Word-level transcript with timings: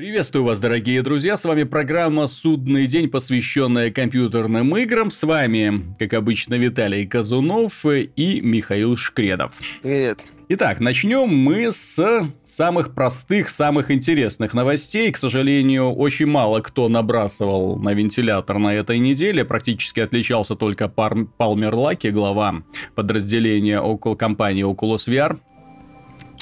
Приветствую 0.00 0.46
вас, 0.46 0.58
дорогие 0.60 1.02
друзья, 1.02 1.36
с 1.36 1.44
вами 1.44 1.64
программа 1.64 2.26
«Судный 2.26 2.86
день», 2.86 3.10
посвященная 3.10 3.90
компьютерным 3.90 4.74
играм. 4.78 5.10
С 5.10 5.22
вами, 5.24 5.94
как 5.98 6.14
обычно, 6.14 6.54
Виталий 6.54 7.06
Казунов 7.06 7.84
и 7.84 8.40
Михаил 8.40 8.96
Шкредов. 8.96 9.52
Привет. 9.82 10.20
Итак, 10.48 10.80
начнем 10.80 11.28
мы 11.28 11.70
с 11.70 12.32
самых 12.46 12.94
простых, 12.94 13.50
самых 13.50 13.90
интересных 13.90 14.54
новостей. 14.54 15.12
К 15.12 15.18
сожалению, 15.18 15.92
очень 15.92 16.26
мало 16.26 16.60
кто 16.60 16.88
набрасывал 16.88 17.76
на 17.76 17.92
вентилятор 17.92 18.58
на 18.58 18.74
этой 18.74 18.98
неделе. 18.98 19.44
Практически 19.44 20.00
отличался 20.00 20.56
только 20.56 20.88
Палмер 20.88 21.74
Лаки, 21.74 22.08
глава 22.08 22.62
подразделения 22.94 23.80
около 23.80 24.14
компании 24.14 24.64
Oculus 24.64 25.06
VR 25.06 25.38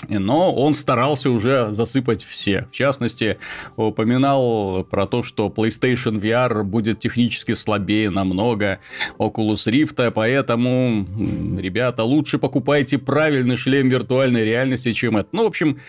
но 0.08 0.54
он 0.54 0.74
старался 0.74 1.30
уже 1.30 1.72
засыпать 1.72 2.22
все. 2.22 2.66
В 2.70 2.74
частности, 2.74 3.38
упоминал 3.76 4.84
про 4.84 5.06
то, 5.06 5.22
что 5.22 5.48
PlayStation 5.48 6.20
VR 6.20 6.62
будет 6.62 7.00
технически 7.00 7.54
слабее 7.54 8.10
намного 8.10 8.78
Oculus 9.18 9.66
Rift, 9.66 10.10
поэтому, 10.12 11.06
ребята, 11.58 12.04
лучше 12.04 12.38
покупайте 12.38 12.98
правильный 12.98 13.56
шлем 13.56 13.88
виртуальной 13.88 14.44
реальности, 14.44 14.92
чем 14.92 15.16
это. 15.16 15.28
Ну, 15.32 15.44
в 15.44 15.48
общем, 15.48 15.80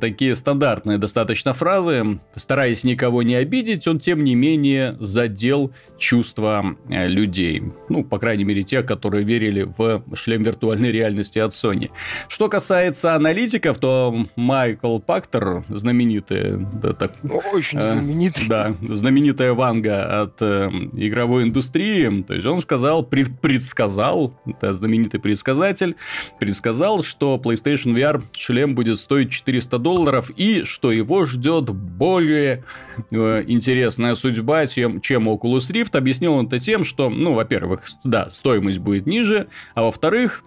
такие 0.00 0.36
стандартные 0.36 0.98
достаточно 0.98 1.52
фразы. 1.52 2.20
Стараясь 2.34 2.84
никого 2.84 3.22
не 3.22 3.34
обидеть, 3.34 3.86
он, 3.86 3.98
тем 3.98 4.24
не 4.24 4.34
менее, 4.34 4.96
задел 5.00 5.72
чувства 5.98 6.76
э, 6.88 7.06
людей. 7.08 7.62
Ну, 7.88 8.04
по 8.04 8.18
крайней 8.18 8.44
мере, 8.44 8.62
тех, 8.62 8.86
которые 8.86 9.24
верили 9.24 9.62
в 9.76 10.02
шлем 10.14 10.42
виртуальной 10.42 10.92
реальности 10.92 11.38
от 11.38 11.52
Sony. 11.52 11.90
Что 12.28 12.48
касается 12.48 13.14
аналитиков, 13.14 13.78
то 13.78 14.26
Майкл 14.36 14.98
Пактер, 14.98 15.64
знаменитый... 15.68 16.58
Да, 16.82 16.92
так, 16.92 17.14
Очень 17.52 17.78
э, 17.78 17.84
знаменитый. 17.84 18.48
Да, 18.48 18.76
знаменитая 18.80 19.52
Ванга 19.52 20.22
от 20.22 20.40
э, 20.40 20.68
игровой 20.94 21.44
индустрии. 21.44 22.22
То 22.22 22.34
есть, 22.34 22.46
он 22.46 22.60
сказал, 22.60 23.04
пред, 23.04 23.40
предсказал, 23.40 24.38
это 24.46 24.74
знаменитый 24.74 25.20
предсказатель, 25.20 25.96
предсказал, 26.38 27.02
что 27.02 27.40
PlayStation 27.42 27.94
VR 27.94 28.22
шлем 28.36 28.74
будет 28.74 28.98
стоить 28.98 29.30
400 29.30 29.65
долларов 29.70 30.30
и 30.36 30.62
что 30.64 30.92
его 30.92 31.24
ждет 31.24 31.64
более 31.70 32.64
э, 33.10 33.44
интересная 33.46 34.14
судьба, 34.14 34.66
чем, 34.66 35.00
чем 35.00 35.28
Oculus 35.28 35.70
Rift. 35.70 35.96
Объяснил 35.96 36.34
он 36.34 36.46
это 36.46 36.58
тем, 36.58 36.84
что, 36.84 37.10
ну, 37.10 37.32
во-первых, 37.32 37.84
да, 38.04 38.30
стоимость 38.30 38.78
будет 38.78 39.06
ниже, 39.06 39.48
а 39.74 39.82
во-вторых, 39.82 40.42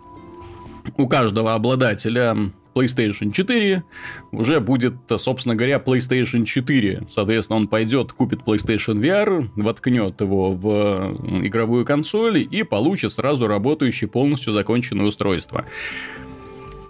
у 0.97 1.07
каждого 1.07 1.53
обладателя 1.53 2.51
PlayStation 2.73 3.31
4, 3.31 3.83
уже 4.31 4.59
будет, 4.59 4.93
собственно 5.17 5.55
говоря, 5.55 5.77
PlayStation 5.77 6.45
4. 6.45 7.07
Соответственно, 7.09 7.57
он 7.57 7.67
пойдет, 7.67 8.13
купит 8.13 8.41
PlayStation 8.41 8.99
VR, 8.99 9.49
воткнет 9.55 10.21
его 10.21 10.53
в 10.53 11.17
игровую 11.45 11.85
консоль 11.85 12.47
и 12.49 12.63
получит 12.63 13.11
сразу 13.11 13.47
работающее 13.47 14.09
полностью 14.09 14.53
законченное 14.53 15.05
устройство. 15.05 15.65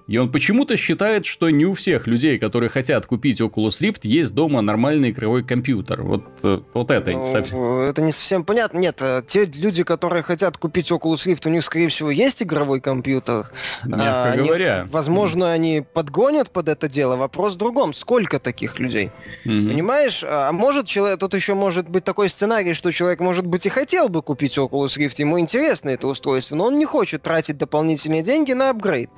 И 0.10 0.18
он 0.18 0.32
почему-то 0.32 0.76
считает, 0.76 1.28
что 1.28 1.52
не 1.52 1.68
у 1.68 1.76
всех 1.76 2.08
людей, 2.08 2.40
которые 2.40 2.72
хотят 2.72 3.06
купить 3.06 3.40
Oculus 3.40 3.80
Rift, 3.80 4.00
есть 4.02 4.34
дома 4.34 4.62
нормальный 4.62 5.12
игровой 5.12 5.44
компьютер. 5.44 6.02
Вот, 6.02 6.24
э, 6.42 6.62
вот 6.74 6.90
это 6.90 7.12
ну, 7.12 7.28
совсем... 7.28 7.80
Это 7.82 8.02
не 8.02 8.12
совсем 8.12 8.44
понятно. 8.44 8.80
Нет, 8.80 8.98
э, 9.02 9.22
те 9.28 9.46
люди, 9.46 9.84
которые 9.84 10.24
хотят 10.24 10.58
купить 10.58 10.90
Oculus 10.90 11.28
Rift, 11.28 11.42
у 11.46 11.50
них, 11.50 11.64
скорее 11.64 11.90
всего, 11.90 12.10
есть 12.10 12.42
игровой 12.42 12.82
компьютер. 12.82 13.52
Мягко 13.84 14.32
а, 14.32 14.36
говоря. 14.36 14.82
Они, 14.82 14.90
возможно, 14.90 15.52
они 15.52 15.86
подгонят 15.94 16.50
под 16.50 16.70
это 16.70 16.90
дело. 16.90 17.16
Вопрос 17.16 17.54
в 17.54 17.58
другом. 17.58 17.94
Сколько 17.94 18.40
таких 18.40 18.80
людей? 18.80 19.12
Mm-hmm. 19.46 19.70
Понимаешь? 19.70 20.24
А, 20.24 20.50
а 20.50 20.52
может, 20.52 20.88
человек, 20.88 21.20
тут 21.20 21.36
еще 21.36 21.54
может 21.54 21.88
быть 21.88 22.04
такой 22.04 22.30
сценарий, 22.30 22.74
что 22.74 22.92
человек, 22.92 23.20
может 23.20 23.46
быть, 23.46 23.68
и 23.68 23.70
хотел 23.70 24.10
бы 24.10 24.24
купить 24.24 24.58
Oculus 24.58 24.98
Rift, 24.98 25.14
ему 25.18 25.40
интересно 25.40 25.92
это 25.92 26.08
устройство, 26.08 26.56
но 26.56 26.66
он 26.66 26.80
не 26.80 26.86
хочет 26.86 27.22
тратить 27.22 27.60
дополнительные 27.60 28.24
деньги 28.24 28.54
на 28.54 28.72
апгрейд. 28.72 29.12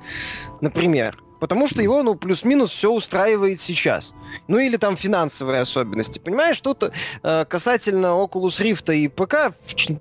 Например, 0.60 0.81
например. 0.82 1.22
Потому 1.38 1.66
что 1.66 1.82
его, 1.82 2.02
ну, 2.02 2.14
плюс-минус 2.14 2.70
все 2.70 2.90
устраивает 2.92 3.60
сейчас. 3.60 4.14
Ну, 4.48 4.58
или 4.58 4.76
там 4.76 4.96
финансовые 4.96 5.60
особенности. 5.60 6.18
Понимаешь, 6.18 6.60
тут 6.60 6.90
э, 7.22 7.44
касательно 7.48 8.06
Oculus 8.06 8.60
Rift 8.60 8.94
и 8.94 9.08
ПК 9.08 9.54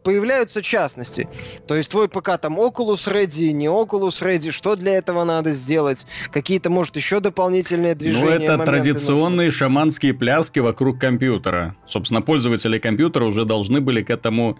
появляются 0.03 0.61
частности. 0.61 1.27
То 1.67 1.75
есть 1.75 1.89
твой 1.89 2.07
ПК 2.07 2.37
там 2.39 2.59
Oculus 2.59 3.07
Ready, 3.07 3.51
не 3.51 3.67
Oculus 3.67 4.21
Ready, 4.21 4.51
что 4.51 4.75
для 4.75 4.93
этого 4.93 5.23
надо 5.23 5.51
сделать? 5.51 6.05
Какие-то, 6.31 6.69
может, 6.69 6.95
еще 6.95 7.19
дополнительные 7.19 7.95
движения? 7.95 8.39
Ну, 8.39 8.53
это 8.53 8.57
традиционные 8.65 9.47
нужны. 9.47 9.57
шаманские 9.57 10.13
пляски 10.13 10.59
вокруг 10.59 10.99
компьютера. 10.99 11.75
Собственно, 11.87 12.21
пользователи 12.21 12.79
компьютера 12.79 13.25
уже 13.25 13.45
должны 13.45 13.81
были 13.81 14.03
к 14.03 14.09
этому 14.09 14.57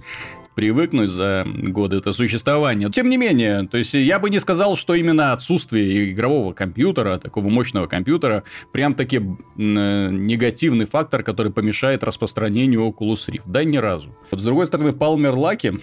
привыкнуть 0.55 1.09
за 1.09 1.45
годы 1.45 1.97
это 1.97 2.11
существования. 2.13 2.89
Тем 2.89 3.09
не 3.09 3.17
менее, 3.17 3.67
то 3.67 3.77
есть 3.77 3.93
я 3.93 4.19
бы 4.19 4.29
не 4.29 4.39
сказал, 4.39 4.75
что 4.75 4.95
именно 4.95 5.33
отсутствие 5.33 6.11
игрового 6.11 6.53
компьютера, 6.53 7.17
такого 7.19 7.49
мощного 7.49 7.87
компьютера, 7.87 8.43
прям 8.71 8.93
таки 8.93 9.21
негативный 9.61 10.85
фактор, 10.85 11.23
который 11.23 11.51
помешает 11.51 12.03
распространению 12.03 12.87
Oculus 12.87 13.29
Rift. 13.29 13.43
Да, 13.45 13.63
ни 13.63 13.77
разу. 13.77 14.15
Вот, 14.31 14.39
с 14.39 14.43
другой 14.43 14.65
стороны, 14.65 14.89
Palmer 14.89 15.35
Lucky 15.35 15.81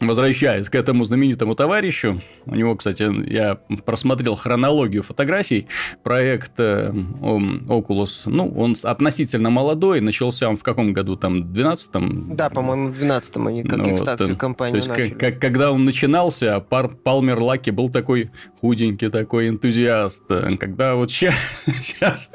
Возвращаясь 0.00 0.70
к 0.70 0.74
этому 0.74 1.04
знаменитому 1.04 1.54
товарищу, 1.54 2.22
у 2.46 2.54
него, 2.54 2.74
кстати, 2.74 3.06
я 3.30 3.56
просмотрел 3.84 4.34
хронологию 4.34 5.02
фотографий, 5.02 5.66
проект 6.02 6.52
э, 6.58 6.90
Oculus, 6.90 8.22
ну, 8.24 8.48
он 8.56 8.76
относительно 8.82 9.50
молодой, 9.50 10.00
начался 10.00 10.48
он 10.48 10.56
в 10.56 10.62
каком 10.62 10.94
году, 10.94 11.16
там, 11.16 11.42
12-м? 11.52 12.34
Да, 12.34 12.48
по-моему, 12.48 12.92
в 12.92 12.98
12-м 12.98 13.46
они 13.46 13.62
как 13.62 13.76
ну, 13.76 13.94
экстакцию 13.94 14.38
компанию 14.38 14.80
То 14.80 14.90
есть, 14.94 15.18
как, 15.18 15.38
когда 15.38 15.70
он 15.70 15.84
начинался, 15.84 16.60
Пар, 16.60 16.88
Палмер 16.88 17.38
Лаки 17.42 17.68
был 17.68 17.90
такой 17.90 18.30
худенький, 18.62 19.10
такой 19.10 19.50
энтузиаст. 19.50 20.24
Когда 20.58 20.94
вот 20.94 21.10
сейчас, 21.10 21.34
сейчас 21.66 22.30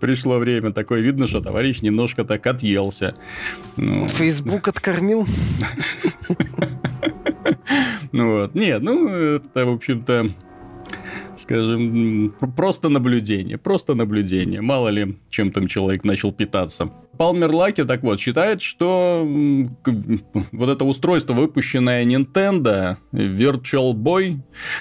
пришло 0.00 0.38
время, 0.38 0.72
такое 0.72 1.00
видно, 1.00 1.26
что 1.26 1.40
товарищ 1.40 1.80
немножко 1.80 2.24
так 2.24 2.46
отъелся. 2.46 3.16
Ну... 3.76 4.06
Фейсбук 4.06 4.68
откормил. 4.68 5.26
Ну 8.12 8.32
вот. 8.32 8.54
Нет, 8.54 8.82
ну, 8.82 9.08
это, 9.08 9.66
в 9.66 9.72
общем-то, 9.74 10.30
скажем, 11.40 12.34
просто 12.56 12.88
наблюдение, 12.88 13.58
просто 13.58 13.94
наблюдение. 13.94 14.60
Мало 14.60 14.88
ли, 14.88 15.18
чем 15.30 15.52
там 15.52 15.66
человек 15.66 16.04
начал 16.04 16.32
питаться. 16.32 16.90
Палмер 17.20 17.54
Лаки, 17.54 17.84
так 17.84 18.02
вот, 18.02 18.18
считает, 18.18 18.62
что 18.62 19.28
вот 20.52 20.70
это 20.70 20.84
устройство, 20.86 21.34
выпущенное 21.34 22.02
Nintendo, 22.04 22.96
Virtual 23.12 23.92
Boy, 23.92 24.38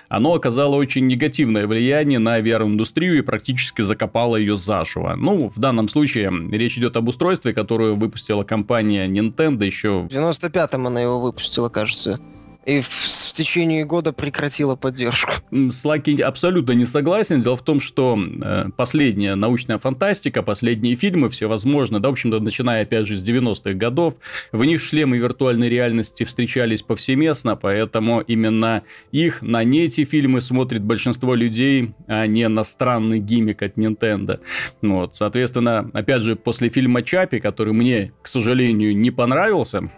оно 0.07 0.33
оказало 0.35 0.77
очень 0.77 1.05
негативное 1.07 1.67
влияние 1.67 2.19
на 2.19 2.39
VR-индустрию 2.39 3.17
и 3.17 3.21
практически 3.23 3.81
закопало 3.81 4.37
ее 4.37 4.55
заживо. 4.55 5.15
Ну, 5.17 5.49
в 5.49 5.59
данном 5.59 5.89
случае 5.89 6.31
речь 6.51 6.77
идет 6.77 6.95
об 6.95 7.09
устройстве, 7.09 7.53
которое 7.53 7.91
выпустила 7.91 8.43
компания 8.43 9.05
Nintendo 9.09 9.65
еще... 9.65 10.03
В 10.03 10.07
95-м 10.07 10.87
она 10.87 11.01
его 11.01 11.19
выпустила, 11.19 11.67
кажется 11.67 12.21
и 12.65 12.81
в, 12.81 12.89
в 12.89 13.33
течение 13.33 13.85
года 13.85 14.13
прекратила 14.13 14.75
поддержку. 14.75 15.33
С 15.51 15.85
абсолютно 15.85 16.73
не 16.73 16.85
согласен. 16.85 17.41
Дело 17.41 17.55
в 17.55 17.63
том, 17.63 17.79
что 17.79 18.17
э, 18.19 18.65
последняя 18.75 19.35
научная 19.35 19.79
фантастика, 19.79 20.43
последние 20.43 20.95
фильмы 20.95 21.29
всевозможные, 21.29 21.99
да, 21.99 22.09
в 22.09 22.13
общем-то, 22.13 22.39
начиная, 22.39 22.83
опять 22.83 23.07
же, 23.07 23.15
с 23.15 23.23
90-х 23.27 23.73
годов, 23.73 24.15
в 24.51 24.63
них 24.63 24.81
шлемы 24.81 25.17
виртуальной 25.17 25.69
реальности 25.69 26.25
встречались 26.25 26.81
повсеместно, 26.81 27.55
поэтому 27.55 28.21
именно 28.21 28.83
их, 29.11 29.41
на 29.41 29.63
не 29.63 29.85
эти 29.85 30.03
фильмы 30.05 30.41
смотрит 30.41 30.83
большинство 30.83 31.35
людей, 31.35 31.93
а 32.07 32.27
не 32.27 32.47
на 32.47 32.63
странный 32.63 33.19
гиммик 33.19 33.63
от 33.63 33.77
Nintendo. 33.77 34.39
Вот, 34.81 35.15
соответственно, 35.15 35.89
опять 35.93 36.21
же, 36.21 36.35
после 36.35 36.69
фильма 36.69 37.03
Чапи, 37.03 37.39
который 37.39 37.73
мне, 37.73 38.11
к 38.21 38.27
сожалению, 38.27 38.95
не 38.95 39.11
понравился, 39.11 39.89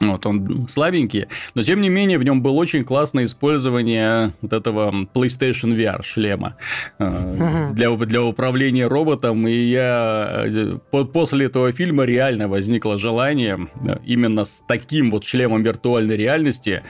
вот 0.00 0.26
он 0.26 0.68
слабенький, 0.68 1.26
но 1.54 1.62
тем 1.62 1.80
не 1.80 1.88
менее 1.88 2.18
в 2.18 2.22
нем 2.22 2.42
было 2.42 2.52
очень 2.52 2.84
классное 2.84 3.24
использование 3.24 4.34
вот 4.42 4.52
этого 4.52 5.06
PlayStation 5.14 5.74
VR 5.74 6.02
шлема 6.02 6.56
э, 6.98 7.70
для, 7.72 7.90
для 7.96 8.22
управления 8.22 8.88
роботом. 8.88 9.48
И 9.48 9.54
я 9.54 10.44
э, 10.44 10.78
после 10.90 11.46
этого 11.46 11.72
фильма 11.72 12.04
реально 12.04 12.48
возникло 12.48 12.98
желание 12.98 13.68
э, 13.86 13.96
именно 14.04 14.44
с 14.44 14.62
таким 14.68 15.10
вот 15.10 15.24
шлемом 15.24 15.62
виртуальной 15.62 16.16
реальности 16.16 16.82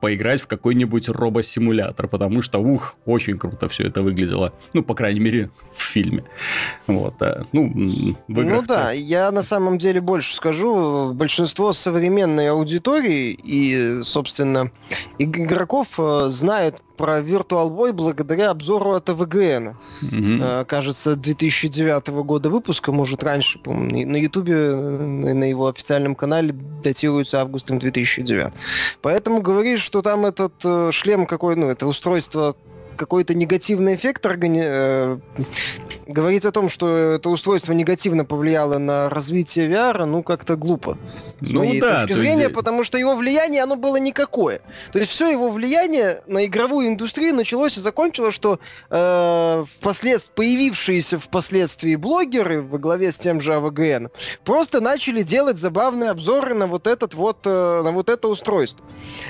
поиграть 0.00 0.40
в 0.40 0.46
какой-нибудь 0.46 1.08
робосимулятор, 1.08 2.08
потому 2.08 2.42
что, 2.42 2.58
ух, 2.58 2.96
очень 3.06 3.38
круто 3.38 3.68
все 3.68 3.84
это 3.84 4.02
выглядело. 4.02 4.52
Ну, 4.74 4.82
по 4.82 4.94
крайней 4.94 5.20
мере, 5.20 5.50
в 5.74 5.82
фильме. 5.82 6.24
Вот, 6.86 7.14
ну, 7.52 7.72
в 8.28 8.44
ну 8.44 8.62
да, 8.66 8.90
я 8.92 9.30
на 9.30 9.42
самом 9.42 9.78
деле 9.78 10.00
больше 10.00 10.34
скажу. 10.34 11.12
Большинство 11.14 11.72
современных 11.72 12.39
реальной 12.40 12.50
аудитории, 12.50 13.38
и, 13.42 14.00
собственно, 14.04 14.70
игроков 15.18 15.98
э, 15.98 16.28
знают 16.28 16.76
про 16.96 17.20
Virtual 17.20 17.70
Boy 17.70 17.92
благодаря 17.92 18.50
обзору 18.50 18.92
от 18.92 19.08
АВГН. 19.08 19.76
Mm-hmm. 20.02 20.64
Кажется, 20.66 21.16
2009 21.16 22.08
года 22.08 22.50
выпуска, 22.50 22.92
может, 22.92 23.22
раньше, 23.22 23.58
по-моему, 23.58 24.10
на 24.10 24.16
Ютубе, 24.16 24.54
э, 24.54 25.32
на 25.34 25.44
его 25.44 25.68
официальном 25.68 26.14
канале 26.14 26.54
датируется 26.84 27.40
августом 27.40 27.78
2009. 27.78 28.52
Поэтому 29.02 29.40
говоришь, 29.40 29.80
что 29.80 30.02
там 30.02 30.26
этот 30.26 30.52
э, 30.64 30.90
шлем 30.92 31.26
какой, 31.26 31.56
ну, 31.56 31.68
это 31.68 31.86
устройство 31.86 32.56
какой-то 33.00 33.32
негативный 33.32 33.94
эффект 33.94 34.26
органи... 34.26 34.62
э, 34.62 35.18
говорить 36.06 36.44
о 36.44 36.52
том, 36.52 36.68
что 36.68 37.14
это 37.14 37.30
устройство 37.30 37.72
негативно 37.72 38.26
повлияло 38.26 38.76
на 38.76 39.08
развитие 39.08 39.70
VR, 39.70 40.04
ну 40.04 40.22
как-то 40.22 40.56
глупо. 40.56 40.98
С 41.40 41.48
ну, 41.48 41.60
моей 41.60 41.80
да, 41.80 42.02
точки 42.02 42.12
зрения, 42.12 42.42
есть... 42.44 42.54
потому 42.54 42.84
что 42.84 42.98
его 42.98 43.16
влияние, 43.16 43.62
оно 43.62 43.76
было 43.76 43.96
никакое. 43.96 44.60
То 44.92 44.98
есть 44.98 45.12
все 45.12 45.30
его 45.30 45.48
влияние 45.48 46.20
на 46.26 46.44
игровую 46.44 46.88
индустрию 46.88 47.34
началось 47.34 47.78
и 47.78 47.80
закончилось, 47.80 48.34
что 48.34 48.60
э, 48.90 49.64
впослед... 49.78 50.30
появившиеся 50.34 51.18
впоследствии 51.18 51.96
блогеры 51.96 52.60
во 52.60 52.76
главе 52.76 53.12
с 53.12 53.16
тем 53.16 53.40
же 53.40 53.54
АВГН 53.54 54.08
просто 54.44 54.82
начали 54.82 55.22
делать 55.22 55.56
забавные 55.56 56.10
обзоры 56.10 56.52
на 56.52 56.66
вот 56.66 56.86
этот 56.86 57.14
вот, 57.14 57.38
э, 57.46 57.80
на 57.82 57.92
вот 57.92 58.10
это 58.10 58.28
устройство. 58.28 58.84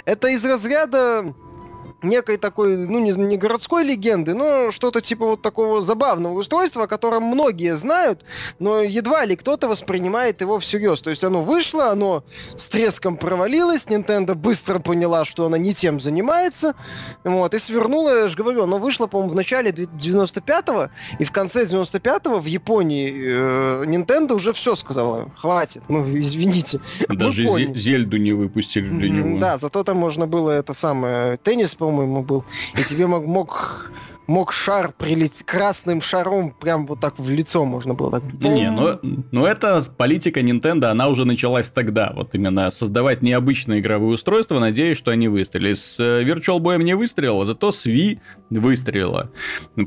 Это 0.07 0.27
из 0.27 0.45
разряда 0.45 1.33
некой 2.03 2.37
такой, 2.37 2.77
ну, 2.77 2.99
не, 2.99 3.13
не 3.13 3.37
городской 3.37 3.85
легенды, 3.85 4.35
но 4.35 4.71
что-то 4.71 5.01
типа 5.01 5.27
вот 5.27 5.43
такого 5.43 5.83
забавного 5.83 6.39
устройства, 6.39 6.85
о 6.85 6.87
котором 6.87 7.25
многие 7.25 7.77
знают, 7.77 8.25
но 8.59 8.81
едва 8.81 9.25
ли 9.25 9.37
кто-то 9.37 9.69
воспринимает 9.69 10.41
его 10.41 10.59
всерьез. 10.59 11.01
То 11.01 11.11
есть 11.11 11.25
оно 11.25 11.43
вышло, 11.43 11.91
оно 11.91 12.25
с 12.57 12.69
треском 12.69 13.17
провалилось, 13.17 13.87
Nintendo 13.87 14.35
быстро 14.35 14.79
поняла, 14.79 15.25
что 15.25 15.47
она 15.47 15.59
не 15.59 15.75
тем 15.75 16.01
занимается, 16.01 16.75
вот, 17.25 17.55
и 17.55 17.59
свернула, 17.59 18.23
я 18.23 18.29
же 18.29 18.37
говорю, 18.37 18.65
оно 18.65 18.79
вышло, 18.79 19.07
по-моему, 19.07 19.33
в 19.33 19.37
начале 19.37 19.71
95-го, 19.71 20.91
и 21.19 21.25
в 21.25 21.33
конце 21.33 21.65
95-го 21.65 22.39
в 22.39 22.47
Японии 22.47 23.13
э, 23.13 23.85
Nintendo 23.87 24.35
уже 24.35 24.53
все 24.53 24.75
сказала, 24.75 25.31
хватит, 25.37 25.83
ну, 25.89 26.07
извините. 26.19 26.81
Даже 27.09 27.45
Зельду 27.75 28.17
не 28.17 28.33
выпустили 28.33 28.89
для 28.89 29.11
него. 29.11 29.39
Да, 29.39 29.59
зато 29.59 29.85
там 29.85 29.97
можно 29.97 30.27
было 30.27 30.51
это 30.51 30.73
самое, 30.73 31.37
теннис, 31.39 31.75
по 31.75 31.90
по-моему, 31.91 32.23
был. 32.23 32.45
И 32.79 32.85
тебе 32.85 33.07
мог, 33.07 33.27
мог 33.27 33.91
мог 34.31 34.53
шар 34.53 34.93
прилететь 34.97 35.43
красным 35.43 36.01
шаром 36.01 36.53
прям 36.53 36.87
вот 36.87 37.01
так 37.01 37.19
в 37.19 37.29
лицо 37.29 37.65
можно 37.65 37.95
было 37.95 38.13
так. 38.13 38.23
Не, 38.41 38.71
ну, 38.71 38.99
ну 39.33 39.45
это 39.45 39.83
политика 39.99 40.41
Nintendo, 40.41 40.87
она 40.87 41.09
уже 41.09 41.25
началась 41.25 41.71
тогда. 41.71 42.13
Вот 42.15 42.35
именно 42.35 42.71
создавать 42.71 43.23
необычные 43.23 43.81
игровые 43.81 44.15
устройства, 44.15 44.61
надеюсь, 44.61 44.97
что 44.97 45.11
они 45.11 45.27
выстрелили. 45.27 45.75
С 45.75 45.99
э, 45.99 46.23
Virtual 46.23 46.61
Boy 46.61 46.81
не 46.83 46.95
выстрелила, 46.95 47.45
зато 47.45 47.73
с 47.73 47.87
Wii 47.87 48.21
выстрелила. 48.51 49.33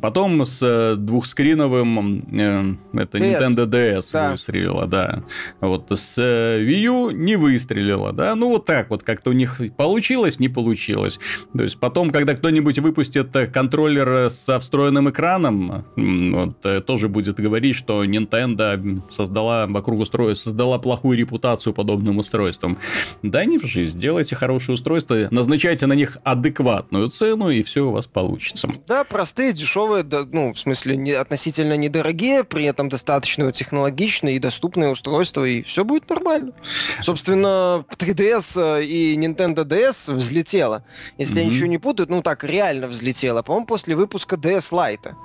Потом 0.02 0.44
с 0.44 0.60
э, 0.62 0.96
двухскриновым 0.98 2.78
э, 2.94 3.02
это 3.02 3.18
DS. 3.18 3.40
Nintendo 3.40 3.66
DS 3.66 4.10
да. 4.12 4.32
выстрелила, 4.32 4.88
да. 4.88 5.24
Вот 5.62 5.90
с 5.90 6.18
э, 6.18 6.62
Wii 6.62 6.82
U 6.82 7.12
не 7.12 7.38
выстрелила, 7.38 8.12
да. 8.12 8.36
Ну 8.36 8.50
вот 8.50 8.66
так 8.66 8.90
вот 8.90 9.04
как-то 9.04 9.30
у 9.30 9.34
них 9.34 9.62
получилось, 9.78 10.40
не 10.40 10.50
получилось. 10.50 11.20
То 11.56 11.64
есть 11.64 11.80
потом, 11.80 12.12
когда 12.12 12.36
кто-нибудь 12.36 12.80
выпустит 12.80 13.32
контроллер 13.54 14.33
со 14.34 14.60
встроенным 14.60 15.10
экраном 15.10 15.86
вот, 15.96 16.66
э, 16.66 16.82
тоже 16.82 17.10
будет 17.10 17.40
говорить, 17.40 17.76
что 17.76 18.04
Nintendo 18.04 19.02
создала 19.10 19.68
вокруг 19.68 20.00
устройства, 20.00 20.50
создала 20.50 20.80
плохую 20.80 21.18
репутацию 21.18 21.74
подобным 21.74 22.18
устройствам. 22.18 22.78
Да 23.22 23.46
не 23.46 23.58
в 23.58 23.66
жизнь, 23.66 23.98
сделайте 23.98 24.36
хорошее 24.36 24.76
устройство, 24.76 25.28
назначайте 25.32 25.86
на 25.86 25.94
них 25.94 26.18
адекватную 26.24 27.10
цену, 27.10 27.50
и 27.50 27.64
все 27.64 27.82
у 27.82 27.92
вас 27.92 28.08
получится. 28.08 28.70
Да, 28.88 29.04
простые, 29.04 29.54
дешевые, 29.54 30.04
да, 30.04 30.26
ну, 30.32 30.54
в 30.54 30.60
смысле, 30.60 30.96
не, 30.96 31.12
относительно 31.12 31.78
недорогие, 31.78 32.44
при 32.44 32.66
этом 32.66 32.90
достаточно 32.90 33.52
технологичные 33.52 34.38
и 34.38 34.40
доступные 34.40 34.90
устройства, 34.90 35.46
и 35.46 35.62
все 35.64 35.84
будет 35.84 36.10
нормально. 36.10 36.54
Собственно, 37.02 37.86
3DS 37.98 38.80
э, 38.80 38.84
и 38.84 39.16
Nintendo 39.18 39.66
DS 39.66 40.14
взлетело. 40.14 40.84
Если 41.18 41.36
mm-hmm. 41.36 41.40
я 41.40 41.46
ничего 41.46 41.68
не 41.68 41.78
путаю, 41.78 42.08
ну 42.10 42.22
так, 42.22 42.44
реально 42.44 42.88
взлетело. 42.88 43.42
По-моему, 43.42 43.66
после 43.68 43.96
выпуска 43.96 44.23
выпуска 44.24 44.36
DS 44.36 44.72
Lite. 44.72 45.16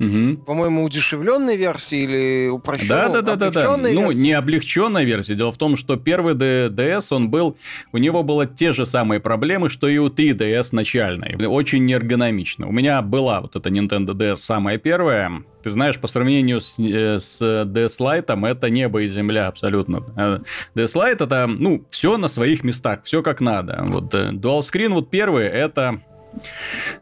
Угу. 0.00 0.44
По-моему, 0.46 0.84
удешевленной 0.84 1.56
версии 1.56 2.04
или 2.04 2.48
упрощенной? 2.48 2.88
Да, 2.88 3.08
да, 3.08 3.20
да, 3.20 3.34
да, 3.34 3.50
да. 3.50 3.76
Ну, 3.76 4.12
не 4.12 4.32
облегченная 4.32 5.02
версия. 5.02 5.34
Дело 5.34 5.50
в 5.50 5.56
том, 5.56 5.76
что 5.76 5.96
первый 5.96 6.34
DS, 6.34 7.08
он 7.10 7.30
был, 7.30 7.56
у 7.92 7.98
него 7.98 8.22
было 8.22 8.46
те 8.46 8.72
же 8.72 8.86
самые 8.86 9.18
проблемы, 9.18 9.68
что 9.68 9.88
и 9.88 9.98
у 9.98 10.08
3DS 10.08 10.68
начальной. 10.70 11.34
Очень 11.46 11.84
неэргономично. 11.84 12.68
У 12.68 12.72
меня 12.72 13.02
была 13.02 13.40
вот 13.40 13.56
эта 13.56 13.70
Nintendo 13.70 14.12
DS 14.12 14.36
самая 14.36 14.78
первая. 14.78 15.42
Ты 15.64 15.70
знаешь, 15.70 15.98
по 15.98 16.06
сравнению 16.06 16.60
с, 16.60 16.78
э, 16.78 17.18
с 17.18 17.42
DS 17.42 17.98
Lite, 17.98 18.48
это 18.48 18.70
небо 18.70 19.02
и 19.02 19.08
земля 19.08 19.48
абсолютно. 19.48 19.96
DS 19.96 20.42
э, 20.76 20.84
Lite 20.94 21.24
это, 21.24 21.48
ну, 21.48 21.84
все 21.90 22.16
на 22.18 22.28
своих 22.28 22.62
местах, 22.62 23.00
все 23.02 23.20
как 23.24 23.40
надо. 23.40 23.84
Вот 23.88 24.14
э, 24.14 24.30
Dual 24.30 24.60
Screen 24.60 24.90
вот 24.90 25.10
первый, 25.10 25.46
это 25.46 26.02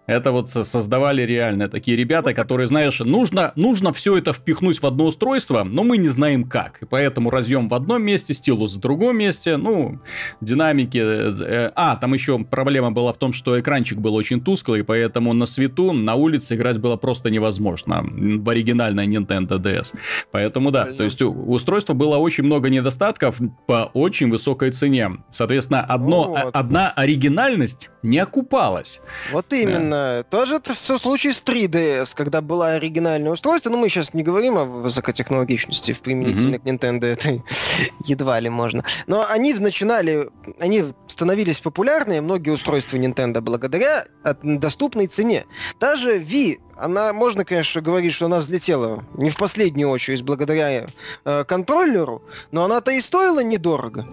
это 0.06 0.32
вот 0.32 0.50
создавали 0.50 1.22
реально 1.22 1.68
такие 1.68 1.96
ребята, 1.96 2.34
которые, 2.34 2.66
знаешь, 2.66 3.00
нужно, 3.00 3.52
нужно 3.56 3.92
все 3.92 4.16
это 4.16 4.32
впихнуть 4.32 4.80
в 4.80 4.86
одно 4.86 5.06
устройство, 5.06 5.64
но 5.64 5.84
мы 5.84 5.98
не 5.98 6.08
знаем 6.08 6.44
как. 6.44 6.82
И 6.82 6.84
поэтому 6.86 7.30
разъем 7.30 7.68
в 7.68 7.74
одном 7.74 8.02
месте, 8.02 8.34
стилус 8.34 8.76
в 8.76 8.80
другом 8.80 9.18
месте, 9.18 9.56
ну, 9.56 10.00
динамики. 10.40 10.98
Э, 10.98 11.72
а, 11.74 11.96
там 11.96 12.14
еще 12.14 12.38
проблема 12.38 12.90
была 12.92 13.12
в 13.12 13.18
том, 13.18 13.32
что 13.32 13.58
экранчик 13.58 13.98
был 13.98 14.14
очень 14.14 14.40
тусклый, 14.40 14.84
поэтому 14.84 15.32
на 15.32 15.46
свету, 15.46 15.92
на 15.92 16.14
улице 16.14 16.54
играть 16.54 16.78
было 16.78 16.96
просто 16.96 17.30
невозможно 17.30 18.04
в 18.04 18.48
оригинальной 18.48 19.06
Nintendo 19.06 19.58
DS. 19.58 19.94
Поэтому 20.30 20.70
да, 20.70 20.86
то 20.86 21.04
есть 21.04 21.20
у 21.22 21.32
устройства 21.32 21.94
было 21.94 22.16
очень 22.16 22.44
много 22.44 22.68
недостатков 22.68 23.40
по 23.66 23.90
очень 23.94 24.30
высокой 24.30 24.70
цене. 24.70 25.10
Соответственно, 25.30 25.80
одно, 25.80 26.28
вот. 26.28 26.50
одна 26.54 26.90
оригинальность 26.90 27.90
не 28.02 28.18
окупалась. 28.18 29.00
Вот 29.32 29.52
именно. 29.52 29.90
Да. 29.90 30.22
Тоже 30.24 30.56
это 30.56 30.72
все 30.72 30.98
случай 30.98 31.32
с 31.32 31.42
3DS, 31.42 32.10
когда 32.14 32.40
было 32.40 32.72
оригинальное 32.72 33.32
устройство. 33.32 33.70
Но 33.70 33.76
ну, 33.76 33.82
мы 33.82 33.88
сейчас 33.88 34.14
не 34.14 34.22
говорим 34.22 34.58
о 34.58 34.64
высокотехнологичности 34.64 35.92
в 35.92 36.00
применительно 36.00 36.56
mm-hmm. 36.56 36.78
к 36.78 36.84
Nintendo, 36.84 37.06
это 37.06 37.42
едва 38.04 38.40
ли 38.40 38.48
можно. 38.48 38.84
Но 39.06 39.26
они 39.28 39.54
начинали, 39.54 40.28
они 40.58 40.84
становились 41.08 41.60
популярны, 41.60 42.20
многие 42.20 42.50
устройства 42.50 42.96
Nintendo, 42.96 43.40
благодаря 43.40 44.06
доступной 44.42 45.06
цене. 45.06 45.46
Даже 45.80 46.18
Wii 46.18 46.60
она, 46.76 47.12
можно, 47.12 47.44
конечно, 47.44 47.80
говорить, 47.80 48.12
что 48.12 48.26
она 48.26 48.40
взлетела 48.40 49.02
не 49.14 49.30
в 49.30 49.36
последнюю 49.36 49.88
очередь 49.88 50.22
благодаря 50.22 50.86
э, 51.24 51.44
контроллеру, 51.44 52.22
но 52.50 52.64
она-то 52.64 52.90
и 52.90 53.00
стоила 53.00 53.42
недорого. 53.42 54.06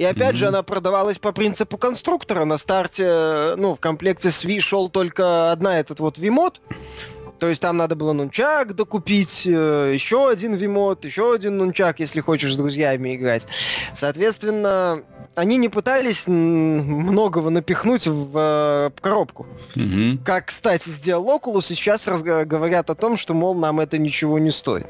И 0.00 0.04
опять 0.04 0.32
mm-hmm. 0.32 0.38
же, 0.38 0.48
она 0.48 0.62
продавалась 0.62 1.18
по 1.18 1.30
принципу 1.30 1.76
конструктора. 1.76 2.46
На 2.46 2.56
старте, 2.56 3.52
ну, 3.58 3.74
в 3.74 3.80
комплекте 3.80 4.30
с 4.30 4.46
Wii 4.46 4.60
шел 4.60 4.88
только 4.88 5.52
одна 5.52 5.78
этот 5.78 6.00
вот 6.00 6.16
Вимод. 6.16 6.62
То 7.38 7.48
есть 7.48 7.60
там 7.60 7.76
надо 7.76 7.96
было 7.96 8.14
нунчак 8.14 8.74
докупить, 8.74 9.42
э, 9.44 9.90
еще 9.92 10.30
один 10.30 10.54
вимод, 10.54 11.04
еще 11.04 11.34
один 11.34 11.58
нунчак, 11.58 12.00
если 12.00 12.20
хочешь 12.22 12.54
с 12.54 12.56
друзьями 12.56 13.14
играть. 13.14 13.46
Соответственно, 13.92 15.02
они 15.34 15.58
не 15.58 15.68
пытались 15.68 16.26
многого 16.26 17.50
напихнуть 17.50 18.06
в 18.06 18.32
э, 18.34 18.90
коробку. 19.02 19.46
Mm-hmm. 19.74 20.24
Как, 20.24 20.46
кстати, 20.46 20.88
сделал 20.88 21.26
Oculus, 21.26 21.72
и 21.72 21.74
сейчас 21.74 22.06
говорят 22.06 22.88
о 22.88 22.94
том, 22.94 23.18
что, 23.18 23.34
мол, 23.34 23.54
нам 23.54 23.80
это 23.80 23.98
ничего 23.98 24.38
не 24.38 24.50
стоит. 24.50 24.86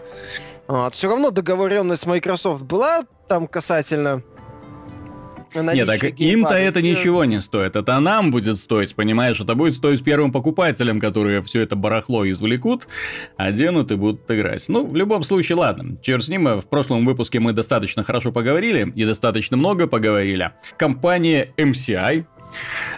Вот. 0.69 0.95
Все 0.95 1.09
равно 1.09 1.33
договоренность 1.33 2.07
Microsoft 2.07 2.63
была 2.63 3.03
там 3.27 3.49
касательно 3.49 4.23
нет, 5.55 5.87
так 5.87 6.05
им-то 6.05 6.55
это 6.55 6.83
ничего 6.83 7.25
не 7.25 7.41
стоит. 7.41 7.77
Это 7.77 7.99
нам 8.01 8.31
будет 8.31 8.57
стоить, 8.57 8.95
понимаешь? 8.95 9.41
Это 9.41 9.55
будет 9.55 9.75
стоить 9.75 10.03
первым 10.05 10.33
покупателям, 10.33 11.01
которые 11.01 11.43
все 11.43 11.61
это 11.61 11.77
барахло 11.77 12.29
извлекут, 12.29 12.87
оденут 13.37 13.91
и 13.93 13.97
будут 13.97 14.31
играть. 14.31 14.65
Ну, 14.69 14.87
в 14.87 14.95
любом 14.95 15.23
случае, 15.23 15.57
ладно. 15.57 15.97
Черт 16.03 16.25
с 16.25 16.29
ним, 16.29 16.61
в 16.61 16.67
прошлом 16.69 17.05
выпуске 17.05 17.41
мы 17.41 17.53
достаточно 17.53 18.03
хорошо 18.03 18.33
поговорили 18.33 18.91
и 18.95 19.05
достаточно 19.05 19.57
много 19.57 19.87
поговорили. 19.87 20.53
Компания 20.77 21.53
MCI, 21.57 22.25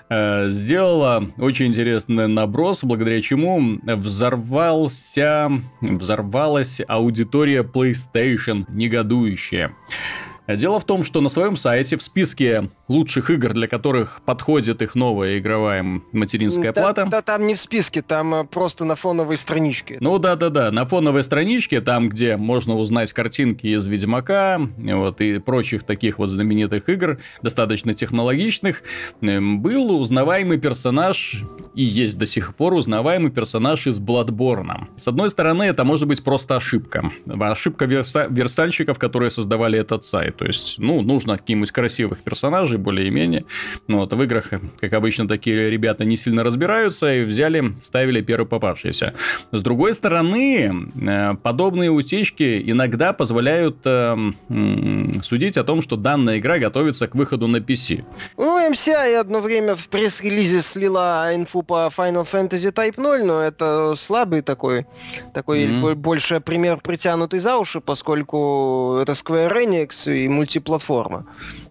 э, 0.08 0.48
сделала 0.50 1.30
очень 1.38 1.66
интересный 1.66 2.28
наброс, 2.28 2.84
благодаря 2.84 3.20
чему 3.20 3.80
взорвался, 3.84 5.50
взорвалась 5.80 6.80
аудитория 6.86 7.62
PlayStation 7.62 8.64
негодующая. 8.68 9.74
Дело 10.48 10.80
в 10.80 10.84
том, 10.84 11.04
что 11.04 11.20
на 11.20 11.28
своем 11.28 11.56
сайте 11.56 11.96
в 11.96 12.02
списке 12.02 12.70
лучших 12.88 13.30
игр, 13.30 13.52
для 13.52 13.68
которых 13.68 14.20
подходит 14.24 14.82
их 14.82 14.94
новая 14.94 15.38
игровая 15.38 15.84
материнская 16.12 16.72
да, 16.72 16.82
плата. 16.82 17.06
Да, 17.10 17.22
там 17.22 17.46
не 17.46 17.54
в 17.54 17.60
списке, 17.60 18.02
там 18.02 18.34
э, 18.34 18.44
просто 18.44 18.84
на 18.84 18.96
фоновой 18.96 19.36
страничке. 19.36 19.98
Ну 20.00 20.18
да, 20.18 20.34
да, 20.36 20.50
да, 20.50 20.70
на 20.70 20.84
фоновой 20.84 21.22
страничке, 21.24 21.80
там, 21.80 22.08
где 22.08 22.36
можно 22.36 22.76
узнать 22.76 23.12
картинки 23.12 23.68
из 23.68 23.86
Ведьмака, 23.86 24.60
вот 24.76 25.20
и 25.20 25.38
прочих 25.38 25.84
таких 25.84 26.18
вот 26.18 26.28
знаменитых 26.28 26.88
игр, 26.88 27.18
достаточно 27.40 27.94
технологичных, 27.94 28.82
эм, 29.20 29.62
был 29.62 29.98
узнаваемый 29.98 30.58
персонаж 30.58 31.44
и 31.74 31.84
есть 31.84 32.18
до 32.18 32.26
сих 32.26 32.54
пор 32.56 32.74
узнаваемый 32.74 33.30
персонаж 33.30 33.86
из 33.86 34.00
Bloodborne. 34.00 34.88
С 34.96 35.08
одной 35.08 35.30
стороны, 35.30 35.64
это 35.64 35.84
может 35.84 36.08
быть 36.08 36.22
просто 36.24 36.56
ошибка. 36.56 37.10
Ошибка 37.26 37.84
верста- 37.84 38.26
верстальщиков, 38.28 38.98
которые 38.98 39.30
создавали 39.30 39.78
этот 39.78 40.04
сайт. 40.04 40.31
То 40.32 40.44
есть, 40.44 40.78
ну, 40.78 41.02
нужно 41.02 41.38
каких-нибудь 41.38 41.70
красивых 41.72 42.18
персонажей, 42.20 42.78
более-менее. 42.78 43.44
Ну, 43.88 43.98
вот 43.98 44.12
в 44.12 44.22
играх, 44.22 44.50
как 44.80 44.92
обычно, 44.92 45.28
такие 45.28 45.70
ребята 45.70 46.04
не 46.04 46.16
сильно 46.16 46.42
разбираются 46.44 47.14
и 47.14 47.22
взяли, 47.22 47.74
ставили 47.80 48.20
первый 48.20 48.46
попавшийся. 48.46 49.14
С 49.50 49.62
другой 49.62 49.94
стороны, 49.94 50.90
э, 50.94 51.34
подобные 51.42 51.90
утечки 51.90 52.62
иногда 52.64 53.12
позволяют 53.12 53.78
э, 53.84 54.16
судить 55.22 55.56
о 55.56 55.64
том, 55.64 55.82
что 55.82 55.96
данная 55.96 56.38
игра 56.38 56.58
готовится 56.58 57.06
к 57.08 57.14
выходу 57.14 57.46
на 57.46 57.58
PC. 57.58 58.04
Ну, 58.36 58.70
MCI 58.70 59.16
одно 59.16 59.40
время 59.40 59.74
в 59.74 59.88
пресс-релизе 59.88 60.62
слила 60.62 61.34
инфу 61.34 61.62
по 61.62 61.90
Final 61.96 62.26
Fantasy 62.30 62.72
Type 62.72 62.94
0, 62.96 63.24
но 63.24 63.40
это 63.40 63.94
слабый 63.96 64.42
такой, 64.42 64.86
такой 65.34 65.64
mm-hmm. 65.64 65.94
больше 65.94 66.40
пример 66.40 66.78
притянутый 66.78 67.40
за 67.40 67.56
уши, 67.56 67.80
поскольку 67.80 68.98
это 69.00 69.12
Square 69.12 69.52
Enix 69.64 70.12
и 70.12 70.21
мультиплатформа, 70.28 71.26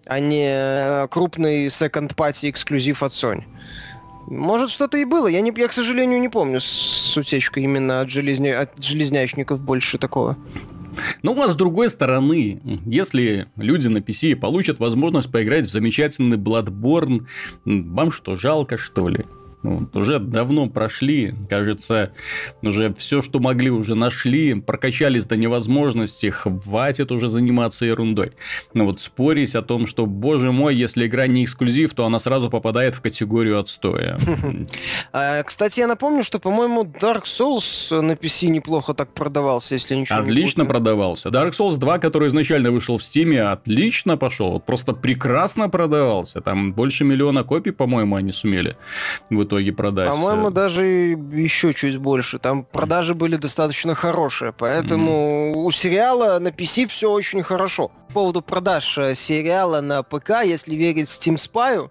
а 0.05 0.19
не 0.19 0.47
э, 0.47 1.07
крупный 1.09 1.67
party 1.67 2.49
эксклюзив 2.49 3.03
от 3.03 3.11
Sony. 3.11 3.43
Может, 4.27 4.69
что-то 4.69 4.97
и 4.97 5.05
было. 5.05 5.27
Я, 5.27 5.41
не, 5.41 5.51
я, 5.57 5.67
к 5.67 5.73
сожалению, 5.73 6.19
не 6.21 6.29
помню 6.29 6.59
с 6.61 7.17
утечкой 7.17 7.63
именно 7.63 8.01
от, 8.01 8.09
железня, 8.09 8.61
от 8.61 8.83
железнячников 8.83 9.59
больше 9.59 9.97
такого. 9.97 10.37
Ну, 11.23 11.41
а 11.41 11.47
с 11.47 11.55
другой 11.55 11.89
стороны, 11.89 12.61
если 12.85 13.47
люди 13.55 13.87
на 13.87 13.97
PC 13.97 14.35
получат 14.35 14.79
возможность 14.79 15.31
поиграть 15.31 15.65
в 15.65 15.69
замечательный 15.69 16.37
Bloodborne, 16.37 17.25
вам 17.65 18.11
что, 18.11 18.35
жалко, 18.35 18.77
что 18.77 19.07
ли? 19.07 19.25
Ну, 19.63 19.87
уже 19.93 20.17
давно 20.19 20.67
прошли, 20.67 21.35
кажется, 21.49 22.11
уже 22.63 22.93
все, 22.95 23.21
что 23.21 23.39
могли, 23.39 23.69
уже 23.69 23.93
нашли, 23.93 24.55
прокачались 24.55 25.25
до 25.25 25.37
невозможности, 25.37 26.31
хватит 26.31 27.11
уже 27.11 27.29
заниматься 27.29 27.85
ерундой. 27.85 28.31
Ну 28.73 28.85
вот 28.85 28.99
спорить 29.01 29.53
о 29.55 29.61
том, 29.61 29.85
что, 29.85 30.07
боже 30.07 30.51
мой, 30.51 30.75
если 30.75 31.05
игра 31.05 31.27
не 31.27 31.45
эксклюзив, 31.45 31.93
то 31.93 32.05
она 32.05 32.17
сразу 32.17 32.49
попадает 32.49 32.95
в 32.95 33.01
категорию 33.01 33.59
отстоя. 33.59 34.17
А, 35.13 35.43
кстати, 35.43 35.79
я 35.79 35.87
напомню, 35.87 36.23
что, 36.23 36.39
по-моему, 36.39 36.83
Dark 36.83 37.23
Souls 37.23 38.01
на 38.01 38.13
PC 38.13 38.47
неплохо 38.47 38.93
так 38.93 39.13
продавался, 39.13 39.75
если 39.75 39.95
ничего 39.95 40.19
Отлично 40.19 40.65
продавался. 40.65 41.29
Dark 41.29 41.51
Souls 41.51 41.77
2, 41.77 41.99
который 41.99 42.29
изначально 42.29 42.71
вышел 42.71 42.97
в 42.97 43.01
Steam, 43.01 43.37
отлично 43.39 44.17
пошел, 44.17 44.59
просто 44.59 44.93
прекрасно 44.93 45.69
продавался. 45.69 46.41
Там 46.41 46.73
больше 46.73 47.03
миллиона 47.03 47.43
копий, 47.43 47.71
по-моему, 47.71 48.15
они 48.15 48.31
сумели 48.31 48.77
в 49.29 49.41
итоге 49.51 49.73
продать. 49.73 50.09
По-моему, 50.09 50.49
даже 50.49 50.83
еще 50.85 51.73
чуть 51.73 51.97
больше. 51.97 52.39
Там 52.39 52.63
продажи 52.63 53.13
были 53.13 53.35
достаточно 53.35 53.95
хорошие, 53.95 54.53
поэтому 54.53 55.51
mm-hmm. 55.51 55.55
у 55.55 55.71
сериала 55.71 56.39
на 56.39 56.49
PC 56.49 56.87
все 56.87 57.11
очень 57.11 57.43
хорошо. 57.43 57.91
По 58.07 58.13
поводу 58.13 58.41
продаж 58.41 58.97
э, 58.97 59.15
сериала 59.15 59.81
на 59.81 60.03
ПК, 60.03 60.43
если 60.43 60.75
верить 60.75 61.07
Steam 61.07 61.35
Spy, 61.35 61.89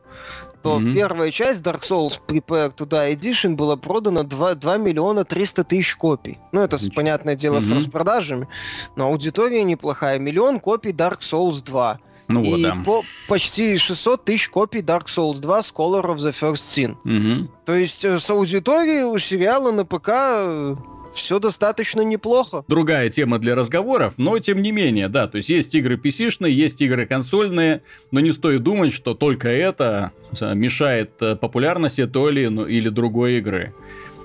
то 0.63 0.79
mm-hmm. 0.79 0.95
первая 0.95 1.31
часть 1.31 1.63
Dark 1.63 1.83
Souls 1.83 2.19
Prepare 2.27 2.75
to 2.75 2.87
Die 2.87 3.15
Edition 3.15 3.55
была 3.55 3.77
продана 3.77 4.23
2, 4.23 4.55
2 4.55 4.77
миллиона 4.79 5.25
300 5.25 5.65
тысяч 5.65 5.97
копий. 5.97 6.39
Ну, 6.53 6.61
это, 6.61 6.77
Ничего. 6.77 6.93
понятное 6.95 7.35
дело, 7.35 7.59
mm-hmm. 7.59 7.81
с 7.81 7.85
распродажами, 7.85 8.49
но 8.97 9.07
аудитория 9.07 9.65
неплохая. 9.65 10.19
Миллион 10.19 10.61
копий 10.61 10.93
Dark 10.93 11.21
Souls 11.21 11.63
2. 11.65 12.01
Ну 12.31 12.45
и 12.45 12.51
вот, 12.51 12.63
да. 12.63 12.77
по 12.85 13.03
почти 13.29 13.77
600 13.77 14.25
тысяч 14.25 14.49
копий 14.49 14.81
Dark 14.81 15.07
Souls 15.07 15.41
2 15.41 15.61
Scholar 15.61 16.05
of 16.05 16.17
the 16.17 16.35
First 16.39 16.55
Sin. 16.55 16.97
Угу. 17.05 17.49
То 17.67 17.75
есть 17.75 18.05
э, 18.05 18.19
с 18.19 18.31
аудиторией 18.31 19.03
у 19.03 19.19
сериала 19.19 19.73
на 19.73 19.85
ПК 19.85 20.09
э, 20.09 20.77
все 21.13 21.41
достаточно 21.41 22.03
неплохо. 22.03 22.65
Другая 22.69 23.09
тема 23.09 23.39
для 23.39 23.55
разговоров, 23.55 24.15
но 24.17 24.39
тем 24.39 24.63
не 24.63 24.71
менее, 24.71 25.09
да, 25.09 25.27
то 25.27 25.39
есть 25.39 25.49
есть 25.49 25.75
игры 25.75 25.97
PC-шные, 25.97 26.51
есть 26.51 26.81
игры 26.81 27.07
консольные, 27.07 27.83
но 28.13 28.21
не 28.21 28.31
стоит 28.31 28.63
думать, 28.63 28.93
что 28.93 29.15
только 29.15 29.49
это 29.49 30.13
э, 30.41 30.55
мешает 30.55 31.17
популярности 31.41 32.07
той 32.07 32.31
или 32.31 32.89
другой 32.89 33.39
игры. 33.39 33.75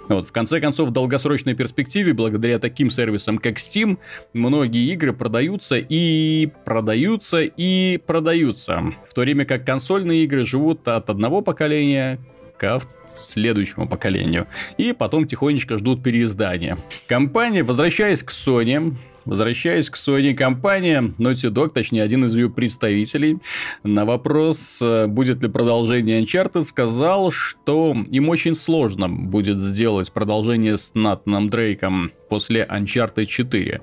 Вот, 0.08 0.28
в 0.28 0.32
конце 0.32 0.60
концов, 0.60 0.90
в 0.90 0.92
долгосрочной 0.92 1.56
перспективе, 1.56 2.14
благодаря 2.14 2.60
таким 2.60 2.90
сервисам, 2.90 3.38
как 3.38 3.58
Steam, 3.58 3.98
многие 4.34 4.92
игры 4.94 5.14
продаются 5.14 5.78
и 5.78 6.50
продаются 6.64 7.42
и 7.42 7.98
продаются. 8.06 8.94
В 9.10 9.14
то 9.14 9.22
время 9.22 9.46
как 9.46 9.66
консольные 9.66 10.24
игры 10.26 10.46
живут 10.46 10.88
от 10.88 11.10
одного 11.10 11.42
поколения 11.42 12.20
к 12.58 12.82
следующему 13.16 13.88
поколению. 13.88 14.48
И 14.78 14.94
потом 14.94 15.28
тихонечко 15.28 15.78
ждут 15.78 16.04
переиздания. 16.04 16.78
Компания, 17.08 17.64
возвращаясь 17.64 18.22
к 18.22 18.32
Sony, 18.32 18.96
Возвращаясь 19.26 19.90
к 19.90 19.96
Sony 19.96 20.34
компания, 20.34 21.14
Naughty 21.18 21.52
Dog, 21.52 21.70
точнее 21.70 22.04
один 22.04 22.26
из 22.26 22.36
ее 22.36 22.50
представителей, 22.50 23.40
на 23.84 24.06
вопрос, 24.06 24.80
э, 24.82 25.08
будет 25.08 25.42
ли 25.42 25.50
продолжение 25.50 26.22
Uncharted, 26.22 26.64
сказал, 26.64 27.32
что 27.32 27.96
им 28.10 28.30
очень 28.30 28.56
сложно 28.56 29.10
будет 29.10 29.60
сделать 29.60 30.12
продолжение 30.12 30.78
с 30.78 30.94
Натаном 30.94 31.50
Дрейком 31.50 32.12
после 32.30 32.68
Uncharted 32.70 33.26
4. 33.26 33.82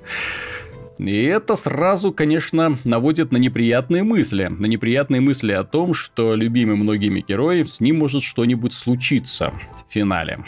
И 0.98 1.22
это 1.24 1.56
сразу, 1.56 2.12
конечно, 2.12 2.78
наводит 2.84 3.32
на 3.32 3.36
неприятные 3.38 4.04
мысли. 4.04 4.46
На 4.46 4.66
неприятные 4.66 5.20
мысли 5.20 5.52
о 5.52 5.64
том, 5.64 5.94
что 5.94 6.36
любимый 6.36 6.76
многими 6.76 7.24
герой, 7.26 7.66
с 7.66 7.80
ним 7.80 7.98
может 7.98 8.22
что-нибудь 8.22 8.72
случиться 8.72 9.52
в 9.88 9.92
финале. 9.92 10.44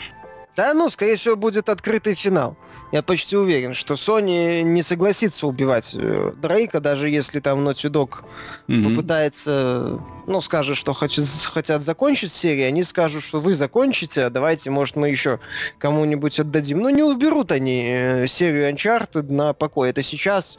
Да, 0.56 0.72
ну, 0.72 0.88
скорее 0.88 1.16
всего, 1.16 1.36
будет 1.36 1.68
открытый 1.68 2.14
финал. 2.14 2.56
Я 2.92 3.02
почти 3.02 3.36
уверен, 3.36 3.74
что 3.74 3.94
Sony 3.94 4.62
не 4.62 4.82
согласится 4.82 5.48
убивать 5.48 5.90
э, 5.94 6.32
Дрейка, 6.40 6.78
даже 6.78 7.08
если 7.08 7.40
там 7.40 7.66
Naughty 7.66 7.90
Dog 7.90 8.22
mm-hmm. 8.68 8.84
попытается, 8.84 10.00
ну, 10.28 10.40
скажет, 10.40 10.76
что 10.76 10.92
хочет, 10.92 11.26
хотят 11.52 11.82
закончить 11.82 12.32
серию, 12.32 12.68
они 12.68 12.84
скажут, 12.84 13.24
что 13.24 13.40
вы 13.40 13.54
закончите, 13.54 14.22
а 14.22 14.30
давайте, 14.30 14.70
может, 14.70 14.94
мы 14.94 15.08
еще 15.08 15.40
кому-нибудь 15.78 16.38
отдадим. 16.38 16.78
Ну, 16.78 16.88
не 16.90 17.02
уберут 17.02 17.50
они 17.50 17.84
э, 17.84 18.26
серию 18.28 18.72
Uncharted 18.72 19.32
на 19.32 19.54
покой. 19.54 19.90
Это 19.90 20.04
сейчас, 20.04 20.56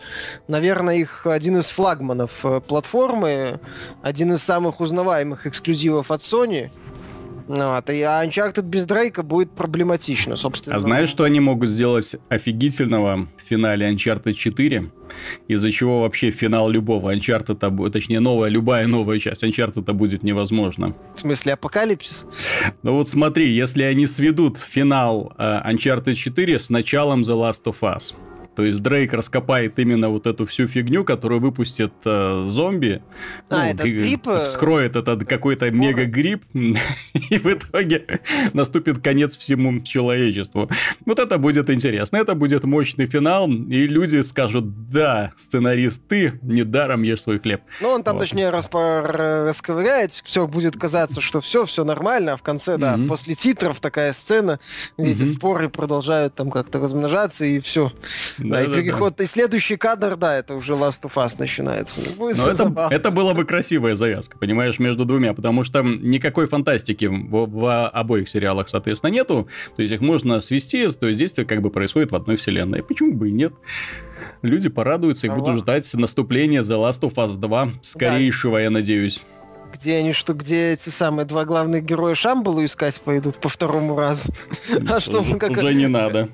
наверное, 0.49 0.95
их 0.95 1.25
один 1.25 1.59
из 1.59 1.67
флагманов 1.67 2.43
э, 2.43 2.59
платформы, 2.59 3.61
один 4.01 4.33
из 4.33 4.43
самых 4.43 4.81
узнаваемых 4.81 5.47
эксклюзивов 5.47 6.11
от 6.11 6.19
Sony— 6.19 6.69
вот, 7.47 7.89
и 7.89 8.01
Uncharted 8.01 8.63
без 8.63 8.85
Дрейка 8.85 9.21
будет 9.21 9.51
проблематично, 9.51 10.35
собственно. 10.35 10.75
А 10.75 10.79
знаешь, 10.79 11.09
что 11.09 11.23
они 11.25 11.39
могут 11.39 11.69
сделать 11.69 12.15
офигительного 12.29 13.27
в 13.37 13.41
финале 13.41 13.89
Uncharted 13.91 14.33
4? 14.33 14.91
Из-за 15.47 15.71
чего 15.71 16.01
вообще 16.01 16.31
финал 16.31 16.69
любого 16.69 17.15
Uncharted, 17.15 17.89
точнее, 17.91 18.19
новая, 18.19 18.49
любая 18.49 18.87
новая 18.87 19.19
часть 19.19 19.43
Uncharted 19.43 19.91
будет 19.93 20.23
невозможно. 20.23 20.95
В 21.15 21.19
смысле, 21.19 21.53
апокалипсис? 21.53 22.27
Ну 22.81 22.93
вот 22.93 23.07
смотри, 23.07 23.55
если 23.55 23.83
они 23.83 24.07
сведут 24.07 24.57
финал 24.57 25.33
uh, 25.37 25.63
Uncharted 25.65 26.15
4 26.15 26.59
с 26.59 26.69
началом 26.69 27.21
The 27.21 27.35
Last 27.35 27.63
of 27.65 27.77
Us, 27.81 28.13
то 28.55 28.63
есть 28.63 28.81
Дрейк 28.81 29.13
раскопает 29.13 29.77
именно 29.79 30.09
вот 30.09 30.27
эту 30.27 30.45
всю 30.45 30.67
фигню, 30.67 31.03
которую 31.03 31.41
выпустит 31.41 31.93
э, 32.05 32.43
зомби. 32.45 33.01
А, 33.50 33.57
ну, 33.57 33.69
это 33.71 33.83
грипп? 33.83 34.27
Э, 34.27 34.43
вскроет 34.43 34.95
этот 34.95 35.27
какой-то 35.27 35.69
мега-грипп, 35.71 36.43
и 36.53 37.38
в 37.38 37.45
итоге 37.47 38.21
наступит 38.53 39.00
конец 39.00 39.35
всему 39.35 39.81
человечеству. 39.81 40.69
Вот 41.05 41.19
это 41.19 41.38
будет 41.38 41.69
интересно, 41.69 42.17
это 42.17 42.33
будет 42.33 42.63
мощный 42.63 43.07
финал, 43.07 43.50
и 43.50 43.88
люди 43.88 44.21
скажут, 44.21 44.89
да, 44.89 45.33
сценарист, 45.35 46.07
ты 46.07 46.39
недаром 46.41 47.03
ешь 47.03 47.21
свой 47.21 47.39
хлеб. 47.39 47.62
Ну, 47.81 47.89
он 47.89 48.03
там, 48.03 48.15
вот. 48.15 48.21
точнее, 48.21 48.51
расковыряет, 48.51 50.12
все 50.12 50.47
будет 50.47 50.77
казаться, 50.77 51.19
что 51.19 51.41
все, 51.41 51.65
все 51.65 51.83
нормально, 51.83 52.33
а 52.33 52.38
в 52.38 52.43
конце, 52.43 52.77
да, 52.77 52.95
mm-hmm. 52.95 53.07
после 53.07 53.35
титров 53.35 53.81
такая 53.81 54.13
сцена, 54.13 54.59
эти 54.97 55.21
mm-hmm. 55.21 55.25
споры 55.25 55.69
продолжают 55.69 56.35
там 56.35 56.51
как-то 56.51 56.79
размножаться, 56.79 57.43
и 57.43 57.59
все 57.59 57.91
Да, 58.49 58.63
и 58.63 58.67
переход, 58.67 59.19
и 59.21 59.25
следующий 59.25 59.77
кадр, 59.77 60.15
да, 60.15 60.37
это 60.37 60.55
уже 60.55 60.73
Last 60.73 61.01
of 61.03 61.13
Us 61.15 61.35
начинается. 61.37 62.01
Ну, 62.17 62.31
Но 62.35 62.47
это, 62.49 62.87
это 62.91 63.11
была 63.11 63.33
бы 63.33 63.45
красивая 63.45 63.95
завязка, 63.95 64.37
понимаешь, 64.37 64.79
между 64.79 65.05
двумя, 65.05 65.33
потому 65.33 65.63
что 65.63 65.81
никакой 65.81 66.47
фантастики 66.47 67.05
в, 67.05 67.47
в 67.47 67.87
обоих 67.89 68.29
сериалах, 68.29 68.69
соответственно, 68.69 69.11
нету. 69.11 69.47
То 69.75 69.81
есть 69.81 69.93
их 69.93 70.01
можно 70.01 70.39
свести, 70.41 70.87
то 70.89 71.07
есть 71.07 71.19
действие 71.19 71.45
как 71.45 71.61
бы 71.61 71.69
происходит 71.69 72.11
в 72.11 72.15
одной 72.15 72.35
вселенной. 72.35 72.83
Почему 72.83 73.13
бы 73.13 73.29
и 73.29 73.31
нет? 73.31 73.53
Люди 74.41 74.69
порадуются 74.69 75.27
и 75.27 75.29
а 75.29 75.35
будут 75.35 75.59
ждать 75.59 75.91
наступления 75.93 76.61
The 76.61 76.77
Last 76.77 77.01
of 77.01 77.13
Us 77.15 77.35
2 77.35 77.69
скорейшего, 77.81 78.57
да. 78.57 78.63
я 78.63 78.69
надеюсь 78.69 79.23
где 79.75 79.97
они, 79.97 80.13
что 80.13 80.33
где 80.33 80.71
эти 80.73 80.89
самые 80.89 81.25
два 81.25 81.43
главных 81.43 81.83
героя 81.83 82.15
Шамбалу 82.15 82.63
искать 82.63 82.99
пойдут 83.01 83.37
по 83.37 83.49
второму 83.49 83.97
разу. 83.97 84.29
А 84.89 84.99
что 84.99 85.21
мы 85.21 85.37
как... 85.37 85.51
Уже 85.51 85.73
не 85.73 85.87
надо. 85.87 86.29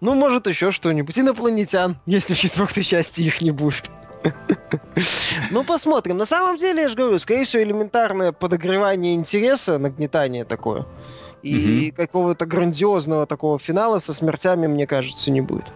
Ну, 0.00 0.14
может, 0.14 0.46
еще 0.46 0.72
что-нибудь. 0.72 1.18
Инопланетян, 1.18 1.96
если 2.06 2.34
четвертой 2.34 2.82
части 2.82 3.22
их 3.22 3.40
не 3.40 3.50
будет. 3.50 3.90
Ну, 5.50 5.64
посмотрим. 5.64 6.16
На 6.16 6.26
самом 6.26 6.56
деле, 6.56 6.82
я 6.82 6.88
же 6.88 6.96
говорю, 6.96 7.18
скорее 7.18 7.44
всего, 7.44 7.62
элементарное 7.62 8.32
подогревание 8.32 9.14
интереса, 9.14 9.78
нагнетание 9.78 10.44
такое. 10.44 10.86
И 11.42 11.92
какого-то 11.96 12.46
грандиозного 12.46 13.26
такого 13.26 13.58
финала 13.58 13.98
со 13.98 14.12
смертями, 14.12 14.68
мне 14.68 14.86
кажется, 14.86 15.30
не 15.30 15.40
будет. 15.40 15.72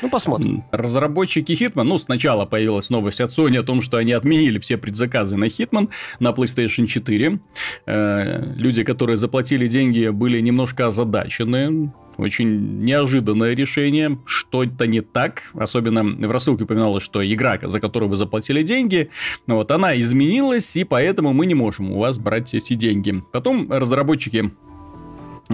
Ну, 0.00 0.10
посмотрим. 0.10 0.64
Разработчики 0.72 1.52
Hitman, 1.52 1.84
ну, 1.84 1.98
сначала 1.98 2.44
появилась 2.44 2.90
новость 2.90 3.20
от 3.20 3.30
Sony 3.30 3.58
о 3.58 3.62
том, 3.62 3.82
что 3.82 3.96
они 3.96 4.12
отменили 4.12 4.58
все 4.58 4.76
предзаказы 4.76 5.36
на 5.36 5.44
Hitman 5.44 5.90
на 6.18 6.30
PlayStation 6.30 6.86
4. 6.86 7.40
Э, 7.86 8.52
люди, 8.56 8.84
которые 8.84 9.16
заплатили 9.16 9.68
деньги, 9.68 10.08
были 10.08 10.40
немножко 10.40 10.88
озадачены. 10.88 11.92
Очень 12.18 12.84
неожиданное 12.84 13.54
решение, 13.54 14.18
что-то 14.26 14.86
не 14.86 15.00
так. 15.00 15.50
Особенно 15.54 16.04
в 16.04 16.30
рассылке 16.30 16.64
упоминалось, 16.64 17.02
что 17.02 17.24
игра, 17.24 17.58
за 17.62 17.80
которую 17.80 18.10
вы 18.10 18.16
заплатили 18.16 18.62
деньги, 18.62 19.10
вот 19.46 19.70
она 19.70 19.98
изменилась, 20.00 20.76
и 20.76 20.84
поэтому 20.84 21.32
мы 21.32 21.46
не 21.46 21.54
можем 21.54 21.92
у 21.92 21.98
вас 21.98 22.18
брать 22.18 22.54
эти 22.54 22.74
деньги. 22.74 23.22
Потом 23.32 23.70
разработчики 23.70 24.52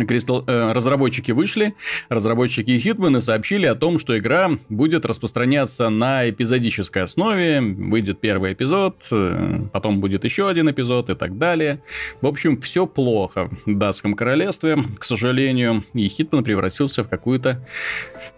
Crystal, 0.07 0.45
э, 0.47 0.73
разработчики 0.73 1.33
вышли, 1.33 1.75
разработчики 2.09 2.71
Hitman 2.71 3.19
и 3.19 3.21
сообщили 3.21 3.67
о 3.67 3.75
том, 3.75 3.99
что 3.99 4.19
игра 4.19 4.50
будет 4.69 5.07
распространяться 5.07 5.88
на 5.88 6.28
эпизодической 6.28 7.02
основе. 7.02 7.61
Выйдет 7.61 8.21
первый 8.21 8.52
эпизод, 8.52 9.07
э, 9.11 9.61
потом 9.73 10.00
будет 10.00 10.25
еще 10.25 10.49
один 10.49 10.71
эпизод 10.71 11.11
и 11.11 11.14
так 11.14 11.38
далее. 11.38 11.83
В 12.21 12.26
общем, 12.26 12.61
все 12.61 12.87
плохо 12.87 13.50
в 13.67 13.75
датском 13.76 14.14
королевстве, 14.14 14.78
к 14.99 15.05
сожалению. 15.05 15.85
И 15.95 16.07
Hitman 16.07 16.43
превратился 16.43 17.05
в 17.05 17.09
какую-то 17.09 17.64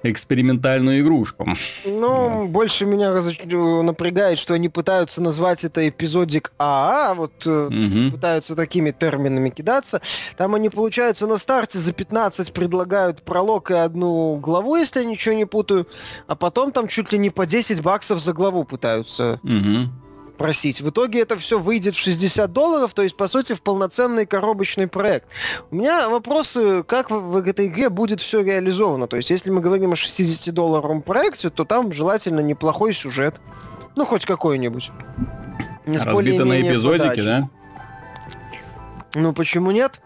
экспериментальную 0.03 1.01
игрушку. 1.01 1.49
Ну, 1.85 2.29
вот. 2.29 2.49
больше 2.49 2.87
меня 2.87 3.13
раз... 3.13 3.31
напрягает, 3.45 4.39
что 4.39 4.55
они 4.55 4.69
пытаются 4.69 5.21
назвать 5.21 5.65
это 5.65 5.89
эпизодик 5.89 6.53
АА, 6.59 7.15
вот 7.15 7.47
угу. 7.47 8.13
пытаются 8.13 8.57
такими 8.57 8.91
терминами 8.91 9.51
кидаться. 9.51 10.01
Там 10.37 10.55
они, 10.55 10.71
получается, 10.71 11.27
на 11.27 11.37
старте 11.51 11.81
за 11.81 11.93
15 11.93 12.53
предлагают 12.53 13.23
пролог 13.23 13.73
и 13.73 13.75
одну 13.75 14.37
главу, 14.37 14.77
если 14.77 15.01
я 15.01 15.05
ничего 15.05 15.35
не 15.35 15.47
путаю, 15.47 15.89
а 16.29 16.37
потом 16.37 16.71
там 16.71 16.87
чуть 16.87 17.11
ли 17.11 17.19
не 17.19 17.31
по 17.31 17.45
10 17.45 17.83
баксов 17.83 18.21
за 18.21 18.33
главу 18.33 18.63
пытаются. 18.63 19.41
Угу 19.43 19.91
просить. 20.39 20.81
В 20.81 20.89
итоге 20.89 21.21
это 21.21 21.37
все 21.37 21.59
выйдет 21.59 21.95
в 21.95 21.99
60 21.99 22.51
долларов, 22.51 22.95
то 22.95 23.03
есть, 23.03 23.15
по 23.15 23.29
сути, 23.29 23.53
в 23.53 23.61
полноценный 23.61 24.25
коробочный 24.25 24.87
проект. 24.87 25.27
У 25.71 25.77
меня 25.77 26.09
вопросы, 26.09 26.83
как 26.83 27.11
в, 27.11 27.21
в 27.21 27.37
этой 27.37 27.67
игре 27.67 27.91
будет 27.91 28.23
все 28.23 28.41
реализовано. 28.41 29.07
То 29.07 29.19
есть, 29.19 29.29
если 29.29 29.51
мы 29.51 29.61
говорим 29.61 29.93
о 29.93 29.97
60-долларовом 29.97 31.03
проекте, 31.03 31.51
то 31.51 31.67
там 31.67 31.93
желательно 31.93 32.41
неплохой 32.41 32.95
сюжет. 32.95 33.35
Ну, 33.97 34.07
хоть 34.07 34.25
какой-нибудь. 34.25 34.91
Разбито 35.85 36.47
на 36.47 36.59
эпизодики, 36.63 37.03
подачи. 37.03 37.23
да? 37.23 37.51
Ну, 39.15 39.35
почему 39.35 39.73
нет? 39.73 40.01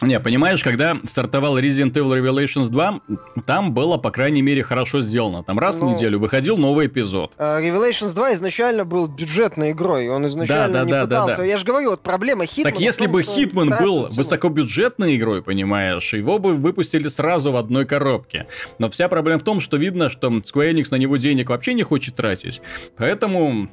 Не, 0.00 0.20
понимаешь, 0.20 0.62
когда 0.62 0.96
стартовал 1.04 1.58
Resident 1.58 1.92
Evil 1.92 2.12
Revelations 2.20 2.68
2, 2.68 3.00
там 3.46 3.74
было, 3.74 3.96
по 3.96 4.10
крайней 4.10 4.42
мере, 4.42 4.62
хорошо 4.62 5.02
сделано. 5.02 5.42
Там 5.42 5.58
раз 5.58 5.78
ну, 5.78 5.88
в 5.88 5.94
неделю 5.94 6.20
выходил 6.20 6.56
новый 6.56 6.86
эпизод. 6.86 7.32
Uh, 7.36 7.60
Revelations 7.60 8.14
2 8.14 8.34
изначально 8.34 8.84
был 8.84 9.08
бюджетной 9.08 9.72
игрой. 9.72 10.08
Он 10.08 10.26
изначально 10.28 10.72
да, 10.72 10.80
да, 10.80 10.84
не 10.84 10.92
да, 10.92 11.04
пытался... 11.04 11.36
Да, 11.36 11.42
да. 11.42 11.44
Я 11.44 11.58
же 11.58 11.64
говорю, 11.64 11.90
вот 11.90 12.02
проблема 12.02 12.46
Хитмана... 12.46 12.70
Так 12.70 12.80
если 12.80 13.04
том, 13.04 13.12
бы 13.12 13.22
Хитман 13.22 13.70
был 13.70 14.04
цену. 14.04 14.14
высокобюджетной 14.14 15.16
игрой, 15.16 15.42
понимаешь, 15.42 16.12
его 16.12 16.38
бы 16.38 16.54
выпустили 16.54 17.08
сразу 17.08 17.50
в 17.50 17.56
одной 17.56 17.84
коробке. 17.84 18.46
Но 18.78 18.90
вся 18.90 19.08
проблема 19.08 19.40
в 19.40 19.42
том, 19.42 19.60
что 19.60 19.76
видно, 19.76 20.10
что 20.10 20.28
Square 20.28 20.74
Enix 20.74 20.88
на 20.92 20.96
него 20.96 21.16
денег 21.16 21.50
вообще 21.50 21.74
не 21.74 21.82
хочет 21.82 22.14
тратить. 22.14 22.62
Поэтому 22.96 23.68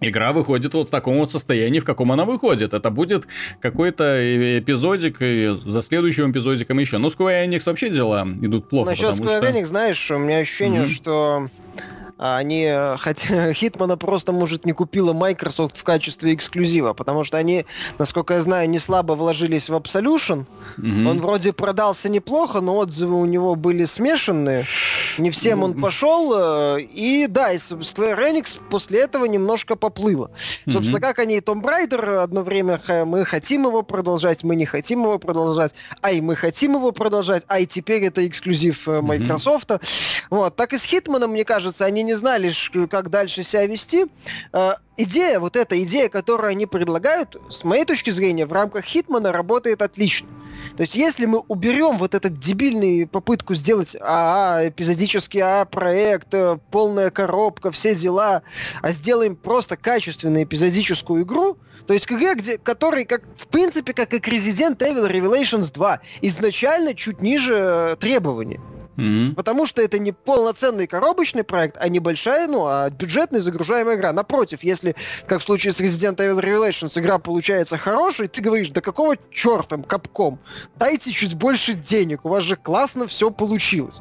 игра 0.00 0.32
выходит 0.32 0.74
вот 0.74 0.88
в 0.88 0.90
таком 0.90 1.18
вот 1.18 1.30
состоянии, 1.30 1.80
в 1.80 1.84
каком 1.84 2.12
она 2.12 2.24
выходит. 2.24 2.74
Это 2.74 2.90
будет 2.90 3.24
какой-то 3.60 4.58
эпизодик, 4.58 5.18
и 5.20 5.56
за 5.64 5.82
следующим 5.82 6.30
эпизодиком 6.30 6.78
еще. 6.78 6.98
Ну, 6.98 7.08
Square 7.08 7.46
Enix 7.46 7.62
вообще 7.66 7.90
дела 7.90 8.26
идут 8.40 8.68
плохо. 8.68 8.90
Насчет 8.90 9.10
Square 9.10 9.38
что... 9.38 9.48
Enix, 9.48 9.66
знаешь, 9.66 10.10
у 10.10 10.18
меня 10.18 10.38
ощущение, 10.38 10.82
mm-hmm. 10.82 10.86
что 10.86 11.48
они, 12.20 12.66
э, 12.68 12.96
хотя 12.98 13.52
Хитмана 13.54 13.96
просто, 13.96 14.32
может, 14.32 14.66
не 14.66 14.72
купила 14.72 15.14
Microsoft 15.14 15.78
в 15.78 15.84
качестве 15.84 16.34
эксклюзива, 16.34 16.92
потому 16.92 17.24
что 17.24 17.38
они, 17.38 17.64
насколько 17.98 18.34
я 18.34 18.42
знаю, 18.42 18.68
не 18.68 18.78
слабо 18.78 19.14
вложились 19.14 19.70
в 19.70 19.74
Absolution. 19.74 20.44
Mm-hmm. 20.76 21.08
Он 21.08 21.20
вроде 21.20 21.54
продался 21.54 22.10
неплохо, 22.10 22.60
но 22.60 22.76
отзывы 22.76 23.18
у 23.18 23.24
него 23.24 23.54
были 23.54 23.86
смешанные. 23.86 24.64
Не 25.16 25.30
всем 25.30 25.62
он 25.62 25.80
пошел. 25.80 26.34
Э, 26.36 26.80
и 26.80 27.26
да, 27.26 27.52
и 27.52 27.56
Square 27.56 28.18
Enix 28.18 28.58
после 28.68 29.00
этого 29.00 29.24
немножко 29.24 29.74
поплыло. 29.74 30.30
Собственно, 30.68 31.00
как 31.00 31.20
они 31.20 31.38
и 31.38 31.40
Tomb 31.40 31.62
Raider 31.62 32.22
одно 32.22 32.42
время 32.42 32.82
мы 33.06 33.24
хотим 33.24 33.64
его 33.64 33.82
продолжать, 33.82 34.44
мы 34.44 34.56
не 34.56 34.66
хотим 34.66 35.02
его 35.04 35.18
продолжать, 35.18 35.74
ай, 36.02 36.20
мы 36.20 36.36
хотим 36.36 36.74
его 36.74 36.92
продолжать, 36.92 37.44
ай, 37.48 37.64
теперь 37.64 38.04
это 38.04 38.26
эксклюзив 38.26 38.86
э, 38.88 39.00
Microsoft. 39.00 39.70
Вот, 40.28 40.54
так 40.56 40.74
и 40.74 40.78
с 40.78 40.84
Хитманом, 40.84 41.30
мне 41.30 41.44
кажется, 41.44 41.86
они 41.86 42.09
не 42.10 42.16
знали, 42.16 42.52
как 42.88 43.08
дальше 43.08 43.44
себя 43.44 43.66
вести. 43.66 44.06
Э, 44.52 44.72
идея, 44.96 45.38
вот 45.38 45.54
эта 45.54 45.80
идея, 45.84 46.08
которую 46.08 46.50
они 46.50 46.66
предлагают, 46.66 47.36
с 47.50 47.62
моей 47.62 47.84
точки 47.84 48.10
зрения, 48.10 48.46
в 48.46 48.52
рамках 48.52 48.84
Хитмана 48.84 49.32
работает 49.32 49.80
отлично. 49.80 50.28
То 50.76 50.82
есть, 50.82 50.96
если 50.96 51.26
мы 51.26 51.38
уберем 51.38 51.98
вот 51.98 52.14
этот 52.14 52.38
дебильный 52.38 53.06
попытку 53.06 53.54
сделать 53.54 53.96
АА, 54.00 54.68
эпизодический 54.68 55.40
АА-проект, 55.40 56.34
э, 56.34 56.58
полная 56.72 57.10
коробка, 57.10 57.70
все 57.70 57.94
дела, 57.94 58.42
а 58.82 58.90
сделаем 58.90 59.36
просто 59.36 59.76
качественную 59.76 60.44
эпизодическую 60.44 61.22
игру, 61.22 61.58
то 61.86 61.94
есть 61.94 62.06
КГ, 62.06 62.34
где, 62.36 62.58
который, 62.58 63.04
как, 63.04 63.22
в 63.36 63.46
принципе, 63.46 63.92
как 63.92 64.14
и 64.14 64.18
Resident 64.18 64.78
Evil 64.78 65.10
Revelations 65.10 65.72
2, 65.72 66.00
изначально 66.22 66.94
чуть 66.94 67.22
ниже 67.22 67.54
э, 67.54 67.96
требований. 67.98 68.60
Mm-hmm. 68.96 69.34
Потому 69.34 69.66
что 69.66 69.82
это 69.82 69.98
не 69.98 70.12
полноценный 70.12 70.86
коробочный 70.86 71.44
проект, 71.44 71.76
а 71.80 71.88
небольшая, 71.88 72.48
ну, 72.48 72.66
а 72.66 72.90
бюджетная 72.90 73.40
загружаемая 73.40 73.96
игра. 73.96 74.12
Напротив, 74.12 74.62
если, 74.62 74.96
как 75.26 75.40
в 75.40 75.42
случае 75.42 75.72
с 75.72 75.80
Resident 75.80 76.16
Evil 76.16 76.40
Revelations, 76.40 76.98
игра 76.98 77.18
получается 77.18 77.78
хорошей, 77.78 78.28
ты 78.28 78.40
говоришь, 78.40 78.70
да 78.70 78.80
какого 78.80 79.16
черта, 79.32 79.78
капком? 79.78 80.38
Дайте 80.76 81.12
чуть 81.12 81.34
больше 81.34 81.74
денег, 81.74 82.24
у 82.24 82.28
вас 82.28 82.44
же 82.44 82.56
классно 82.56 83.06
все 83.06 83.30
получилось. 83.30 84.00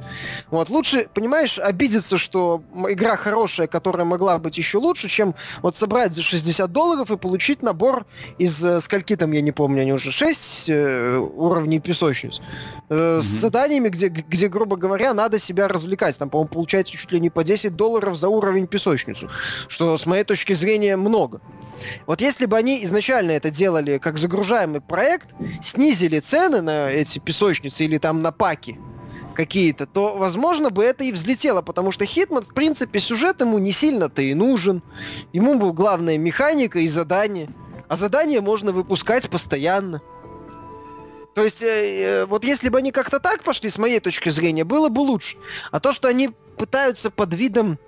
Вот, 0.50 0.70
лучше, 0.70 1.08
понимаешь, 1.14 1.60
обидеться, 1.60 2.18
что 2.18 2.64
игра 2.90 3.16
хорошая, 3.16 3.68
которая 3.68 4.06
могла 4.06 4.40
быть 4.40 4.58
еще 4.58 4.78
лучше, 4.78 5.08
чем 5.08 5.36
вот 5.62 5.76
собрать 5.76 6.14
за 6.16 6.22
60 6.22 6.72
долларов 6.72 7.12
и 7.12 7.18
получить 7.18 7.62
набор 7.62 8.06
из 8.38 8.64
э, 8.64 8.80
скольки 8.80 9.16
там, 9.16 9.32
я 9.32 9.42
не 9.42 9.52
помню, 9.52 9.82
они 9.82 9.94
уже 9.94 10.12
6 10.12 10.66
э, 10.68 11.18
уровней 11.18 11.80
песочниц. 11.80 12.42
Э, 12.90 12.94
mm-hmm. 12.94 13.22
С 13.22 13.26
заданиями, 13.26 13.90
где, 13.90 14.08
где, 14.08 14.48
грубо 14.48 14.76
говоря, 14.80 15.14
надо 15.14 15.38
себя 15.38 15.68
развлекать. 15.68 16.18
Там, 16.18 16.30
по-моему, 16.30 16.50
получается 16.50 16.94
чуть 16.94 17.12
ли 17.12 17.20
не 17.20 17.30
по 17.30 17.44
10 17.44 17.76
долларов 17.76 18.16
за 18.16 18.30
уровень 18.30 18.68
песочницу, 18.68 19.30
что, 19.68 19.98
с 19.98 20.06
моей 20.06 20.24
точки 20.24 20.54
зрения, 20.54 20.96
много. 20.96 21.42
Вот 22.08 22.22
если 22.22 22.46
бы 22.46 22.58
они 22.58 22.84
изначально 22.86 23.32
это 23.32 23.52
делали 23.52 24.00
как 24.00 24.18
загружаемый 24.18 24.82
проект, 24.82 25.30
снизили 25.62 26.20
цены 26.20 26.62
на 26.62 26.90
эти 26.90 27.20
песочницы 27.20 27.86
или 27.86 27.98
там 27.98 28.22
на 28.22 28.32
паки, 28.32 28.80
какие-то, 29.36 29.86
то, 29.86 30.18
возможно, 30.18 30.70
бы 30.70 30.84
это 30.84 31.06
и 31.06 31.14
взлетело, 31.14 31.62
потому 31.62 31.94
что 31.94 32.04
Хитман, 32.04 32.44
в 32.44 32.54
принципе, 32.54 33.00
сюжет 33.00 33.40
ему 33.40 33.58
не 33.58 33.72
сильно-то 33.72 34.22
и 34.22 34.34
нужен. 34.34 34.84
Ему 35.32 35.58
бы 35.58 35.72
главная 35.72 36.18
механика 36.18 36.80
и 36.80 36.90
задание. 36.90 37.48
А 37.88 37.96
задание 37.96 38.42
можно 38.42 38.74
выпускать 38.74 39.30
постоянно. 39.30 40.02
То 41.40 41.46
есть, 41.46 41.62
э, 41.62 41.68
э, 41.68 42.26
вот 42.26 42.44
если 42.44 42.68
бы 42.68 42.80
они 42.80 42.92
как-то 42.92 43.22
так 43.22 43.44
пошли, 43.44 43.70
с 43.70 43.78
моей 43.78 44.02
точки 44.02 44.28
зрения, 44.28 44.66
было 44.66 44.90
бы 44.90 45.00
лучше. 45.00 45.38
А 45.72 45.80
то, 45.80 45.94
что 45.94 46.10
они 46.10 46.32
пытаются 46.58 47.10
под 47.10 47.34
видом 47.34 47.80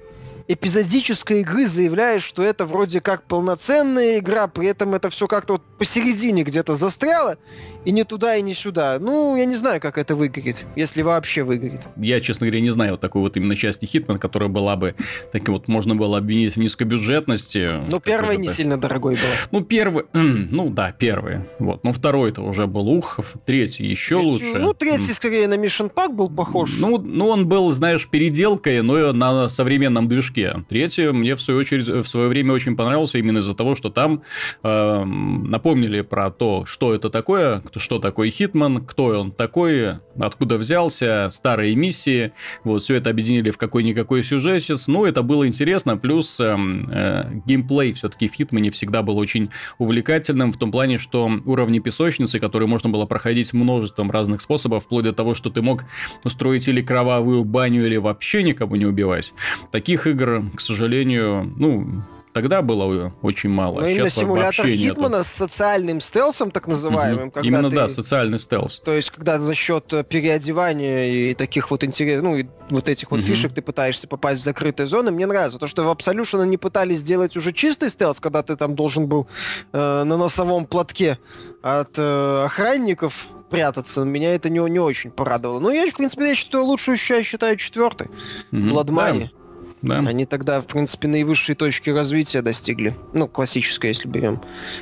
эпизодической 0.47 1.41
игры 1.41 1.65
заявляют, 1.65 2.23
что 2.23 2.43
это 2.43 2.65
вроде 2.65 3.01
как 3.01 3.23
полноценная 3.23 4.19
игра, 4.19 4.47
при 4.47 4.67
этом 4.67 4.95
это 4.95 5.09
все 5.09 5.27
как-то 5.27 5.53
вот 5.53 5.63
посередине 5.77 6.43
где-то 6.43 6.75
застряло, 6.75 7.37
и 7.85 7.91
не 7.91 8.03
туда, 8.03 8.35
и 8.35 8.41
не 8.41 8.53
сюда. 8.53 8.97
Ну, 8.99 9.35
я 9.35 9.45
не 9.45 9.55
знаю, 9.55 9.81
как 9.81 9.97
это 9.97 10.15
выгорит, 10.15 10.57
если 10.75 11.01
вообще 11.01 11.43
выгорит. 11.43 11.81
Я, 11.97 12.19
честно 12.19 12.47
говоря, 12.47 12.61
не 12.61 12.69
знаю 12.69 12.91
вот 12.91 13.01
такой 13.01 13.21
вот 13.21 13.37
именно 13.37 13.55
части 13.55 13.85
Хитман, 13.85 14.17
которая 14.17 14.49
была 14.49 14.75
бы, 14.75 14.95
так 15.31 15.47
вот, 15.49 15.67
можно 15.67 15.95
было 15.95 16.17
обвинить 16.17 16.55
в 16.55 16.57
низкобюджетности. 16.57 17.89
Ну, 17.89 17.99
первая 17.99 18.37
не 18.37 18.47
сильно 18.47 18.77
дорогой 18.77 19.15
была. 19.15 19.33
Ну, 19.51 19.61
первый, 19.61 20.05
ну 20.13 20.69
да, 20.69 20.91
первый. 20.91 21.39
Вот. 21.59 21.83
Но 21.83 21.93
второй-то 21.93 22.41
уже 22.41 22.67
был 22.67 22.89
Ухов, 22.89 23.33
третий 23.45 23.85
еще 23.85 24.15
третий, 24.15 24.31
лучше. 24.31 24.59
Ну, 24.59 24.73
третий 24.73 25.13
скорее 25.13 25.47
на 25.47 25.55
Mission 25.55 25.91
Pack 25.93 26.13
был 26.13 26.29
похож. 26.29 26.77
Ну, 26.77 26.97
ну, 26.97 27.27
он 27.27 27.47
был, 27.47 27.71
знаешь, 27.71 28.07
переделкой, 28.07 28.81
но 28.81 29.11
на 29.13 29.49
современном 29.49 30.07
движке. 30.07 30.63
Третий 30.69 31.11
мне, 31.11 31.35
в 31.35 31.41
свою 31.41 31.59
очередь, 31.59 31.87
в 31.87 32.05
свое 32.05 32.27
время 32.27 32.53
очень 32.53 32.75
понравился 32.75 33.17
именно 33.17 33.39
из-за 33.39 33.53
того, 33.53 33.75
что 33.75 33.89
там 33.89 34.23
э, 34.63 35.03
напомнили 35.03 36.01
про 36.01 36.29
то, 36.31 36.65
что 36.65 36.93
это 36.93 37.09
такое, 37.09 37.61
что 37.79 37.99
такое 37.99 38.31
Хитман, 38.31 38.85
кто 38.85 39.05
он 39.05 39.31
такой, 39.31 39.99
откуда 40.19 40.57
взялся, 40.57 41.29
старые 41.31 41.75
миссии. 41.75 42.33
Вот, 42.63 42.83
все 42.83 42.95
это 42.95 43.09
объединили 43.09 43.51
в 43.51 43.57
какой-никакой 43.57 44.23
сюжетец. 44.23 44.87
Ну, 44.87 45.05
это 45.05 45.23
было 45.23 45.47
интересно. 45.47 45.97
Плюс 45.97 46.39
э, 46.39 46.55
э, 46.89 47.31
геймплей 47.45 47.93
все-таки 47.93 48.27
в 48.27 48.33
Хитмане 48.33 48.71
всегда 48.71 49.01
был 49.01 49.17
очень 49.17 49.49
увлекательным 49.77 50.51
в 50.51 50.57
том 50.57 50.71
плане, 50.71 50.97
что 50.97 51.29
уровни 51.45 51.79
песочницы, 51.79 52.39
которые 52.39 52.67
можно 52.67 52.89
было 52.89 53.05
проходить 53.05 53.53
множеством 53.53 54.11
разных 54.11 54.41
способов, 54.41 54.83
вплоть 54.83 55.05
до 55.05 55.13
того, 55.13 55.35
что 55.35 55.49
ты 55.49 55.61
мог 55.61 55.85
устроить 56.23 56.67
или 56.67 56.81
кровавую 56.81 57.43
баню, 57.43 57.85
или 57.85 57.97
вообще 57.97 58.43
никого 58.43 58.75
не 58.75 58.85
убивать. 58.85 59.33
Таких 59.71 60.07
игр, 60.07 60.43
к 60.55 60.61
сожалению, 60.61 61.53
ну, 61.57 62.03
Тогда 62.33 62.61
было 62.61 63.13
очень 63.21 63.49
мало. 63.49 63.81
Но 63.81 63.87
именно 63.87 64.09
симулятор 64.09 64.65
Хитмана 64.65 65.17
нету. 65.17 65.23
с 65.23 65.27
социальным 65.27 65.99
стелсом, 65.99 66.51
так 66.51 66.67
называемым. 66.67 67.27
Угу. 67.29 67.39
Именно, 67.41 67.69
ты... 67.69 67.75
да, 67.75 67.87
социальный 67.89 68.39
стелс. 68.39 68.79
То 68.83 68.93
есть, 68.93 69.09
когда 69.09 69.39
за 69.39 69.53
счет 69.53 69.91
э, 69.91 70.03
переодевания 70.03 71.07
и 71.07 71.33
таких 71.33 71.71
вот 71.71 71.83
интересных, 71.83 72.23
ну, 72.23 72.37
и 72.37 72.45
вот 72.69 72.87
этих 72.87 73.11
вот 73.11 73.19
угу. 73.19 73.27
фишек 73.27 73.53
ты 73.53 73.61
пытаешься 73.61 74.07
попасть 74.07 74.41
в 74.41 74.43
закрытые 74.43 74.87
зоны, 74.87 75.11
мне 75.11 75.25
нравится. 75.25 75.59
То, 75.59 75.67
что 75.67 75.83
в 75.83 75.91
Absolution 75.91 76.41
они 76.41 76.57
пытались 76.57 76.99
сделать 76.99 77.35
уже 77.35 77.51
чистый 77.51 77.89
стелс, 77.89 78.19
когда 78.19 78.43
ты 78.43 78.55
там 78.55 78.75
должен 78.75 79.07
был 79.07 79.27
э, 79.73 80.03
на 80.03 80.17
носовом 80.17 80.65
платке 80.65 81.19
от 81.61 81.91
э, 81.97 82.43
охранников 82.45 83.27
прятаться. 83.49 84.03
Меня 84.03 84.33
это 84.33 84.49
не, 84.49 84.59
не 84.69 84.79
очень 84.79 85.11
порадовало. 85.11 85.59
Но 85.59 85.71
я, 85.71 85.89
в 85.89 85.95
принципе, 85.95 86.29
я 86.29 86.35
считаю, 86.35 86.63
лучшую 86.63 86.97
я 87.09 87.23
считаю 87.23 87.57
четвертый. 87.57 88.07
Угу. 88.51 88.61
Blood 88.61 88.85
Да. 88.85 89.40
Да. 89.81 89.97
Они 89.97 90.25
тогда, 90.25 90.61
в 90.61 90.67
принципе, 90.67 91.07
наивысшие 91.07 91.55
точки 91.55 91.89
развития 91.89 92.41
достигли. 92.41 92.95
Ну, 93.13 93.27
классическое, 93.27 93.89
если 93.91 94.07
берем 94.07 94.41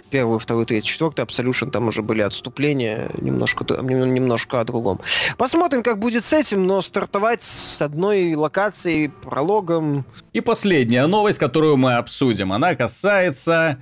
первую, 0.10 0.40
вторую, 0.40 0.66
третью, 0.66 0.92
четвертую. 0.92 1.26
Absolution 1.26 1.72
там 1.72 1.88
уже 1.88 2.02
были 2.02 2.22
отступления, 2.22 3.10
немножко, 3.18 3.66
немножко 3.82 4.60
о 4.60 4.66
другом. 4.66 5.00
Посмотрим, 5.38 5.84
как 5.84 6.00
будет 6.00 6.24
с 6.24 6.34
этим, 6.34 6.66
но 6.66 6.82
стартовать 6.82 7.44
с 7.44 7.82
одной 7.82 8.36
локацией, 8.36 9.10
прологом... 9.10 10.06
И 10.34 10.42
последняя 10.42 11.08
новость, 11.08 11.40
которую 11.40 11.78
мы 11.78 11.96
обсудим, 11.96 12.52
она 12.52 12.76
касается 12.76 13.80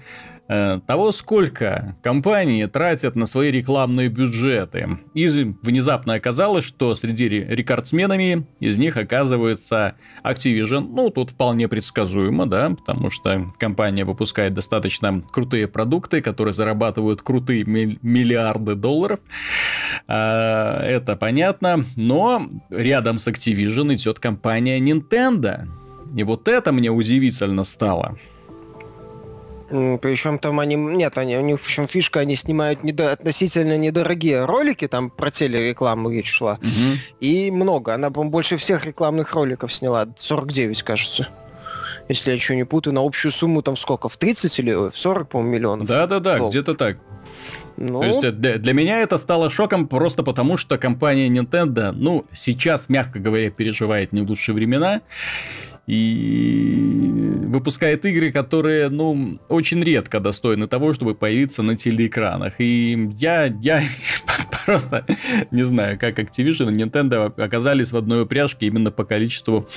того, 0.48 1.12
сколько 1.12 1.96
компании 2.02 2.66
тратят 2.66 3.16
на 3.16 3.26
свои 3.26 3.52
рекламные 3.52 4.10
бюджеты. 4.10 4.98
И 5.14 5.28
внезапно 5.62 6.14
оказалось, 6.14 6.66
что 6.66 6.96
среди 6.96 7.28
рекордсменами 7.28 8.48
из 8.60 8.78
них 8.78 8.98
оказывается 8.98 9.96
Activision. 10.24 10.88
Ну, 10.90 11.10
тут 11.10 11.32
вполне 11.32 11.68
предсказуемо, 11.68 12.46
да, 12.46 12.70
потому 12.70 13.10
что 13.10 13.52
компания 13.60 14.06
выпускает 14.06 14.54
достаточно 14.54 15.22
крутые 15.32 15.68
продукты, 15.68 16.22
которые 16.22 16.54
зарабатывают 16.54 17.22
крутые 17.22 17.66
миллиарды 17.66 18.76
долларов. 18.76 19.20
А, 20.08 20.82
это 20.84 21.16
понятно, 21.16 21.86
но 21.96 22.50
рядом 22.70 23.20
с 23.20 23.28
Activision 23.28 23.94
идет 23.94 24.20
компания 24.20 24.80
Nintendo. 24.80 25.68
И 26.16 26.24
вот 26.24 26.48
это 26.48 26.72
мне 26.72 26.90
удивительно 26.90 27.64
стало. 27.64 28.18
Причем 29.70 30.40
там 30.40 30.60
они... 30.60 30.76
Нет, 30.76 31.18
они, 31.18 31.38
у 31.38 31.42
них 31.42 31.56
общем 31.56 31.88
фишка, 31.88 32.22
они 32.22 32.36
снимают 32.36 32.84
недо... 32.84 33.12
относительно 33.12 33.78
недорогие 33.78 34.46
ролики, 34.46 34.88
там 34.88 35.10
про 35.10 35.30
телерекламу 35.30 36.10
речь 36.10 36.32
шла. 36.32 36.54
Угу. 36.62 36.98
И 37.20 37.52
много. 37.52 37.94
Она, 37.94 38.10
по 38.12 38.24
больше 38.24 38.58
всех 38.58 38.86
рекламных 38.86 39.34
роликов 39.34 39.74
сняла. 39.74 40.08
49, 40.16 40.84
кажется. 40.84 41.28
Если 42.08 42.30
я 42.30 42.36
еще 42.36 42.56
не 42.56 42.64
путаю, 42.64 42.94
на 42.94 43.06
общую 43.06 43.32
сумму 43.32 43.62
там 43.62 43.76
сколько? 43.76 44.08
В 44.08 44.16
30 44.16 44.60
или 44.60 44.74
в 44.74 44.98
40, 44.98 45.28
по-моему, 45.28 45.54
миллионов? 45.54 45.88
Да-да-да, 45.88 46.40
где-то 46.40 46.74
так. 46.74 46.98
Ну... 47.76 48.00
То 48.00 48.06
есть 48.06 48.24
э, 48.24 48.32
для, 48.32 48.58
для 48.58 48.74
меня 48.74 49.02
это 49.02 49.18
стало 49.18 49.50
шоком 49.50 49.88
просто 49.88 50.24
потому, 50.24 50.56
что 50.56 50.78
компания 50.78 51.28
Nintendo, 51.28 51.92
ну, 51.92 52.26
сейчас, 52.32 52.88
мягко 52.88 53.20
говоря, 53.20 53.50
переживает 53.52 54.14
не 54.14 54.22
лучшие 54.22 54.56
времена 54.56 55.02
и 55.88 57.08
выпускает 57.48 58.06
игры, 58.06 58.32
которые, 58.32 58.90
ну, 58.90 59.40
очень 59.48 59.82
редко 59.82 60.20
достойны 60.20 60.68
того, 60.68 60.94
чтобы 60.94 61.16
появиться 61.16 61.64
на 61.64 61.78
телеэкранах. 61.78 62.60
И 62.60 63.10
я, 63.18 63.46
я 63.46 63.82
просто 64.66 65.06
не 65.50 65.64
знаю, 65.64 65.98
как 65.98 66.20
Activision 66.20 66.74
и 66.74 66.76
Nintendo 66.76 67.34
оказались 67.42 67.94
в 67.94 67.98
одной 67.98 68.24
упряжке 68.24 68.68
именно 68.68 68.92
по 68.92 69.06
количеству 69.06 69.70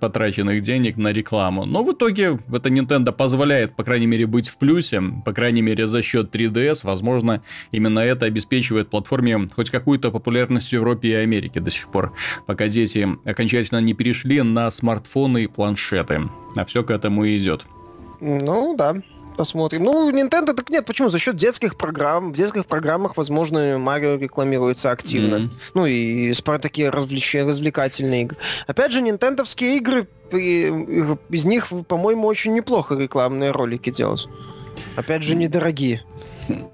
потраченных 0.00 0.62
денег 0.62 0.96
на 0.96 1.12
рекламу. 1.12 1.64
Но 1.64 1.84
в 1.84 1.92
итоге 1.92 2.40
это 2.52 2.68
Nintendo 2.68 3.12
позволяет, 3.12 3.76
по 3.76 3.84
крайней 3.84 4.06
мере, 4.06 4.26
быть 4.26 4.48
в 4.48 4.58
плюсе, 4.58 5.00
по 5.24 5.32
крайней 5.32 5.62
мере, 5.62 5.86
за 5.86 6.02
счет 6.02 6.34
3DS. 6.34 6.80
Возможно, 6.82 7.42
именно 7.70 8.00
это 8.00 8.26
обеспечивает 8.26 8.90
платформе 8.90 9.48
хоть 9.54 9.70
какую-то 9.70 10.10
популярность 10.10 10.70
в 10.70 10.72
Европе 10.72 11.08
и 11.08 11.14
Америке 11.14 11.60
до 11.60 11.70
сих 11.70 11.88
пор, 11.88 12.14
пока 12.48 12.66
дети 12.66 13.08
окончательно 13.24 13.78
не 13.78 13.94
перешли 13.94 14.42
на 14.42 14.68
смартфоны 14.72 15.51
планшеты. 15.54 16.28
А 16.56 16.64
все 16.64 16.82
к 16.82 16.90
этому 16.90 17.24
и 17.24 17.36
идет. 17.36 17.62
Ну 18.20 18.76
да, 18.76 18.94
посмотрим. 19.36 19.84
Ну, 19.84 20.10
Nintendo 20.10 20.54
так 20.54 20.70
нет, 20.70 20.86
почему? 20.86 21.08
За 21.08 21.18
счет 21.18 21.36
детских 21.36 21.76
программ. 21.76 22.32
В 22.32 22.36
детских 22.36 22.66
программах, 22.66 23.16
возможно, 23.16 23.78
Марио 23.78 24.16
рекламируется 24.16 24.90
активно. 24.90 25.36
Mm-hmm. 25.36 25.52
Ну 25.74 25.86
и 25.86 26.34
такие 26.60 26.90
развлеч... 26.90 27.34
развлекательные 27.34 28.22
игры. 28.22 28.36
Опять 28.66 28.92
же, 28.92 29.02
нинтендовские 29.02 29.78
игры, 29.78 30.06
из 30.32 31.44
них, 31.44 31.68
по-моему, 31.88 32.26
очень 32.26 32.54
неплохо 32.54 32.94
рекламные 32.94 33.50
ролики 33.50 33.90
делать. 33.90 34.28
Опять 34.96 35.22
же, 35.22 35.34
недорогие. 35.34 36.02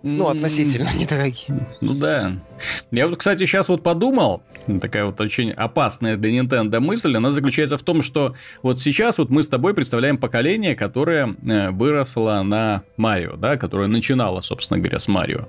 Ну, 0.02 0.28
относительно 0.28 0.90
недорогие. 0.98 1.66
Ну 1.80 1.94
да. 1.94 2.32
Я 2.90 3.08
вот, 3.08 3.18
кстати, 3.18 3.46
сейчас 3.46 3.68
вот 3.68 3.82
подумал, 3.82 4.42
такая 4.81 5.04
вот 5.07 5.20
очень 5.20 5.50
опасная 5.50 6.16
для 6.16 6.31
Nintendo 6.38 6.81
мысль, 6.81 7.16
она 7.16 7.31
заключается 7.31 7.78
в 7.78 7.83
том, 7.83 8.02
что 8.02 8.35
вот 8.62 8.81
сейчас 8.81 9.18
вот 9.18 9.31
мы 9.31 9.42
с 9.42 9.48
тобой 9.48 9.74
представляем 9.74 10.18
поколение, 10.18 10.74
которое 10.74 11.37
э, 11.42 11.70
выросло 11.70 12.42
на 12.42 12.83
Марио, 12.96 13.37
да, 13.37 13.57
которое 13.57 13.88
начинало, 13.88 14.40
собственно 14.40 14.78
говоря, 14.78 14.98
с 14.98 15.09
Марио. 15.09 15.46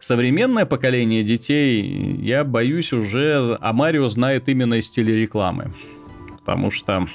Современное 0.00 0.64
поколение 0.64 1.22
детей, 1.22 2.16
я 2.22 2.44
боюсь, 2.44 2.92
уже 2.92 3.58
о 3.60 3.72
Марио 3.72 4.08
знает 4.08 4.48
именно 4.48 4.74
из 4.74 4.88
телерекламы. 4.88 5.74
Потому 6.38 6.70
что 6.70 7.06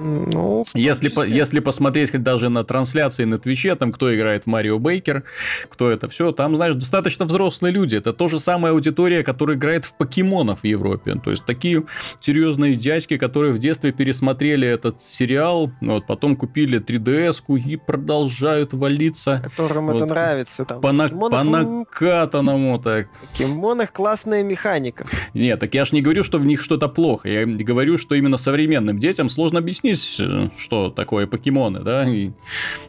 ну, 0.00 0.64
если, 0.74 1.08
по, 1.08 1.26
если 1.26 1.60
посмотреть 1.60 2.10
хоть 2.10 2.22
даже 2.22 2.48
на 2.48 2.64
трансляции 2.64 3.24
на 3.24 3.38
Твиче, 3.38 3.74
там 3.74 3.92
кто 3.92 4.14
играет 4.14 4.44
в 4.44 4.46
Марио 4.46 4.78
Бейкер, 4.78 5.24
кто 5.68 5.90
это 5.90 6.08
все, 6.08 6.32
там, 6.32 6.56
знаешь, 6.56 6.74
достаточно 6.74 7.24
взрослые 7.24 7.72
люди. 7.72 7.96
Это 7.96 8.12
то 8.12 8.28
же 8.28 8.38
самая 8.38 8.72
аудитория, 8.72 9.22
которая 9.22 9.56
играет 9.56 9.84
в 9.84 9.94
покемонов 9.94 10.60
в 10.60 10.64
Европе. 10.64 11.20
То 11.22 11.30
есть 11.30 11.44
такие 11.44 11.84
серьезные 12.20 12.74
дядьки, 12.74 13.16
которые 13.16 13.52
в 13.52 13.58
детстве 13.58 13.92
пересмотрели 13.92 14.66
этот 14.66 15.02
сериал, 15.02 15.70
вот, 15.80 16.06
потом 16.06 16.36
купили 16.36 16.80
3DS-ку 16.80 17.56
и 17.56 17.76
продолжают 17.76 18.72
валиться. 18.72 19.40
Которым 19.44 19.86
вот, 19.86 19.96
это 19.96 20.06
нравится. 20.06 20.64
Там, 20.64 20.80
по, 20.80 20.92
на, 20.92 21.08
по 21.08 21.42
накатанному 21.42 22.78
так. 22.78 23.08
В 23.08 23.26
покемонах 23.26 23.92
классная 23.92 24.42
механика. 24.42 25.06
Нет, 25.34 25.60
так 25.60 25.74
я 25.74 25.84
ж 25.84 25.92
не 25.92 26.02
говорю, 26.02 26.24
что 26.24 26.38
в 26.38 26.46
них 26.46 26.62
что-то 26.62 26.88
плохо. 26.88 27.28
Я 27.28 27.46
говорю, 27.46 27.98
что 27.98 28.14
именно 28.14 28.36
современным 28.36 28.98
детям 28.98 29.28
сложно 29.28 29.58
объяснить, 29.58 29.81
объяснить, 29.82 30.20
э, 30.20 30.50
что 30.56 30.90
такое 30.90 31.26
покемоны, 31.26 31.80
да? 31.80 32.08
И, 32.08 32.30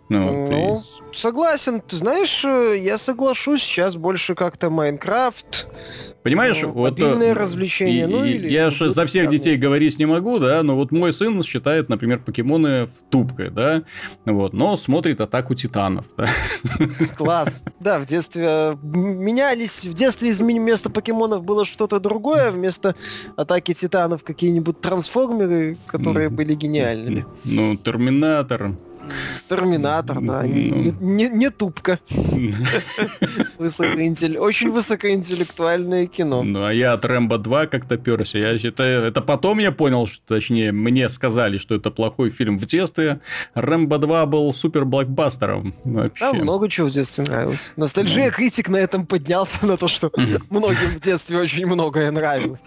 ну, 0.09 0.47
ну 0.49 0.79
и... 0.79 1.02
согласен. 1.15 1.81
Ты 1.81 1.95
знаешь, 1.97 2.43
э, 2.43 2.77
я 2.79 2.97
соглашусь, 2.97 3.61
сейчас 3.61 3.95
больше 3.95 4.35
как-то 4.35 4.69
Майнкрафт, 4.69 5.67
Понимаешь, 6.23 6.61
ну, 6.61 6.71
вот... 6.71 6.91
Мобильное 6.91 7.31
э, 7.31 7.33
развлечение, 7.33 8.07
ну 8.07 8.23
или... 8.23 8.49
Я 8.49 8.71
же 8.71 8.89
за 8.89 9.05
всех 9.05 9.29
детей 9.29 9.57
говорить 9.57 9.99
не 9.99 10.05
могу, 10.05 10.39
да, 10.39 10.63
но 10.63 10.75
вот 10.75 10.91
мой 10.91 11.11
сын 11.11 11.43
считает, 11.43 11.89
например, 11.89 12.19
покемоны 12.19 12.87
тупкой, 13.09 13.49
да, 13.49 13.83
вот, 14.25 14.53
но 14.53 14.77
смотрит 14.77 15.19
«Атаку 15.19 15.53
титанов», 15.53 16.05
да. 16.17 16.27
Класс. 17.17 17.63
Да, 17.83 17.99
в 17.99 18.05
детстве 18.05 18.77
менялись, 18.81 19.83
в 19.83 19.93
детстве 19.93 20.31
вместо 20.31 20.89
покемонов 20.89 21.43
было 21.43 21.65
что-то 21.65 21.99
другое, 21.99 22.49
вместо 22.49 22.95
«Атаки 23.35 23.73
титанов» 23.73 24.23
какие-нибудь 24.23 24.79
трансформеры, 24.79 25.77
которые 25.87 26.29
были 26.29 26.53
гениальными. 26.53 27.25
Ну, 27.43 27.75
Терминатор, 27.75 28.71
Терминатор, 29.49 30.21
да. 30.21 30.45
Не, 30.45 30.69
ну. 30.69 30.93
не, 30.99 31.29
не 31.29 31.49
тупка. 31.49 31.99
Очень 33.57 34.71
высокоинтеллектуальное 34.71 36.07
кино. 36.07 36.43
Ну, 36.43 36.65
а 36.65 36.73
я 36.73 36.93
от 36.93 37.05
Рэмбо 37.05 37.37
2 37.37 37.67
как-то 37.67 37.97
перся. 37.97 38.39
Я 38.39 38.57
считаю, 38.57 39.03
это 39.03 39.21
потом 39.21 39.59
я 39.59 39.71
понял, 39.71 40.07
что, 40.07 40.21
точнее, 40.25 40.71
мне 40.71 41.09
сказали, 41.09 41.57
что 41.57 41.75
это 41.75 41.91
плохой 41.91 42.29
фильм 42.29 42.57
в 42.57 42.65
детстве. 42.65 43.19
Рэмбо 43.53 43.97
2 43.97 44.25
был 44.25 44.53
супер 44.53 44.85
блокбастером. 44.85 45.75
Вообще. 45.83 46.25
Там 46.25 46.37
много 46.37 46.69
чего 46.69 46.87
в 46.87 46.91
детстве 46.91 47.23
нравилось. 47.23 47.71
Ностальжия 47.75 48.31
критик 48.31 48.69
на 48.69 48.77
этом 48.77 49.05
поднялся 49.05 49.65
на 49.65 49.77
то, 49.77 49.87
что 49.87 50.11
многим 50.49 50.97
в 50.97 50.99
детстве 50.99 51.37
очень 51.39 51.65
многое 51.65 52.11
нравилось. 52.11 52.63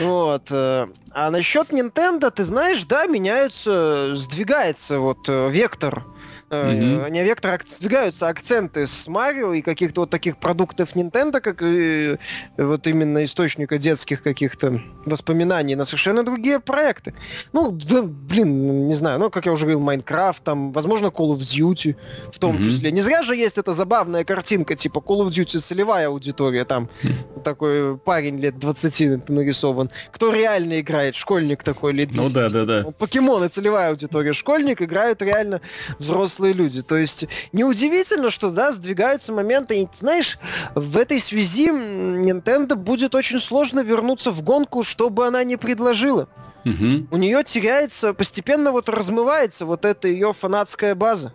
Вот. 0.00 0.46
Э, 0.50 0.86
а 1.12 1.30
насчет 1.30 1.72
Nintendo, 1.72 2.30
ты 2.30 2.44
знаешь, 2.44 2.84
да, 2.84 3.06
меняются, 3.06 4.16
сдвигается 4.16 4.95
вот 4.98 5.28
э, 5.28 5.50
вектор 5.50 6.04
Mm-hmm. 6.48 7.10
Не 7.10 7.24
вектор, 7.24 7.60
сдвигаются 7.66 8.28
акценты 8.28 8.86
с 8.86 9.08
Марио 9.08 9.52
и 9.52 9.62
каких-то 9.62 10.02
вот 10.02 10.10
таких 10.10 10.36
продуктов 10.38 10.94
Nintendo, 10.94 11.40
как 11.40 11.60
и 11.60 12.18
вот 12.56 12.86
именно 12.86 13.24
источника 13.24 13.78
детских 13.78 14.22
каких-то 14.22 14.80
воспоминаний 15.04 15.74
на 15.74 15.84
совершенно 15.84 16.22
другие 16.22 16.60
проекты. 16.60 17.14
Ну, 17.52 17.72
да, 17.72 18.02
блин, 18.02 18.86
не 18.86 18.94
знаю, 18.94 19.18
ну, 19.18 19.30
как 19.30 19.46
я 19.46 19.52
уже 19.52 19.64
говорил, 19.64 19.80
Майнкрафт, 19.80 20.44
там, 20.44 20.70
возможно, 20.72 21.06
Call 21.06 21.36
of 21.36 21.38
Duty 21.38 21.96
в 22.32 22.38
том 22.38 22.56
mm-hmm. 22.56 22.64
числе. 22.64 22.92
Не 22.92 23.02
зря 23.02 23.22
же 23.22 23.34
есть 23.34 23.58
эта 23.58 23.72
забавная 23.72 24.24
картинка, 24.24 24.76
типа 24.76 24.98
Call 24.98 25.26
of 25.26 25.30
Duty 25.30 25.58
целевая 25.58 26.08
аудитория, 26.08 26.64
там 26.64 26.88
mm-hmm. 27.02 27.42
такой 27.42 27.98
парень 27.98 28.38
лет 28.38 28.56
20 28.56 29.28
нарисован. 29.28 29.90
Кто 30.12 30.32
реально 30.32 30.78
играет? 30.78 31.16
Школьник 31.16 31.64
такой 31.64 31.92
лет 31.92 32.10
10. 32.10 32.22
Ну 32.22 32.30
да, 32.30 32.48
да, 32.50 32.64
да. 32.64 32.90
Покемоны 32.92 33.48
целевая 33.48 33.90
аудитория. 33.90 34.32
Школьник 34.32 34.80
играют 34.80 35.22
реально 35.22 35.60
взрослые 35.98 36.35
взрослые 36.36 36.52
люди. 36.52 36.82
То 36.82 36.96
есть 36.96 37.26
неудивительно, 37.52 38.30
что, 38.30 38.50
да, 38.50 38.72
сдвигаются 38.72 39.32
моменты. 39.32 39.80
И, 39.80 39.88
знаешь, 39.94 40.38
в 40.74 40.96
этой 40.96 41.20
связи 41.20 41.68
Nintendo 41.68 42.74
будет 42.74 43.14
очень 43.14 43.40
сложно 43.40 43.80
вернуться 43.80 44.30
в 44.30 44.42
гонку, 44.42 44.82
чтобы 44.82 45.26
она 45.26 45.42
не 45.44 45.56
предложила. 45.56 46.28
Угу. 46.64 47.08
У 47.10 47.16
нее 47.16 47.44
теряется, 47.44 48.12
постепенно 48.12 48.72
вот 48.72 48.88
размывается 48.88 49.66
вот 49.66 49.84
эта 49.84 50.08
ее 50.08 50.32
фанатская 50.32 50.94
база 50.94 51.32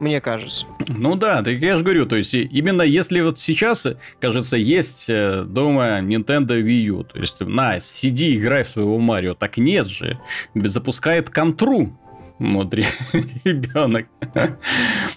мне 0.00 0.20
кажется. 0.20 0.66
Ну 0.88 1.14
да, 1.14 1.42
так 1.42 1.58
я 1.58 1.76
же 1.76 1.84
говорю, 1.84 2.06
то 2.06 2.16
есть 2.16 2.34
именно 2.34 2.82
если 2.82 3.20
вот 3.20 3.38
сейчас, 3.38 3.86
кажется, 4.18 4.56
есть 4.56 5.10
э, 5.10 5.44
дома 5.44 6.00
Nintendo 6.00 6.60
Wii 6.60 6.80
U, 6.84 7.04
то 7.04 7.18
есть 7.18 7.40
на, 7.40 7.80
сиди, 7.80 8.36
играй 8.36 8.64
в 8.64 8.70
своего 8.70 8.98
Марио, 8.98 9.34
так 9.34 9.58
нет 9.58 9.86
же, 9.86 10.18
запускает 10.54 11.28
контру, 11.28 11.99
вот 12.40 12.72
ребенок. 12.72 14.06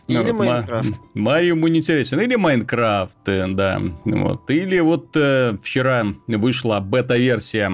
Или 0.07 0.31
Майнкрафт. 0.31 0.99
Марио 1.13 1.55
ему 1.55 1.67
не 1.69 1.79
интересен. 1.79 2.19
Или 2.19 2.35
Майнкрафт, 2.35 3.17
э, 3.27 3.47
да. 3.47 3.81
Вот. 4.03 4.49
Или 4.49 4.79
вот 4.79 5.15
э, 5.15 5.57
вчера 5.63 6.05
вышла 6.27 6.81
бета-версия 6.81 7.71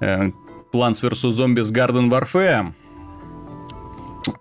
э, 0.00 0.30
Plants 0.72 1.00
vs. 1.02 1.32
Zombies 1.32 1.72
Garden 1.72 2.10
Warfare. 2.10 2.74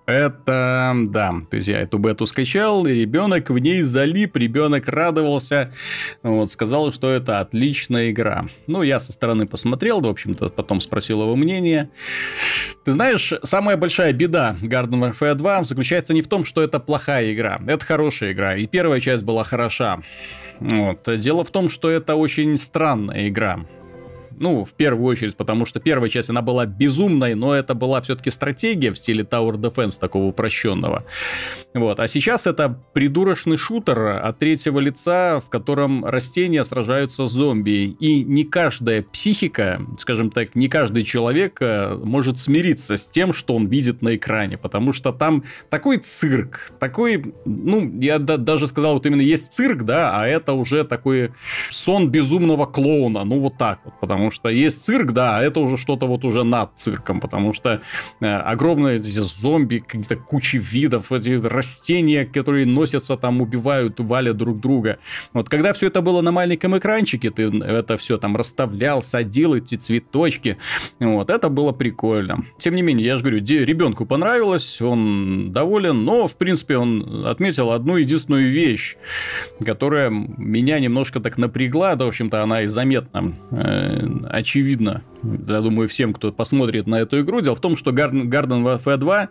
Это, 0.05 0.93
да, 0.95 1.33
то 1.49 1.57
есть 1.57 1.67
я 1.67 1.81
эту 1.81 1.97
бету 1.97 2.25
скачал, 2.25 2.85
и 2.85 2.93
ребенок 2.93 3.49
в 3.49 3.57
ней 3.57 3.81
залип, 3.81 4.37
ребенок 4.37 4.87
радовался, 4.87 5.73
вот, 6.23 6.49
сказал, 6.51 6.93
что 6.93 7.11
это 7.11 7.39
отличная 7.39 8.11
игра. 8.11 8.45
Ну, 8.67 8.83
я 8.83 8.99
со 8.99 9.11
стороны 9.11 9.47
посмотрел, 9.47 10.01
в 10.01 10.07
общем-то, 10.07 10.49
потом 10.49 10.81
спросил 10.81 11.21
его 11.21 11.35
мнение. 11.35 11.89
Ты 12.85 12.91
знаешь, 12.91 13.33
самая 13.43 13.75
большая 13.75 14.13
беда 14.13 14.55
Garden 14.61 15.13
Warfare 15.13 15.35
2 15.35 15.63
заключается 15.65 16.13
не 16.13 16.21
в 16.21 16.27
том, 16.27 16.45
что 16.45 16.63
это 16.63 16.79
плохая 16.79 17.33
игра, 17.33 17.59
это 17.67 17.85
хорошая 17.85 18.31
игра, 18.31 18.55
и 18.55 18.65
первая 18.65 19.01
часть 19.01 19.23
была 19.23 19.43
хороша. 19.43 20.01
Вот. 20.59 21.07
Дело 21.19 21.43
в 21.43 21.51
том, 21.51 21.69
что 21.69 21.89
это 21.89 22.15
очень 22.15 22.57
странная 22.57 23.27
игра. 23.27 23.59
Ну, 24.39 24.65
в 24.65 24.73
первую 24.73 25.05
очередь, 25.05 25.35
потому 25.35 25.65
что 25.65 25.79
первая 25.79 26.09
часть, 26.09 26.29
она 26.29 26.41
была 26.41 26.65
безумной, 26.65 27.35
но 27.35 27.53
это 27.53 27.73
была 27.73 28.01
все-таки 28.01 28.31
стратегия 28.31 28.91
в 28.91 28.97
стиле 28.97 29.23
Tower 29.23 29.53
Defense, 29.53 29.99
такого 29.99 30.25
упрощенного. 30.25 31.03
Вот. 31.73 31.99
А 31.99 32.07
сейчас 32.07 32.47
это 32.47 32.79
придурочный 32.93 33.57
шутер 33.57 34.19
от 34.23 34.39
третьего 34.39 34.79
лица, 34.79 35.39
в 35.39 35.49
котором 35.49 36.05
растения 36.05 36.63
сражаются 36.63 37.27
с 37.27 37.31
зомби. 37.31 37.95
И 37.99 38.23
не 38.23 38.43
каждая 38.43 39.03
психика, 39.03 39.81
скажем 39.97 40.31
так, 40.31 40.55
не 40.55 40.67
каждый 40.67 41.03
человек 41.03 41.57
э, 41.61 41.95
может 41.95 42.39
смириться 42.39 42.97
с 42.97 43.07
тем, 43.07 43.33
что 43.33 43.55
он 43.55 43.67
видит 43.67 44.01
на 44.01 44.15
экране, 44.15 44.57
потому 44.57 44.93
что 44.93 45.11
там 45.11 45.43
такой 45.69 45.97
цирк, 45.97 46.71
такой, 46.79 47.33
ну, 47.45 47.99
я 47.99 48.19
да, 48.19 48.37
даже 48.37 48.67
сказал, 48.67 48.93
вот 48.93 49.05
именно 49.05 49.21
есть 49.21 49.53
цирк, 49.53 49.83
да, 49.83 50.19
а 50.19 50.27
это 50.27 50.53
уже 50.53 50.83
такой 50.83 51.31
сон 51.69 52.09
безумного 52.09 52.65
клоуна, 52.65 53.23
ну 53.23 53.39
вот 53.39 53.57
так 53.57 53.79
вот, 53.85 53.93
потому 53.99 54.26
потому 54.27 54.31
что 54.31 54.49
есть 54.49 54.83
цирк, 54.83 55.13
да, 55.13 55.37
а 55.37 55.41
это 55.41 55.59
уже 55.59 55.77
что-то 55.77 56.05
вот 56.05 56.25
уже 56.25 56.43
над 56.43 56.71
цирком, 56.75 57.19
потому 57.21 57.53
что 57.53 57.81
э, 58.19 58.25
огромные 58.25 58.97
эти 58.97 59.19
зомби, 59.21 59.77
какие-то 59.79 60.17
кучи 60.17 60.57
видов, 60.57 61.11
эти 61.11 61.29
растения, 61.29 62.25
которые 62.25 62.65
носятся 62.65 63.15
там, 63.15 63.41
убивают, 63.41 63.99
валят 63.99 64.35
друг 64.37 64.59
друга. 64.59 64.97
Вот 65.33 65.49
когда 65.49 65.71
все 65.71 65.87
это 65.87 66.01
было 66.01 66.21
на 66.21 66.31
маленьком 66.31 66.77
экранчике, 66.77 67.29
ты 67.29 67.43
это 67.43 67.95
все 67.95 68.17
там 68.17 68.35
расставлял, 68.35 69.01
садил 69.01 69.55
эти 69.55 69.75
цветочки, 69.75 70.57
вот, 70.99 71.29
это 71.29 71.49
было 71.49 71.71
прикольно. 71.71 72.45
Тем 72.59 72.75
не 72.75 72.81
менее, 72.81 73.05
я 73.05 73.17
же 73.17 73.23
говорю, 73.23 73.39
ребенку 73.39 74.05
понравилось, 74.05 74.81
он 74.81 75.51
доволен, 75.53 76.03
но, 76.03 76.27
в 76.27 76.35
принципе, 76.35 76.77
он 76.77 77.25
отметил 77.25 77.71
одну 77.71 77.95
единственную 77.95 78.49
вещь, 78.51 78.97
которая 79.65 80.09
меня 80.09 80.79
немножко 80.79 81.19
так 81.21 81.37
напрягла, 81.37 81.95
да, 81.95 82.05
в 82.05 82.09
общем-то, 82.09 82.43
она 82.43 82.63
и 82.63 82.67
заметна 82.67 83.33
э, 83.51 84.16
очевидно, 84.25 85.03
я 85.47 85.61
думаю, 85.61 85.87
всем, 85.87 86.13
кто 86.13 86.31
посмотрит 86.31 86.87
на 86.87 86.95
эту 86.95 87.21
игру. 87.21 87.41
Дело 87.41 87.55
в 87.55 87.61
том, 87.61 87.77
что 87.77 87.91
Garden, 87.91 88.23
Garden 88.23 88.63
Warfare 88.63 88.97
2 88.97 89.29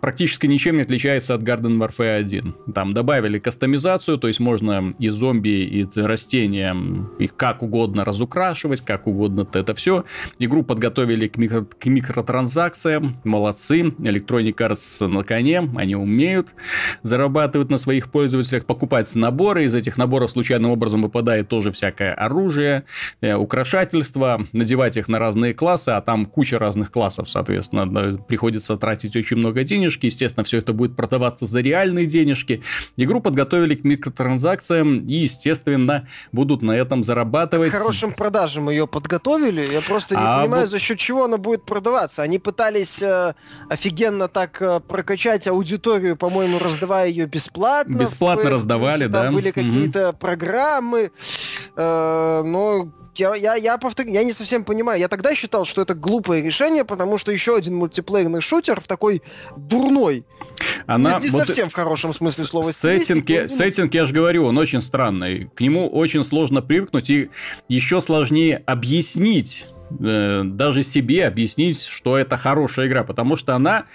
практически 0.00 0.46
ничем 0.46 0.76
не 0.76 0.82
отличается 0.82 1.34
от 1.34 1.42
Garden 1.42 1.78
Warfare 1.78 2.16
1. 2.16 2.54
Там 2.74 2.92
добавили 2.94 3.38
кастомизацию, 3.38 4.18
то 4.18 4.28
есть 4.28 4.40
можно 4.40 4.94
и 4.98 5.08
зомби, 5.08 5.48
и 5.48 5.86
растения, 5.96 6.76
их 7.18 7.36
как 7.36 7.62
угодно 7.62 8.04
разукрашивать, 8.04 8.82
как 8.82 9.06
угодно 9.06 9.46
это 9.52 9.74
все. 9.74 10.04
Игру 10.38 10.62
подготовили 10.62 11.28
к, 11.28 11.36
микро, 11.36 11.64
к 11.64 11.86
микротранзакциям, 11.86 13.16
молодцы. 13.24 13.80
Electronic 13.80 14.54
Arts 14.56 15.06
на 15.06 15.22
коне, 15.22 15.70
они 15.76 15.96
умеют 15.96 16.48
зарабатывать 17.02 17.70
на 17.70 17.78
своих 17.78 18.10
пользователях, 18.10 18.66
покупать 18.66 19.14
наборы, 19.14 19.64
из 19.64 19.74
этих 19.74 19.96
наборов 19.96 20.30
случайным 20.30 20.70
образом 20.70 21.02
выпадает 21.02 21.48
тоже 21.48 21.72
всякое 21.72 22.12
оружие, 22.14 22.84
э, 23.20 23.34
украшательство, 23.34 24.46
надевать 24.52 24.96
их 24.96 25.08
на 25.08 25.18
разные 25.18 25.33
классы, 25.54 25.90
а 25.90 26.00
там 26.00 26.26
куча 26.26 26.58
разных 26.58 26.92
классов, 26.92 27.28
соответственно, 27.28 28.18
приходится 28.18 28.76
тратить 28.76 29.16
очень 29.16 29.36
много 29.36 29.64
денежки. 29.64 30.06
Естественно, 30.06 30.44
все 30.44 30.58
это 30.58 30.72
будет 30.72 30.96
продаваться 30.96 31.46
за 31.46 31.60
реальные 31.60 32.06
денежки. 32.06 32.62
Игру 32.96 33.20
подготовили 33.20 33.74
к 33.74 33.84
микротранзакциям 33.84 35.04
и, 35.06 35.14
естественно, 35.14 36.08
будут 36.32 36.62
на 36.62 36.72
этом 36.72 37.04
зарабатывать. 37.04 37.72
К 37.72 37.76
хорошим 37.76 38.12
продажам 38.12 38.70
ее 38.70 38.86
подготовили. 38.86 39.70
Я 39.70 39.80
просто 39.80 40.14
не 40.14 40.22
а 40.22 40.42
понимаю, 40.42 40.62
вот... 40.62 40.70
за 40.70 40.78
счет 40.78 40.98
чего 40.98 41.24
она 41.24 41.36
будет 41.36 41.64
продаваться. 41.64 42.22
Они 42.22 42.38
пытались 42.38 43.02
э, 43.02 43.34
офигенно 43.68 44.28
так 44.28 44.60
э, 44.62 44.80
прокачать 44.80 45.46
аудиторию, 45.46 46.16
по-моему, 46.16 46.58
раздавая 46.58 47.08
ее 47.08 47.26
бесплатно. 47.26 47.98
Бесплатно 47.98 48.50
раздавали, 48.50 49.04
там 49.04 49.12
да. 49.12 49.22
Там 49.24 49.34
были 49.34 49.50
какие-то 49.50 50.10
угу. 50.10 50.18
программы. 50.18 51.10
Э, 51.76 52.42
но 52.44 52.92
я, 53.18 53.34
я, 53.34 53.54
я, 53.54 53.78
повтор... 53.78 54.06
я 54.06 54.24
не 54.24 54.32
совсем 54.32 54.64
понимаю. 54.64 55.00
Я 55.00 55.08
тогда 55.08 55.34
считал, 55.34 55.64
что 55.64 55.82
это 55.82 55.94
глупое 55.94 56.42
решение, 56.42 56.84
потому 56.84 57.18
что 57.18 57.32
еще 57.32 57.56
один 57.56 57.76
мультиплеерный 57.76 58.40
шутер 58.40 58.80
в 58.80 58.86
такой 58.86 59.22
дурной. 59.56 60.24
Она 60.86 61.18
не, 61.18 61.24
не 61.24 61.30
вот 61.30 61.46
совсем 61.46 61.68
в 61.68 61.74
хорошем 61.74 62.10
смысле 62.10 62.44
слова. 62.44 62.64
Сеттинг, 62.64 63.28
я, 63.28 63.48
сеттинг, 63.48 63.94
я 63.94 64.06
же 64.06 64.14
говорю, 64.14 64.44
он 64.44 64.58
очень 64.58 64.82
странный. 64.82 65.50
К 65.54 65.60
нему 65.60 65.88
очень 65.88 66.24
сложно 66.24 66.62
привыкнуть 66.62 67.10
и 67.10 67.30
еще 67.68 68.00
сложнее 68.00 68.62
объяснить 68.66 69.66
э, 69.98 70.42
даже 70.44 70.82
себе 70.82 71.26
объяснить, 71.26 71.82
что 71.82 72.18
это 72.18 72.36
хорошая 72.36 72.86
игра, 72.86 73.04
потому 73.04 73.36
что 73.36 73.54
она 73.54 73.86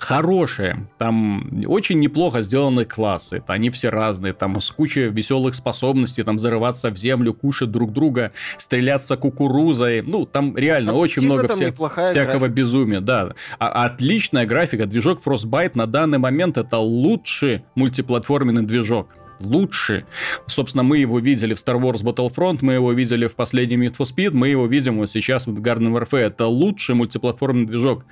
хорошие. 0.00 0.88
Там 0.98 1.62
очень 1.66 2.00
неплохо 2.00 2.42
сделаны 2.42 2.84
классы. 2.84 3.42
Они 3.46 3.70
все 3.70 3.90
разные. 3.90 4.32
Там 4.32 4.60
с 4.60 4.70
кучей 4.70 5.08
веселых 5.08 5.54
способностей. 5.54 6.22
Там 6.22 6.38
зарываться 6.38 6.90
в 6.90 6.96
землю, 6.96 7.34
кушать 7.34 7.70
друг 7.70 7.92
друга, 7.92 8.32
стреляться 8.58 9.16
кукурузой. 9.16 10.02
Ну, 10.02 10.26
там 10.26 10.56
реально 10.56 10.92
там 10.92 11.00
очень 11.00 11.24
много 11.24 11.48
вся... 11.48 11.70
всякого 11.70 12.38
графика. 12.38 12.48
безумия. 12.48 13.00
Да. 13.00 13.34
А, 13.58 13.84
отличная 13.84 14.46
графика. 14.46 14.86
Движок 14.86 15.20
Frostbite 15.24 15.72
на 15.74 15.86
данный 15.86 16.18
момент 16.18 16.58
это 16.58 16.78
лучший 16.78 17.64
мультиплатформенный 17.74 18.62
движок 18.62 19.08
лучше. 19.40 20.04
Собственно, 20.46 20.82
мы 20.82 20.98
его 20.98 21.18
видели 21.18 21.54
в 21.54 21.58
Star 21.58 21.80
Wars 21.80 22.02
Battlefront, 22.02 22.58
мы 22.60 22.74
его 22.74 22.92
видели 22.92 23.26
в 23.26 23.34
последнем 23.34 23.82
Need 23.82 23.96
for 23.96 24.06
Speed, 24.06 24.30
мы 24.32 24.48
его 24.48 24.66
видим 24.66 24.98
вот 24.98 25.10
сейчас 25.10 25.46
в 25.46 25.58
Garden 25.60 25.92
Warfare. 25.92 26.26
Это 26.26 26.46
лучший 26.46 26.94
мультиплатформенный 26.94 27.66
движок 27.66 28.04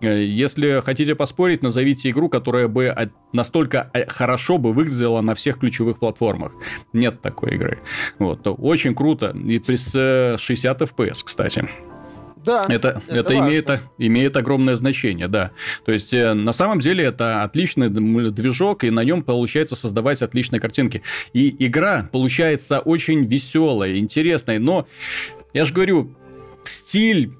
если 0.00 0.80
хотите 0.84 1.14
поспорить, 1.14 1.62
назовите 1.62 2.10
игру, 2.10 2.28
которая 2.28 2.68
бы 2.68 2.94
настолько 3.32 3.90
э, 3.94 4.06
хорошо 4.06 4.58
бы 4.58 4.72
выглядела 4.72 5.20
на 5.20 5.34
всех 5.34 5.58
ключевых 5.58 5.98
платформах. 5.98 6.52
Нет 6.92 7.20
такой 7.20 7.54
игры. 7.54 7.80
Вот. 8.18 8.40
Очень 8.44 8.94
круто. 8.94 9.30
И 9.30 9.58
при 9.58 9.76
60 9.76 10.82
FPS, 10.82 11.22
кстати. 11.24 11.68
Да, 12.44 12.64
это, 12.68 13.02
это, 13.08 13.16
это 13.16 13.38
имеет, 13.38 13.70
имеет 13.98 14.36
огромное 14.36 14.76
значение, 14.76 15.28
да. 15.28 15.50
То 15.84 15.92
есть, 15.92 16.14
э, 16.14 16.32
на 16.32 16.52
самом 16.52 16.80
деле, 16.80 17.04
это 17.04 17.42
отличный 17.42 17.90
движок, 17.90 18.84
и 18.84 18.90
на 18.90 19.04
нем 19.04 19.22
получается 19.22 19.76
создавать 19.76 20.22
отличные 20.22 20.60
картинки. 20.60 21.02
И 21.32 21.54
игра 21.66 22.08
получается 22.10 22.80
очень 22.80 23.26
веселая, 23.26 23.98
интересная, 23.98 24.58
но, 24.58 24.86
я 25.52 25.64
же 25.64 25.74
говорю, 25.74 26.14
стиль 26.64 27.32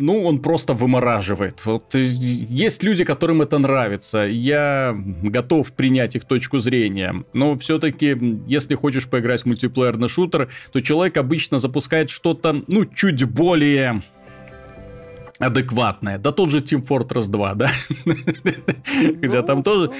ну, 0.00 0.24
он 0.24 0.40
просто 0.40 0.72
вымораживает. 0.72 1.64
Вот 1.64 1.94
есть 1.94 2.82
люди, 2.82 3.04
которым 3.04 3.42
это 3.42 3.58
нравится. 3.58 4.20
Я 4.20 4.96
готов 5.22 5.72
принять 5.72 6.16
их 6.16 6.24
точку 6.24 6.58
зрения. 6.58 7.24
Но 7.32 7.58
все-таки, 7.58 8.16
если 8.46 8.74
хочешь 8.74 9.06
поиграть 9.06 9.42
в 9.42 9.46
мультиплеерный 9.46 10.08
шутер, 10.08 10.48
то 10.72 10.80
человек 10.80 11.16
обычно 11.16 11.58
запускает 11.58 12.10
что-то, 12.10 12.62
ну, 12.66 12.86
чуть 12.86 13.24
более 13.24 14.02
адекватная. 15.40 16.18
Да 16.18 16.32
тот 16.32 16.50
же 16.50 16.60
Team 16.60 16.86
Fortress 16.86 17.28
2, 17.28 17.54
да? 17.54 17.70
Хотя 19.22 19.42
там 19.42 19.58
ну, 19.58 19.62
тоже 19.62 19.90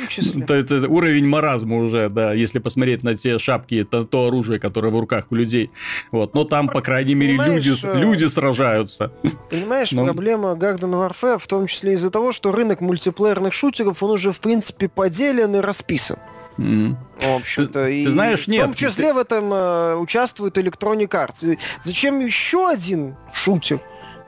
то 0.47 0.55
есть, 0.55 0.71
уровень 0.71 1.27
маразма 1.27 1.79
уже, 1.79 2.09
да, 2.09 2.35
если 2.35 2.59
посмотреть 2.59 3.03
на 3.03 3.15
те 3.15 3.39
шапки, 3.39 3.85
то, 3.85 4.05
то 4.05 4.27
оружие, 4.27 4.61
которое 4.61 4.93
в 4.93 5.01
руках 5.01 5.27
у 5.31 5.35
людей. 5.35 5.71
Вот. 6.13 6.35
Но 6.35 6.45
там, 6.45 6.69
по 6.69 6.83
крайней 6.83 7.15
мере, 7.15 7.37
люди, 7.37 7.73
э, 7.83 7.99
люди 7.99 8.27
сражаются. 8.27 9.13
Понимаешь, 9.49 9.93
Но... 9.93 10.05
проблема 10.05 10.53
Garden 10.53 10.93
Warfare 10.93 11.39
в 11.39 11.47
том 11.47 11.67
числе 11.67 11.95
из-за 11.95 12.11
того, 12.11 12.33
что 12.33 12.53
рынок 12.53 12.81
мультиплеерных 12.83 13.55
шутеров, 13.55 14.03
он 14.03 14.11
уже, 14.11 14.33
в 14.33 14.41
принципе, 14.41 14.89
поделен 14.89 15.57
и 15.57 15.61
расписан. 15.61 16.19
Mm. 16.59 16.97
В 17.21 17.37
общем-то, 17.37 17.85
ты, 17.85 18.03
и 18.03 18.05
ты 18.05 18.11
знаешь, 18.11 18.47
нет. 18.47 18.61
В 18.61 18.65
том 18.65 18.75
числе 18.75 19.09
ты... 19.09 19.15
в 19.15 19.19
этом 19.19 19.51
э, 19.53 19.95
участвует 19.97 20.59
Electronic 20.59 21.09
Arts. 21.09 21.59
Зачем 21.83 22.21
еще 22.21 22.69
один 22.69 23.17
шутер? 23.33 23.81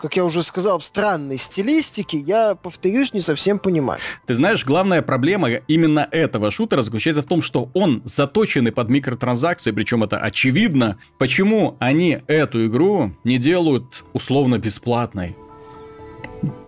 Как 0.02 0.16
я 0.16 0.24
уже 0.24 0.42
сказал, 0.42 0.80
в 0.80 0.82
странной 0.82 1.38
стилистике, 1.38 2.18
я, 2.18 2.56
повторюсь, 2.56 3.14
не 3.14 3.20
совсем 3.20 3.60
понимаю. 3.60 4.00
Ты 4.26 4.34
знаешь, 4.34 4.64
главная 4.64 5.00
проблема 5.00 5.48
именно 5.48 6.08
этого 6.10 6.50
шутера 6.50 6.82
заключается 6.82 7.22
в 7.22 7.26
том, 7.26 7.40
что 7.40 7.70
он 7.72 8.02
заточенный 8.04 8.72
под 8.72 8.88
микротранзакции, 8.88 9.70
причем 9.70 10.02
это 10.02 10.18
очевидно. 10.18 10.98
Почему 11.18 11.76
они 11.78 12.20
эту 12.26 12.66
игру 12.66 13.12
не 13.22 13.38
делают 13.38 14.04
условно 14.12 14.58
бесплатной? 14.58 15.36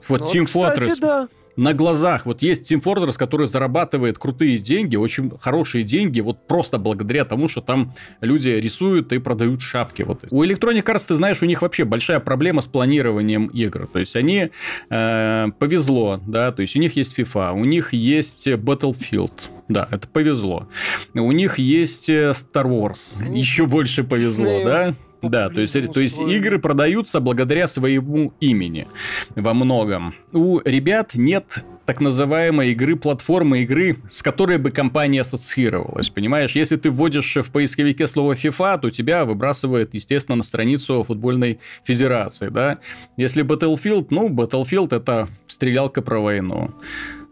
Вот 0.07 0.21
ну, 0.21 0.27
Team 0.27 0.49
вот, 0.53 0.79
Fortress. 0.79 1.01
да 1.01 1.29
на 1.57 1.73
глазах. 1.73 2.27
Вот 2.27 2.43
есть 2.43 2.71
Team 2.71 2.83
Fortress, 2.83 3.17
который 3.17 3.47
зарабатывает 3.47 4.19
крутые 4.19 4.59
деньги, 4.59 4.97
очень 4.97 5.33
хорошие 5.41 5.85
деньги, 5.85 6.21
вот 6.21 6.47
просто 6.47 6.79
благодаря 6.79 7.25
тому, 7.25 7.49
что 7.49 7.61
там 7.61 7.95
люди 8.21 8.49
рисуют 8.49 9.13
и 9.13 9.19
продают 9.19 9.61
шапки. 9.63 10.03
Вот. 10.03 10.25
У 10.31 10.45
Electronic 10.45 10.85
Arts, 10.85 11.07
ты 11.09 11.15
знаешь, 11.15 11.43
у 11.43 11.47
них 11.47 11.63
вообще 11.63 11.85
большая 11.85 12.21
проблема 12.21 12.61
с 12.61 12.67
планированием 12.67 13.47
игр. 13.47 13.87
То 13.87 13.99
есть 13.99 14.17
они 14.17 14.51
э, 14.91 15.47
повезло, 15.59 16.21
да, 16.27 16.53
то 16.53 16.63
есть 16.63 16.77
у 16.77 16.81
них 16.81 16.97
есть 16.97 17.19
FIFA, 17.19 17.53
у 17.53 17.65
них 17.65 17.93
есть 17.93 18.49
Battlefield, 18.49 19.33
да, 19.69 19.89
это 19.91 20.09
повезло. 20.09 20.69
У 21.15 21.33
них 21.33 21.59
есть 21.59 22.09
э, 22.09 22.33
Star 22.33 22.67
Wars, 22.67 23.17
еще 23.33 23.67
больше 23.67 24.05
повезло, 24.05 24.65
да? 24.65 24.95
Да, 25.29 25.49
то 25.49 25.61
есть, 25.61 25.75
то 25.93 26.01
есть 26.01 26.19
игры 26.19 26.59
продаются 26.59 27.21
благодаря 27.21 27.69
своему 27.69 28.33
имени 28.41 28.87
во 29.35 29.55
многом. 29.55 30.15
У 30.33 30.61
ребят 30.65 31.13
нет 31.15 31.65
так 31.87 32.01
называемой 32.01 32.73
игры, 32.73 32.97
платформы 32.97 33.63
игры, 33.63 33.99
с 34.09 34.23
которой 34.23 34.59
бы 34.59 34.71
компания 34.71 35.21
ассоциировалась. 35.21 36.09
Понимаешь, 36.09 36.53
если 36.53 36.77
ты 36.77 36.91
вводишь 36.91 37.37
в 37.37 37.51
поисковике 37.51 38.07
слово 38.07 38.35
FIFA, 38.35 38.81
то 38.81 38.91
тебя 38.91 39.25
выбрасывает, 39.25 39.93
естественно, 39.95 40.37
на 40.37 40.43
страницу 40.43 41.03
футбольной 41.03 41.61
федерации, 41.85 42.49
да. 42.49 42.79
Если 43.17 43.45
Battlefield, 43.45 44.07
ну, 44.11 44.29
Battlefield 44.29 44.97
это 44.97 45.29
стрелялка 45.47 46.01
про 46.01 46.21
войну. 46.21 46.71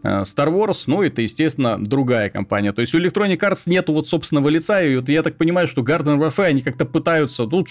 Э, 0.03 0.21
Star 0.21 0.49
Wars, 0.49 0.83
ну, 0.87 1.01
это, 1.01 1.21
естественно, 1.21 1.83
другая 1.83 2.29
компания. 2.29 2.73
То 2.73 2.81
есть 2.81 2.93
у 2.93 2.99
Electronic 2.99 3.37
Arts 3.39 3.63
нету 3.67 3.93
вот 3.93 4.07
собственного 4.07 4.49
лица, 4.49 4.81
и 4.83 4.97
вот 4.97 5.09
я 5.09 5.23
так 5.23 5.37
понимаю, 5.37 5.67
что 5.67 5.81
Garden 5.81 6.19
Warfare, 6.19 6.45
они 6.45 6.61
как-то 6.61 6.85
пытаются, 6.85 7.45
ну, 7.45 7.65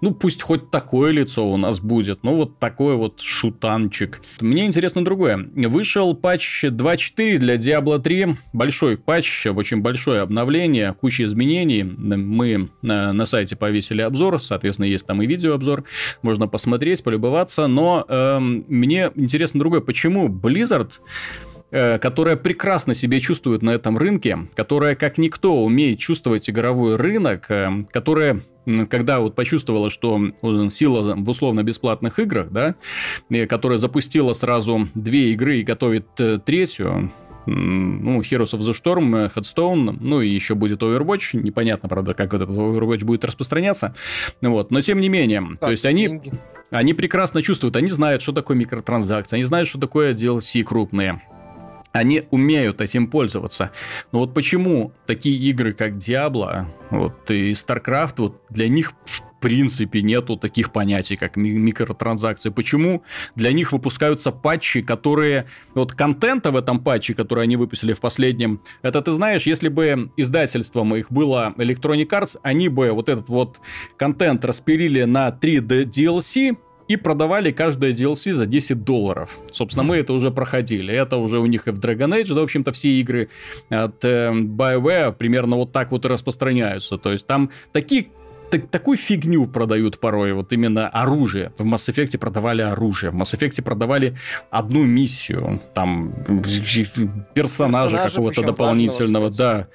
ну, 0.00 0.14
пусть 0.14 0.42
хоть 0.42 0.70
такое 0.70 1.12
лицо 1.12 1.48
у 1.50 1.56
нас 1.56 1.80
будет, 1.80 2.22
ну, 2.22 2.36
вот 2.36 2.58
такой 2.58 2.96
вот 2.96 3.20
шутанчик. 3.20 4.20
Мне 4.40 4.66
интересно 4.66 5.04
другое. 5.04 5.48
Вышел 5.54 6.14
патч 6.14 6.64
2.4 6.64 7.38
для 7.38 7.56
Diablo 7.56 7.98
3, 7.98 8.36
большой 8.52 8.98
патч, 8.98 9.46
очень 9.46 9.80
большое 9.80 10.20
обновление, 10.20 10.92
куча 10.92 11.24
изменений. 11.24 11.82
Мы 11.82 12.70
на, 12.82 13.12
на 13.12 13.26
сайте 13.26 13.56
повесили 13.56 14.02
обзор, 14.02 14.40
соответственно, 14.40 14.86
есть 14.86 15.06
там 15.06 15.22
и 15.22 15.26
видеообзор, 15.26 15.84
можно 16.22 16.48
посмотреть, 16.48 17.02
полюбоваться, 17.02 17.66
но 17.66 18.04
э, 18.08 18.38
мне 18.40 19.10
интересно 19.14 19.60
другое, 19.60 19.80
почему 19.80 20.28
Blizzard 20.28 20.90
Э, 20.96 21.45
которая 22.00 22.36
прекрасно 22.36 22.94
себя 22.94 23.20
чувствует 23.20 23.62
на 23.62 23.70
этом 23.70 23.98
рынке, 23.98 24.38
которая 24.54 24.94
как 24.94 25.18
никто 25.18 25.62
умеет 25.62 25.98
чувствовать 25.98 26.48
игровой 26.48 26.96
рынок, 26.96 27.50
э, 27.50 27.84
которая 27.90 28.40
когда 28.90 29.20
вот 29.20 29.36
почувствовала, 29.36 29.90
что 29.90 30.20
сила 30.70 31.14
в 31.14 31.30
условно-бесплатных 31.30 32.18
играх, 32.18 32.50
да, 32.50 32.74
которая 33.48 33.78
запустила 33.78 34.32
сразу 34.32 34.88
две 34.96 35.32
игры 35.32 35.60
и 35.60 35.62
готовит 35.62 36.08
э, 36.18 36.40
третью, 36.44 37.12
ну, 37.46 38.20
Heroes 38.22 38.54
of 38.54 38.60
the 38.60 38.74
Storm, 38.74 39.32
Headstone, 39.32 39.96
ну, 40.00 40.20
и 40.20 40.28
еще 40.28 40.56
будет 40.56 40.82
Overwatch. 40.82 41.40
Непонятно, 41.40 41.88
правда, 41.88 42.14
как 42.14 42.34
этот 42.34 42.48
Overwatch 42.48 43.04
будет 43.04 43.24
распространяться. 43.24 43.94
Вот. 44.42 44.72
Но, 44.72 44.80
тем 44.80 45.00
не 45.00 45.08
менее, 45.08 45.42
так, 45.50 45.60
то 45.60 45.70
есть 45.70 45.86
они, 45.86 46.20
они 46.70 46.92
прекрасно 46.92 47.42
чувствуют, 47.42 47.76
они 47.76 47.88
знают, 47.88 48.20
что 48.20 48.32
такое 48.32 48.56
микротранзакции, 48.56 49.36
они 49.36 49.44
знают, 49.44 49.68
что 49.68 49.78
такое 49.78 50.12
DLC 50.12 50.64
крупные 50.64 51.22
они 51.98 52.24
умеют 52.30 52.80
этим 52.80 53.08
пользоваться. 53.08 53.70
Но 54.12 54.20
вот 54.20 54.34
почему 54.34 54.92
такие 55.06 55.38
игры, 55.50 55.72
как 55.72 55.92
Diablo 55.92 56.66
вот, 56.90 57.30
и 57.30 57.52
StarCraft, 57.52 58.14
вот 58.18 58.42
для 58.50 58.68
них 58.68 58.92
в 59.04 59.22
принципе 59.40 60.02
нету 60.02 60.36
таких 60.36 60.72
понятий, 60.72 61.16
как 61.16 61.36
микротранзакции. 61.36 62.50
Почему 62.50 63.02
для 63.34 63.52
них 63.52 63.72
выпускаются 63.72 64.32
патчи, 64.32 64.82
которые... 64.82 65.46
Вот 65.74 65.92
контента 65.92 66.50
в 66.50 66.56
этом 66.56 66.82
патче, 66.82 67.14
который 67.14 67.44
они 67.44 67.56
выпустили 67.56 67.92
в 67.92 68.00
последнем, 68.00 68.60
это 68.82 69.02
ты 69.02 69.12
знаешь, 69.12 69.46
если 69.46 69.68
бы 69.68 70.10
издательством 70.16 70.96
их 70.96 71.12
было 71.12 71.54
Electronic 71.58 72.08
Arts, 72.08 72.38
они 72.42 72.68
бы 72.68 72.90
вот 72.90 73.08
этот 73.08 73.28
вот 73.28 73.60
контент 73.96 74.44
распилили 74.44 75.04
на 75.04 75.28
3D 75.28 75.84
DLC, 75.84 76.56
и 76.88 76.96
продавали 76.96 77.50
каждое 77.50 77.92
DLC 77.92 78.32
за 78.32 78.46
10 78.46 78.84
долларов. 78.84 79.38
Собственно, 79.52 79.84
мы 79.84 79.96
это 79.96 80.12
уже 80.12 80.30
проходили. 80.30 80.94
Это 80.94 81.16
уже 81.16 81.38
у 81.38 81.46
них 81.46 81.68
и 81.68 81.70
в 81.70 81.78
Dragon 81.78 82.12
Age, 82.12 82.34
да, 82.34 82.40
в 82.40 82.44
общем-то, 82.44 82.72
все 82.72 82.88
игры 83.00 83.28
от 83.68 84.04
э, 84.04 84.30
BioWare 84.32 85.12
примерно 85.12 85.56
вот 85.56 85.72
так 85.72 85.90
вот 85.90 86.04
и 86.04 86.08
распространяются. 86.08 86.98
То 86.98 87.12
есть 87.12 87.26
там 87.26 87.50
такие 87.72 88.08
так, 88.50 88.68
такую 88.68 88.96
фигню 88.96 89.46
продают 89.46 89.98
порой, 89.98 90.32
вот 90.32 90.52
именно 90.52 90.88
оружие. 90.88 91.52
В 91.58 91.66
Mass 91.66 91.88
Effect 91.92 92.18
продавали 92.18 92.62
оружие, 92.62 93.10
в 93.10 93.14
Mass 93.14 93.36
Effect 93.36 93.62
продавали 93.62 94.16
одну 94.50 94.84
миссию, 94.84 95.60
там 95.74 96.12
персонажа, 97.34 97.34
персонажа 97.34 97.98
какого-то 97.98 98.42
дополнительного, 98.42 99.30
да. 99.30 99.68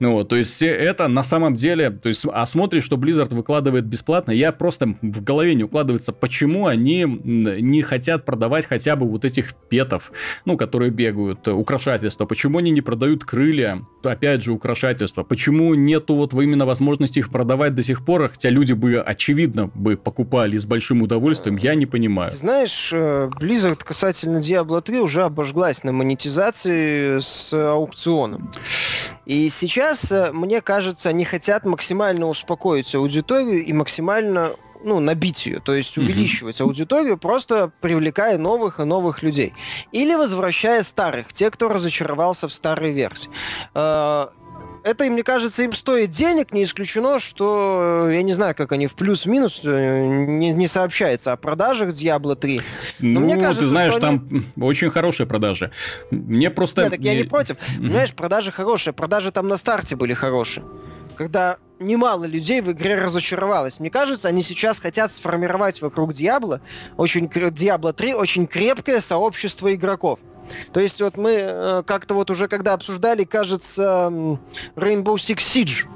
Ну, 0.00 0.12
вот, 0.12 0.28
то 0.28 0.36
есть 0.36 0.62
это 0.62 1.08
на 1.08 1.22
самом 1.22 1.54
деле, 1.54 1.90
то 1.90 2.08
есть, 2.08 2.24
а 2.30 2.46
смотришь, 2.46 2.84
что 2.84 2.96
Blizzard 2.96 3.34
выкладывает 3.34 3.84
бесплатно, 3.86 4.32
я 4.32 4.52
просто 4.52 4.96
в 5.02 5.22
голове 5.22 5.54
не 5.54 5.64
укладывается, 5.64 6.12
почему 6.12 6.66
они 6.66 7.04
не 7.04 7.82
хотят 7.82 8.24
продавать 8.24 8.66
хотя 8.66 8.96
бы 8.96 9.08
вот 9.08 9.24
этих 9.24 9.54
петов, 9.68 10.10
ну, 10.44 10.56
которые 10.56 10.90
бегают, 10.90 11.46
украшательства, 11.48 12.24
почему 12.24 12.58
они 12.58 12.70
не 12.70 12.80
продают 12.80 13.24
крылья, 13.24 13.84
опять 14.02 14.42
же, 14.42 14.52
украшательства, 14.52 15.22
почему 15.22 15.74
нету 15.74 16.14
вот 16.14 16.32
именно 16.34 16.66
возможности 16.66 17.18
их 17.18 17.30
продавать 17.30 17.74
до 17.74 17.82
сих 17.82 18.04
пор, 18.04 18.15
пор, 18.18 18.28
хотя 18.28 18.50
люди 18.50 18.72
бы, 18.72 19.00
очевидно, 19.00 19.70
бы 19.74 19.96
покупали 19.96 20.58
с 20.58 20.66
большим 20.66 21.02
удовольствием, 21.02 21.56
я 21.56 21.74
не 21.74 21.86
понимаю. 21.86 22.32
Знаешь, 22.32 22.90
э, 22.92 23.30
Blizzard 23.38 23.82
касательно 23.84 24.38
Diablo 24.38 24.80
3 24.80 25.00
уже 25.00 25.22
обожглась 25.22 25.84
на 25.84 25.92
монетизации 25.92 27.20
с 27.20 27.52
аукционом. 27.52 28.50
И 29.26 29.48
сейчас, 29.48 30.10
э, 30.10 30.30
мне 30.32 30.60
кажется, 30.60 31.08
они 31.08 31.24
хотят 31.24 31.64
максимально 31.64 32.26
успокоить 32.26 32.94
аудиторию 32.94 33.64
и 33.64 33.72
максимально 33.72 34.50
ну, 34.84 35.00
набить 35.00 35.46
ее, 35.46 35.60
то 35.60 35.74
есть 35.74 35.98
увеличивать 35.98 36.60
mm-hmm. 36.60 36.64
аудиторию, 36.64 37.18
просто 37.18 37.72
привлекая 37.80 38.38
новых 38.38 38.78
и 38.78 38.84
новых 38.84 39.22
людей. 39.22 39.52
Или 39.90 40.14
возвращая 40.14 40.82
старых, 40.82 41.32
те, 41.32 41.50
кто 41.50 41.68
разочаровался 41.68 42.46
в 42.46 42.52
старой 42.52 42.92
версии. 42.92 43.30
Э, 44.86 44.90
это, 44.90 45.04
мне 45.04 45.22
кажется, 45.22 45.62
им 45.62 45.72
стоит 45.72 46.10
денег, 46.10 46.52
не 46.52 46.64
исключено, 46.64 47.18
что, 47.18 48.08
я 48.10 48.22
не 48.22 48.32
знаю, 48.32 48.54
как 48.54 48.72
они 48.72 48.86
в 48.86 48.94
плюс-минус, 48.94 49.60
не, 49.64 50.52
не 50.52 50.68
сообщается 50.68 51.32
о 51.32 51.36
продажах 51.36 51.90
Diablo 51.90 52.36
3. 52.36 52.60
Но 53.00 53.20
ну, 53.20 53.26
мне 53.26 53.36
кажется, 53.36 53.62
ты 53.62 53.66
знаешь, 53.66 53.94
там 53.96 54.26
они... 54.30 54.44
очень 54.60 54.90
хорошие 54.90 55.26
продажи. 55.26 55.70
Мне 56.10 56.50
просто... 56.50 56.82
Нет, 56.82 56.92
так 56.92 57.00
я 57.00 57.14
не 57.14 57.24
против. 57.24 57.56
Понимаешь, 57.76 58.12
продажи 58.14 58.52
хорошие, 58.52 58.92
продажи 58.92 59.32
там 59.32 59.48
на 59.48 59.56
старте 59.56 59.96
были 59.96 60.14
хорошие. 60.14 60.64
Когда 61.16 61.56
немало 61.78 62.24
людей 62.24 62.60
в 62.60 62.70
игре 62.72 62.96
разочаровалось. 62.96 63.80
Мне 63.80 63.90
кажется, 63.90 64.28
они 64.28 64.42
сейчас 64.42 64.78
хотят 64.78 65.12
сформировать 65.12 65.80
вокруг 65.82 66.14
Диабло, 66.14 66.60
очень 66.96 67.26
Diablo 67.26 67.92
3 67.92 68.14
очень 68.14 68.46
крепкое 68.46 69.00
сообщество 69.00 69.74
игроков. 69.74 70.18
То 70.72 70.80
есть 70.80 71.00
вот 71.00 71.16
мы 71.16 71.32
э, 71.32 71.82
как-то 71.86 72.14
вот 72.14 72.30
уже 72.30 72.48
когда 72.48 72.74
обсуждали, 72.74 73.24
кажется, 73.24 74.08
Rainbow 74.76 75.14
Six 75.14 75.38
Siege, 75.38 75.86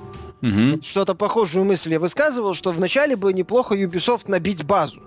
Угу. 0.42 0.82
Что-то 0.82 1.14
похожую 1.14 1.66
мысль 1.66 1.92
я 1.92 2.01
высказывал, 2.01 2.55
что 2.55 2.70
вначале 2.70 3.14
бы 3.14 3.30
неплохо 3.34 3.74
Ubisoft 3.74 4.22
набить 4.28 4.64
базу 4.64 5.03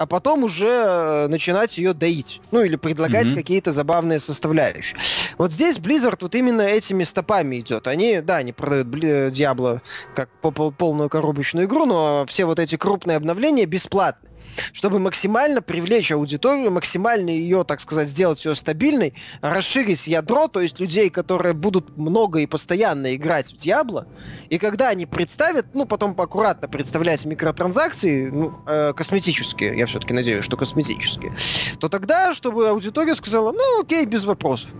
а 0.00 0.06
потом 0.06 0.44
уже 0.44 0.66
э, 0.66 1.26
начинать 1.28 1.76
ее 1.76 1.92
доить. 1.92 2.40
Ну, 2.52 2.62
или 2.62 2.76
предлагать 2.76 3.26
mm-hmm. 3.26 3.34
какие-то 3.34 3.70
забавные 3.70 4.18
составляющие. 4.18 4.98
Вот 5.36 5.52
здесь 5.52 5.76
Blizzard 5.76 6.16
вот 6.22 6.34
именно 6.34 6.62
этими 6.62 7.04
стопами 7.04 7.60
идет. 7.60 7.86
Они, 7.86 8.22
да, 8.22 8.36
они 8.36 8.54
продают 8.54 8.86
Diablo 8.86 9.82
как 10.16 10.30
полную 10.40 11.10
коробочную 11.10 11.66
игру, 11.66 11.84
но 11.84 12.24
все 12.26 12.46
вот 12.46 12.58
эти 12.58 12.76
крупные 12.76 13.18
обновления 13.18 13.66
бесплатны 13.66 14.29
чтобы 14.72 14.98
максимально 14.98 15.62
привлечь 15.62 16.12
аудиторию, 16.12 16.70
максимально 16.70 17.30
ее, 17.30 17.64
так 17.64 17.80
сказать, 17.80 18.08
сделать 18.08 18.44
ее 18.44 18.54
стабильной, 18.54 19.14
расширить 19.40 20.06
ядро, 20.06 20.48
то 20.48 20.60
есть 20.60 20.80
людей, 20.80 21.10
которые 21.10 21.54
будут 21.54 21.96
много 21.96 22.40
и 22.40 22.46
постоянно 22.46 23.14
играть 23.14 23.52
в 23.52 23.56
Diablo, 23.56 24.06
и 24.48 24.58
когда 24.58 24.88
они 24.88 25.06
представят, 25.06 25.74
ну, 25.74 25.86
потом 25.86 26.18
аккуратно 26.20 26.68
представлять 26.68 27.24
микротранзакции, 27.24 28.30
ну, 28.30 28.54
э, 28.66 28.92
косметические, 28.94 29.76
я 29.78 29.86
все-таки 29.86 30.14
надеюсь, 30.14 30.44
что 30.44 30.56
косметические, 30.56 31.34
то 31.78 31.88
тогда, 31.88 32.34
чтобы 32.34 32.68
аудитория 32.68 33.14
сказала, 33.14 33.52
ну, 33.52 33.82
окей, 33.82 34.04
без 34.06 34.24
вопросов. 34.24 34.70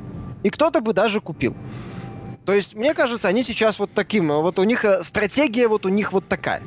И 0.42 0.50
кто-то 0.50 0.80
бы 0.80 0.92
даже 0.92 1.20
купил. 1.20 1.54
То 2.46 2.54
есть, 2.54 2.74
мне 2.74 2.94
кажется, 2.94 3.28
они 3.28 3.42
сейчас 3.42 3.78
вот 3.78 3.90
таким, 3.94 4.28
вот 4.28 4.58
у 4.58 4.64
них 4.64 4.84
э, 4.84 5.02
стратегия 5.02 5.68
вот 5.68 5.86
у 5.86 5.88
них 5.88 6.12
вот 6.12 6.26
такая. 6.28 6.62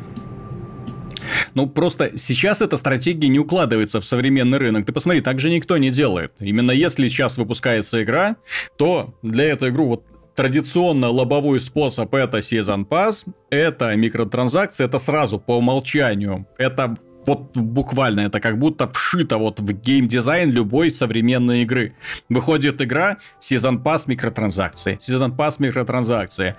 Ну, 1.53 1.67
просто 1.67 2.17
сейчас 2.17 2.61
эта 2.61 2.78
стратегия 2.78 3.28
не 3.28 3.39
укладывается 3.39 4.01
в 4.01 4.05
современный 4.05 4.57
рынок. 4.57 4.86
Ты 4.86 4.93
посмотри, 4.93 5.21
так 5.21 5.39
же 5.39 5.49
никто 5.49 5.78
не 5.78 5.91
делает. 5.91 6.34
Именно 6.39 6.71
если 6.71 7.07
сейчас 7.07 7.38
выпускается 7.38 8.03
игра, 8.03 8.36
то 8.78 9.13
для 9.21 9.45
этой 9.45 9.69
игры 9.69 9.84
вот 9.84 10.03
традиционно 10.36 11.09
лобовой 11.09 11.59
способ 11.59 12.13
это 12.13 12.39
Season 12.39 12.88
Pass, 12.88 13.26
это 13.49 13.95
микротранзакции, 13.95 14.86
это 14.86 14.99
сразу 14.99 15.39
по 15.39 15.57
умолчанию. 15.57 16.47
Это 16.57 16.97
вот 17.26 17.55
буквально 17.55 18.21
это 18.21 18.39
как 18.39 18.57
будто 18.57 18.88
вшито 18.91 19.38
вот 19.38 19.59
в 19.59 19.71
геймдизайн 19.71 20.51
любой 20.51 20.91
современной 20.91 21.61
игры. 21.63 21.95
Выходит 22.30 22.82
игра, 22.82 23.17
Season 23.39 23.82
Pass 23.82 24.03
микротранзакции, 24.07 24.97
Season 24.97 25.36
Pass 25.36 25.55
микротранзакции. 25.59 26.55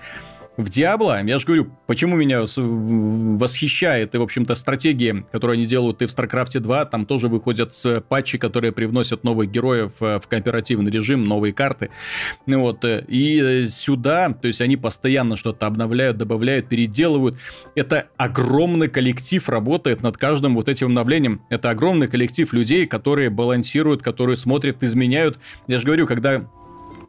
В 0.57 0.69
Диабло, 0.69 1.21
я 1.21 1.37
же 1.37 1.45
говорю, 1.45 1.69
почему 1.85 2.15
меня 2.15 2.45
восхищает 2.45 4.15
и, 4.15 4.17
в 4.17 4.21
общем-то, 4.21 4.55
стратегии, 4.55 5.25
которые 5.31 5.55
они 5.55 5.65
делают 5.65 6.01
и 6.01 6.05
в 6.05 6.09
StarCraft 6.09 6.59
2, 6.59 6.85
там 6.85 7.05
тоже 7.05 7.27
выходят 7.27 7.73
патчи, 8.07 8.37
которые 8.37 8.71
привносят 8.71 9.25
новых 9.25 9.51
героев 9.51 9.91
э, 9.99 10.19
в 10.19 10.27
кооперативный 10.27 10.89
режим, 10.91 11.25
новые 11.25 11.51
карты. 11.51 11.89
Вот, 12.45 12.85
э, 12.85 13.03
и 13.09 13.65
сюда, 13.67 14.29
то 14.29 14.47
есть 14.47 14.61
они 14.61 14.77
постоянно 14.77 15.35
что-то 15.35 15.67
обновляют, 15.67 16.17
добавляют, 16.17 16.69
переделывают. 16.69 17.37
Это 17.75 18.07
огромный 18.15 18.87
коллектив 18.87 19.49
работает 19.49 20.03
над 20.03 20.17
каждым 20.17 20.55
вот 20.55 20.69
этим 20.69 20.87
обновлением. 20.87 21.41
Это 21.49 21.69
огромный 21.69 22.07
коллектив 22.07 22.53
людей, 22.53 22.85
которые 22.85 23.29
балансируют, 23.29 24.01
которые 24.01 24.37
смотрят, 24.37 24.81
изменяют. 24.83 25.37
Я 25.67 25.79
же 25.79 25.85
говорю, 25.85 26.07
когда 26.07 26.47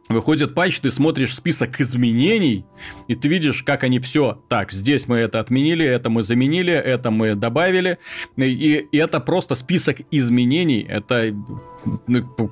Выходит 0.09 0.55
патч, 0.55 0.79
ты 0.79 0.89
смотришь 0.89 1.35
список 1.35 1.81
изменений, 1.81 2.65
и 3.07 3.15
ты 3.15 3.27
видишь, 3.27 3.61
как 3.63 3.83
они 3.83 3.99
все. 3.99 4.41
Так, 4.47 4.71
здесь 4.71 5.07
мы 5.07 5.17
это 5.17 5.39
отменили, 5.39 5.85
это 5.85 6.09
мы 6.09 6.23
заменили, 6.23 6.73
это 6.73 7.11
мы 7.11 7.35
добавили. 7.35 7.97
И, 8.37 8.87
и 8.89 8.97
это 8.97 9.19
просто 9.19 9.55
список 9.55 9.97
изменений. 10.09 10.85
Это 10.87 11.33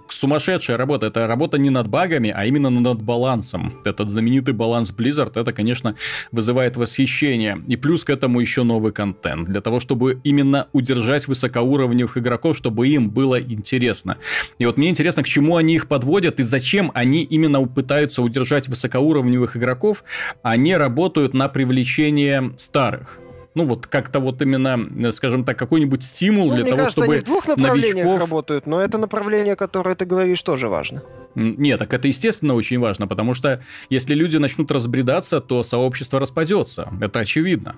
сумасшедшая 0.09 0.77
работа. 0.77 1.07
Это 1.07 1.27
работа 1.27 1.57
не 1.57 1.69
над 1.69 1.87
багами, 1.87 2.33
а 2.35 2.45
именно 2.45 2.69
над 2.69 3.01
балансом. 3.01 3.73
Этот 3.83 4.09
знаменитый 4.09 4.53
баланс 4.53 4.91
Blizzard, 4.91 5.31
это, 5.35 5.53
конечно, 5.53 5.95
вызывает 6.31 6.77
восхищение. 6.77 7.61
И 7.67 7.75
плюс 7.75 8.03
к 8.03 8.09
этому 8.09 8.39
еще 8.39 8.63
новый 8.63 8.91
контент. 8.91 9.47
Для 9.47 9.61
того, 9.61 9.79
чтобы 9.79 10.19
именно 10.23 10.67
удержать 10.73 11.27
высокоуровневых 11.27 12.17
игроков, 12.17 12.57
чтобы 12.57 12.87
им 12.87 13.09
было 13.09 13.39
интересно. 13.39 14.17
И 14.59 14.65
вот 14.65 14.77
мне 14.77 14.89
интересно, 14.89 15.23
к 15.23 15.27
чему 15.27 15.57
они 15.57 15.75
их 15.75 15.87
подводят 15.87 16.39
и 16.39 16.43
зачем 16.43 16.91
они 16.93 17.23
именно 17.23 17.65
пытаются 17.67 18.21
удержать 18.21 18.67
высокоуровневых 18.67 19.57
игроков, 19.57 20.03
а 20.43 20.57
не 20.57 20.77
работают 20.77 21.33
на 21.33 21.49
привлечение 21.49 22.53
старых 22.57 23.19
ну 23.55 23.65
вот 23.65 23.87
как-то 23.87 24.19
вот 24.19 24.41
именно, 24.41 25.11
скажем 25.11 25.45
так, 25.45 25.57
какой-нибудь 25.57 26.03
стимул 26.03 26.49
ну, 26.49 26.55
для 26.55 26.65
того, 26.65 26.77
кажется, 26.77 27.01
чтобы 27.01 27.13
они 27.13 27.21
в 27.21 27.25
двух 27.25 27.47
направлениях 27.47 28.05
новичков... 28.05 28.19
работают, 28.19 28.67
но 28.67 28.81
это 28.81 28.97
направление, 28.97 29.55
которое 29.55 29.95
ты 29.95 30.05
говоришь, 30.05 30.43
тоже 30.43 30.67
важно. 30.67 31.01
Нет, 31.35 31.79
так 31.79 31.93
это 31.93 32.07
естественно 32.07 32.53
очень 32.53 32.79
важно, 32.79 33.07
потому 33.07 33.33
что 33.33 33.61
если 33.89 34.13
люди 34.15 34.37
начнут 34.37 34.71
разбредаться, 34.71 35.41
то 35.41 35.63
сообщество 35.63 36.19
распадется. 36.19 36.91
Это 37.01 37.19
очевидно. 37.19 37.75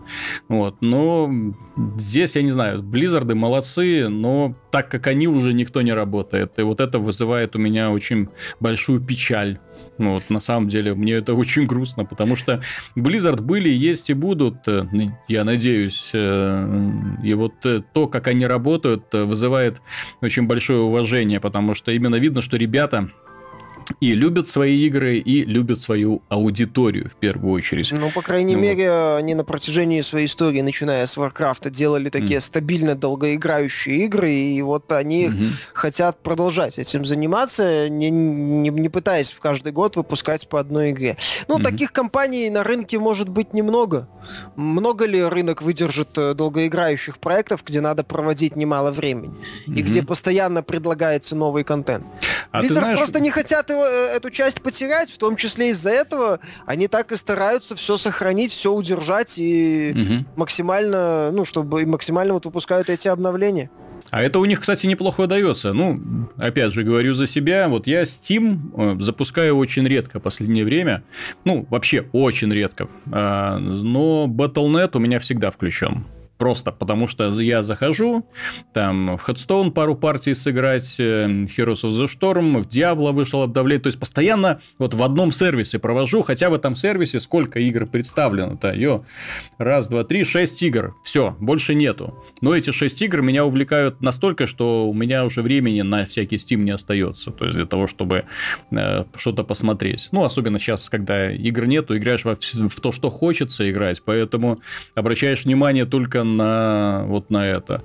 Вот. 0.47 0.77
Но 0.81 1.31
здесь, 1.97 2.35
я 2.35 2.41
не 2.41 2.51
знаю, 2.51 2.83
Близзарды 2.83 3.35
молодцы, 3.35 4.07
но 4.07 4.55
так 4.71 4.89
как 4.89 5.07
они 5.07 5.27
уже 5.27 5.53
никто 5.53 5.81
не 5.81 5.93
работает. 5.93 6.53
И 6.57 6.61
вот 6.61 6.79
это 6.79 6.99
вызывает 6.99 7.55
у 7.55 7.59
меня 7.59 7.91
очень 7.91 8.29
большую 8.59 9.01
печаль. 9.01 9.59
Вот, 9.97 10.29
на 10.29 10.39
самом 10.39 10.69
деле, 10.69 10.93
мне 10.93 11.13
это 11.13 11.33
очень 11.33 11.65
грустно, 11.65 12.05
потому 12.05 12.35
что 12.35 12.61
Blizzard 12.95 13.41
были, 13.41 13.69
есть 13.69 14.09
и 14.09 14.13
будут, 14.13 14.67
э, 14.67 14.85
я 15.27 15.43
надеюсь. 15.43 16.11
Э, 16.13 16.91
и 17.23 17.33
вот 17.33 17.65
э, 17.65 17.81
то, 17.93 18.07
как 18.07 18.27
они 18.27 18.45
работают, 18.45 19.05
вызывает 19.11 19.81
очень 20.21 20.43
большое 20.43 20.79
уважение, 20.79 21.39
потому 21.39 21.73
что 21.73 21.91
именно 21.91 22.15
видно, 22.15 22.41
что 22.41 22.57
ребята 22.57 23.09
и 23.99 24.13
любят 24.13 24.47
свои 24.47 24.85
игры, 24.85 25.17
и 25.17 25.43
любят 25.43 25.81
свою 25.81 26.21
аудиторию 26.29 27.09
в 27.09 27.15
первую 27.15 27.53
очередь. 27.53 27.91
Ну, 27.91 28.11
по 28.11 28.21
крайней 28.21 28.55
ну, 28.55 28.61
мере, 28.61 28.91
они 29.15 29.33
на 29.33 29.43
протяжении 29.43 30.01
своей 30.01 30.27
истории, 30.27 30.61
начиная 30.61 31.05
с 31.05 31.17
Warcraft, 31.17 31.69
делали 31.69 32.09
такие 32.09 32.39
mm. 32.39 32.41
стабильно 32.41 32.95
долгоиграющие 32.95 34.05
игры, 34.05 34.31
и 34.31 34.61
вот 34.61 34.91
они 34.91 35.27
mm-hmm. 35.27 35.49
хотят 35.73 36.21
продолжать 36.21 36.77
этим 36.77 37.05
заниматься, 37.05 37.89
не, 37.89 38.09
не, 38.09 38.69
не 38.69 38.89
пытаясь 38.89 39.31
в 39.31 39.39
каждый 39.39 39.71
год 39.71 39.95
выпускать 39.95 40.47
по 40.47 40.59
одной 40.59 40.91
игре. 40.91 41.17
Ну, 41.47 41.57
mm-hmm. 41.57 41.63
таких 41.63 41.91
компаний 41.91 42.49
на 42.49 42.63
рынке 42.63 42.99
может 42.99 43.29
быть 43.29 43.53
немного. 43.53 44.07
Много 44.55 45.05
ли 45.05 45.23
рынок 45.23 45.61
выдержит 45.61 46.17
э, 46.17 46.33
долгоиграющих 46.33 47.17
проектов, 47.17 47.63
где 47.65 47.79
надо 47.79 48.03
проводить 48.03 48.55
немало 48.55 48.91
времени, 48.91 49.33
mm-hmm. 49.33 49.75
и 49.75 49.81
где 49.81 50.03
постоянно 50.03 50.61
предлагается 50.63 51.35
новый 51.35 51.63
контент? 51.63 52.05
А 52.51 52.61
Blizzard 52.61 52.73
знаешь... 52.73 52.97
просто 52.97 53.19
не 53.19 53.29
хотят 53.29 53.69
эту 53.83 54.29
часть 54.29 54.61
потерять, 54.61 55.09
в 55.11 55.17
том 55.17 55.35
числе 55.35 55.69
из-за 55.69 55.91
этого 55.91 56.39
они 56.65 56.87
так 56.87 57.11
и 57.11 57.15
стараются 57.15 57.75
все 57.75 57.97
сохранить, 57.97 58.51
все 58.51 58.73
удержать 58.73 59.33
и 59.37 59.93
угу. 59.95 60.25
максимально, 60.35 61.31
ну, 61.31 61.45
чтобы 61.45 61.85
максимально 61.85 62.33
вот 62.33 62.45
выпускают 62.45 62.89
эти 62.89 63.07
обновления. 63.07 63.69
А 64.09 64.21
это 64.21 64.39
у 64.39 64.45
них, 64.45 64.61
кстати, 64.61 64.87
неплохо 64.87 65.21
удается. 65.21 65.73
Ну, 65.73 66.29
опять 66.37 66.73
же, 66.73 66.83
говорю 66.83 67.13
за 67.13 67.27
себя. 67.27 67.67
Вот 67.67 67.87
я 67.87 68.03
Steam 68.03 68.97
э, 68.97 69.01
запускаю 69.01 69.57
очень 69.57 69.85
редко 69.85 70.19
в 70.19 70.23
последнее 70.23 70.63
время. 70.63 71.03
Ну, 71.43 71.67
вообще 71.69 72.07
очень 72.13 72.51
редко. 72.53 72.87
А, 73.11 73.57
но 73.57 74.27
Battle.net 74.29 74.91
у 74.93 74.99
меня 74.99 75.19
всегда 75.19 75.51
включен. 75.51 76.05
Просто 76.37 76.71
потому 76.71 77.07
что 77.07 77.39
я 77.41 77.63
захожу, 77.63 78.25
там 78.73 79.17
в 79.17 79.27
Headstone 79.27 79.71
пару 79.71 79.95
партий 79.95 80.35
сыграть, 80.35 80.95
э, 80.99 81.25
Heroes 81.25 81.83
of 81.83 81.91
the 81.91 82.07
Storm, 82.07 82.61
в 82.61 82.67
Diablo 82.67 83.11
вышел 83.11 83.41
обновление. 83.41 83.81
То 83.81 83.87
есть, 83.87 83.99
постоянно 83.99 84.61
вот 84.77 84.93
в 84.93 85.01
одном 85.01 85.31
сервисе 85.31 85.79
провожу, 85.79 86.21
хотя 86.21 86.49
в 86.49 86.53
этом 86.53 86.75
сервисе 86.75 87.19
сколько 87.19 87.59
игр 87.59 87.87
представлено-то? 87.87 88.73
Ё, 88.73 89.03
раз, 89.57 89.87
два, 89.87 90.03
три, 90.03 90.23
шесть 90.23 90.61
игр. 90.61 90.95
Все, 91.03 91.35
больше 91.39 91.73
нету. 91.73 92.23
Но 92.41 92.55
эти 92.55 92.71
шесть 92.71 93.01
игр 93.01 93.21
меня 93.21 93.45
увлекают 93.45 94.01
настолько, 94.01 94.45
что 94.45 94.87
у 94.87 94.93
меня 94.93 95.25
уже 95.25 95.41
времени 95.41 95.81
на 95.81 96.05
всякий 96.05 96.35
Steam 96.35 96.57
не 96.57 96.71
остается. 96.71 97.31
То 97.31 97.45
есть, 97.45 97.57
для 97.57 97.65
того, 97.65 97.87
чтобы 97.87 98.25
э, 98.71 99.03
что-то 99.15 99.43
посмотреть. 99.43 100.09
Ну, 100.11 100.23
особенно 100.23 100.59
сейчас, 100.59 100.89
когда 100.89 101.31
игр 101.31 101.65
нету, 101.65 101.97
играешь 101.97 102.25
во, 102.25 102.35
в 102.35 102.79
то, 102.79 102.91
что 102.91 103.09
хочется 103.09 103.69
играть. 103.69 104.01
Поэтому 104.03 104.59
обращаешь 104.95 105.45
внимание 105.45 105.85
только 105.85 106.23
на 106.35 107.05
вот 107.07 107.29
на 107.29 107.47
это. 107.47 107.83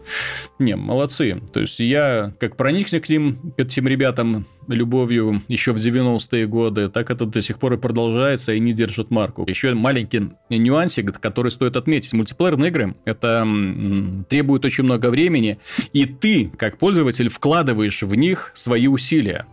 Не, 0.59 0.77
молодцы. 0.77 1.41
То 1.53 1.61
есть 1.61 1.79
я 1.79 2.35
как 2.41 2.57
проникся 2.57 3.01
к 3.01 3.09
ним, 3.09 3.53
к 3.57 3.61
этим 3.61 3.87
ребятам 3.87 4.47
любовью 4.69 5.43
еще 5.49 5.73
в 5.73 5.77
90-е 5.77 6.47
годы, 6.47 6.89
так 6.89 7.11
это 7.11 7.27
до 7.27 7.41
сих 7.41 7.59
пор 7.59 7.75
и 7.75 7.77
продолжается 7.77 8.53
и 8.53 8.61
не 8.61 8.73
держит 8.73 9.11
марку. 9.11 9.45
Еще 9.49 9.75
маленький 9.75 10.31
нюансик, 10.51 11.19
который 11.21 11.51
стоит 11.51 11.77
отметить. 11.77 12.13
Мультиплеерные 12.13 12.71
игры— 12.71 12.95
это 13.05 13.47
требует 14.29 14.65
очень 14.65 14.85
много 14.85 15.11
времени, 15.11 15.59
и 15.93 16.07
ты, 16.07 16.51
как 16.57 16.79
пользователь, 16.79 17.29
вкладываешь 17.29 18.03
в 18.03 18.15
них 18.15 18.53
свои 18.55 18.87
усилия. 18.87 19.47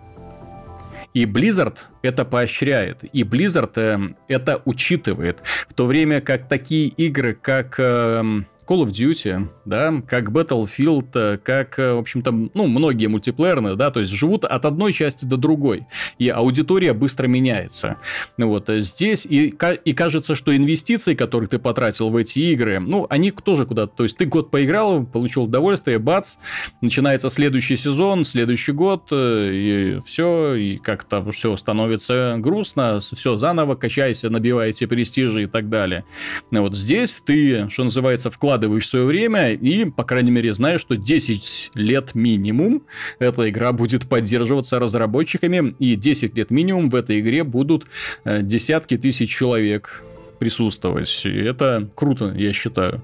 И 1.14 1.26
Blizzard 1.26 1.78
это 2.04 2.24
поощряет, 2.24 3.04
и 3.04 3.24
Blizzard 3.24 3.72
э, 3.78 4.14
это 4.28 4.62
учитывает. 4.66 5.40
В 5.68 5.74
то 5.74 5.88
время 5.88 6.22
как 6.22 6.48
такие 6.48 6.88
игры, 6.88 7.34
как 7.34 7.80
э, 7.80 8.44
Call 8.70 8.86
of 8.86 8.92
Duty, 8.92 9.48
да, 9.66 10.04
как 10.08 10.30
Battlefield, 10.30 11.08
э, 11.16 11.38
как, 11.40 11.80
э, 11.80 11.94
в 11.94 11.98
общем-то, 11.98 12.32
ну, 12.54 12.68
многие 12.68 13.08
мультиплеерные, 13.08 13.76
да, 13.76 13.90
то 13.90 14.00
есть 14.00 14.12
живут 14.12 14.46
от 14.46 14.64
одной 14.64 14.94
части 14.94 15.26
до 15.26 15.38
другой, 15.38 15.88
и 16.20 16.30
аудитория 16.30 16.94
быстро 16.94 17.26
меняется. 17.26 17.98
Вот 18.38 18.70
э, 18.70 18.82
здесь 18.82 19.26
и, 19.26 19.56
и 19.86 19.94
кажется, 19.94 20.36
что 20.36 20.56
инвестиции, 20.56 21.16
которые 21.16 21.48
ты 21.48 21.58
потратил 21.58 22.12
в 22.12 22.16
эти 22.16 22.38
игры, 22.52 22.80
ну, 22.80 23.08
они 23.10 23.32
тоже 23.32 23.66
куда-то, 23.66 23.92
то 23.96 24.04
есть 24.04 24.18
ты 24.18 24.26
год 24.26 24.52
поиграл, 24.52 25.04
получил 25.04 25.46
удовольствие, 25.46 25.98
бац, 25.98 26.36
начинается 26.82 27.30
следующий 27.30 27.76
сезон, 27.76 28.24
следующий 28.24 28.74
год, 28.74 29.08
и 29.12 30.00
все, 30.06 30.54
и 30.54 30.78
как-то 30.78 31.24
все 31.32 31.56
становится 31.56 32.36
грустно, 32.38 33.00
все 33.00 33.36
заново, 33.36 33.74
качайся, 33.74 34.30
набивайте 34.30 34.86
престижи 34.86 35.44
и 35.44 35.48
так 35.48 35.70
далее. 35.70 36.06
Вот 36.52 36.76
здесь 36.76 37.20
ты, 37.26 37.68
что 37.70 37.84
называется, 37.84 38.30
вклад 38.30 38.59
вкладываешь 38.60 38.90
свое 38.90 39.06
время 39.06 39.54
и, 39.54 39.86
по 39.86 40.04
крайней 40.04 40.32
мере, 40.32 40.54
знаешь, 40.54 40.82
что 40.82 40.98
10 40.98 41.72
лет 41.76 42.14
минимум 42.14 42.84
эта 43.20 43.50
игра 43.50 43.72
будет 43.72 44.08
поддерживаться 44.08 44.80
разработчиками, 44.80 45.76
и 45.80 45.96
10 45.96 46.36
лет 46.36 46.52
минимум 46.52 46.90
в 46.90 46.96
этой 46.96 47.22
игре 47.22 47.44
будут 47.46 47.86
э, 48.26 48.42
десятки 48.42 48.98
тысяч 48.98 49.30
человек 49.30 50.04
присутствовать. 50.40 51.22
И 51.26 51.30
это 51.30 51.90
круто, 51.96 52.34
я 52.36 52.52
считаю. 52.52 53.02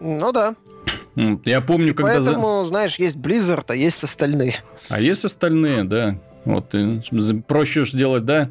Ну 0.00 0.32
да. 0.32 0.56
Я 1.44 1.60
помню, 1.60 1.90
и 1.90 1.94
когда... 1.94 2.14
Поэтому, 2.14 2.64
знаешь, 2.64 2.96
есть 2.98 3.16
Blizzard, 3.16 3.66
а 3.68 3.76
есть 3.76 4.02
остальные. 4.02 4.54
А 4.88 5.00
есть 5.00 5.24
остальные, 5.24 5.84
да. 5.84 6.18
Вот, 6.44 6.74
проще 7.46 7.84
же 7.84 7.96
делать, 7.96 8.24
да? 8.24 8.50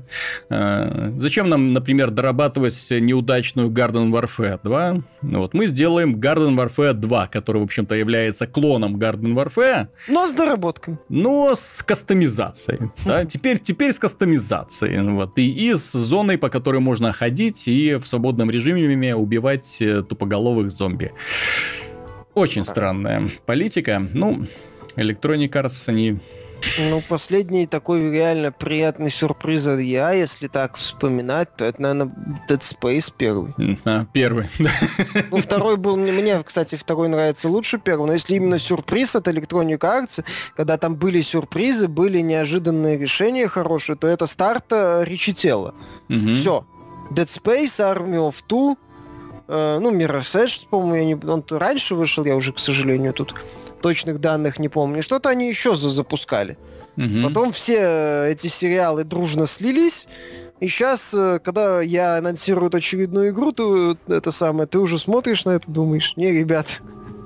А, 0.50 1.14
зачем 1.18 1.50
нам, 1.50 1.74
например, 1.74 2.10
дорабатывать 2.12 2.88
неудачную 2.90 3.70
Garden 3.70 4.12
Warfare 4.12 4.60
2? 4.64 5.02
Вот, 5.22 5.54
мы 5.54 5.68
сделаем 5.68 6.16
Garden 6.16 6.56
Warfare 6.56 6.94
2, 6.94 7.28
который, 7.28 7.62
в 7.62 7.66
общем-то, 7.66 7.96
является 7.96 8.48
клоном 8.48 8.98
Garden 8.98 9.34
Warfare. 9.34 9.88
Но 10.08 10.28
с 10.28 10.32
доработкой. 10.32 10.98
Но 11.10 11.54
с 11.56 11.84
кастомизацией. 11.84 12.92
Да? 13.06 13.26
Теперь, 13.26 13.60
теперь 13.60 13.92
с 13.92 14.00
кастомизацией. 14.00 15.02
Вот, 15.12 15.38
и, 15.38 15.50
и 15.50 15.74
с 15.76 15.92
зоной, 15.92 16.38
по 16.38 16.50
которой 16.50 16.80
можно 16.80 17.12
ходить 17.14 17.68
и 17.68 17.96
в 17.96 18.06
свободном 18.08 18.50
режиме 18.50 19.16
убивать 19.16 19.82
э, 19.82 20.04
тупоголовых 20.04 20.72
зомби. 20.72 21.12
Очень 22.34 22.66
странная 22.66 23.32
политика. 23.46 24.08
Ну, 24.14 24.48
Electronic 24.96 25.50
Arts, 25.52 25.90
они 25.90 26.20
ну, 26.78 27.02
последний 27.08 27.66
такой 27.66 28.12
реально 28.12 28.52
приятный 28.52 29.10
сюрприз 29.10 29.68
от 29.68 29.80
я, 29.80 30.12
если 30.12 30.48
так 30.48 30.76
вспоминать, 30.76 31.56
то 31.56 31.66
это, 31.66 31.82
наверное, 31.82 32.14
Dead 32.50 32.60
Space 32.60 33.12
первый. 33.16 33.54
А, 33.86 34.06
первый. 34.12 34.50
Ну, 35.32 35.40
второй 35.40 35.78
был... 35.78 35.98
Мне, 35.98 36.42
кстати, 36.44 36.76
второй 36.76 37.08
нравится 37.08 37.50
лучше 37.50 37.80
первого, 37.80 38.08
но 38.08 38.14
если 38.14 38.36
именно 38.36 38.60
сюрприз 38.60 39.16
от 39.16 39.28
Electronic 39.28 39.80
Arts, 39.80 40.24
когда 40.56 40.78
там 40.78 40.96
были 40.96 41.22
сюрпризы, 41.22 41.88
были 41.88 42.20
неожиданные 42.20 42.98
решения 42.98 43.48
хорошие, 43.48 43.96
то 43.96 44.08
это 44.08 44.28
старт 44.28 44.66
Ричи 44.72 45.34
Тела. 45.34 45.74
Угу. 46.10 46.32
Все. 46.32 46.66
Dead 47.12 47.28
Space, 47.28 47.80
Army 47.80 48.18
of 48.18 48.36
Two, 48.48 48.76
э, 49.48 49.80
ну, 49.82 49.92
Mirror's 49.92 50.34
Edge, 50.36 50.68
по-моему, 50.70 50.96
я 50.96 51.06
не, 51.06 51.16
он 51.16 51.44
раньше 51.50 51.96
вышел, 51.96 52.26
я 52.26 52.36
уже, 52.36 52.54
к 52.54 52.60
сожалению, 52.60 53.14
тут 53.14 53.36
точных 53.84 54.20
данных 54.22 54.60
не 54.60 54.70
помню. 54.70 55.04
Что-то 55.04 55.30
они 55.30 55.50
еще 55.50 55.76
запускали. 55.76 56.58
Угу. 56.96 57.28
Потом 57.28 57.52
все 57.52 57.78
э, 57.80 58.32
эти 58.32 58.48
сериалы 58.48 59.04
дружно 59.04 59.46
слились. 59.46 60.08
И 60.62 60.70
сейчас, 60.70 61.14
э, 61.14 61.40
когда 61.44 61.82
я 61.82 62.18
анонсирую 62.18 62.74
очередную 62.74 63.32
игру, 63.32 63.52
ты 63.52 63.98
это 64.08 64.32
самое, 64.32 64.68
ты 64.68 64.80
уже 64.80 64.98
смотришь 64.98 65.44
на 65.44 65.52
это, 65.52 65.70
думаешь, 65.70 66.14
не, 66.16 66.32
ребят, 66.32 66.68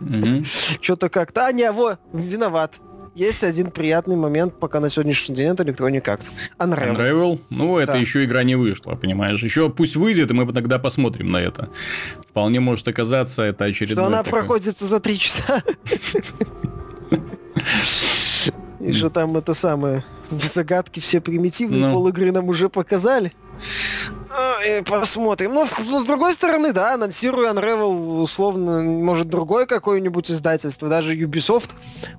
угу. 0.02 0.44
что-то 0.82 1.10
как-то, 1.10 1.46
а 1.46 1.52
не, 1.52 1.72
во, 1.72 2.00
виноват. 2.12 2.74
Есть 3.18 3.44
один 3.44 3.72
приятный 3.72 4.16
момент, 4.16 4.54
пока 4.60 4.80
на 4.80 4.90
сегодняшний 4.90 5.34
день 5.34 5.48
это 5.48 5.64
Electronic 5.64 6.04
Arts. 6.04 6.34
Unravel. 6.60 6.96
Unravel? 6.96 7.40
Ну, 7.50 7.80
это 7.80 7.94
да. 7.94 7.98
еще 7.98 8.24
игра 8.24 8.44
не 8.44 8.54
вышла, 8.54 8.94
понимаешь? 8.94 9.42
Еще 9.42 9.72
пусть 9.72 9.96
выйдет, 9.96 10.30
и 10.30 10.36
мы 10.36 10.54
тогда 10.54 10.78
посмотрим 10.78 11.32
на 11.32 11.38
это. 11.38 11.70
Вполне 12.30 12.60
может 12.60 12.88
оказаться 12.88 13.42
это 13.42 13.66
очередной... 13.66 13.96
Что 13.96 14.06
она 14.06 14.22
такой... 14.22 14.40
проходится 14.40 14.86
за 14.86 15.00
три 15.00 15.18
часа. 15.18 15.64
И 18.80 18.94
что 18.94 19.10
там 19.10 19.36
это 19.36 19.56
самое... 19.56 20.06
Загадки 20.30 21.00
все 21.00 21.20
примитивные, 21.20 21.86
ну. 21.86 21.90
пол 21.90 22.10
игры 22.10 22.32
нам 22.32 22.48
уже 22.50 22.70
показали. 22.70 23.34
А, 24.30 24.84
посмотрим. 24.84 25.54
Ну, 25.54 25.66
с 25.66 26.06
другой 26.06 26.34
стороны, 26.34 26.74
да, 26.74 26.94
анонсирую 26.94 27.48
Unravel, 27.50 28.22
условно, 28.22 28.82
может, 28.82 29.30
другое 29.30 29.66
какое-нибудь 29.66 30.30
издательство, 30.32 30.90
даже 30.90 31.16
Ubisoft, 31.16 31.70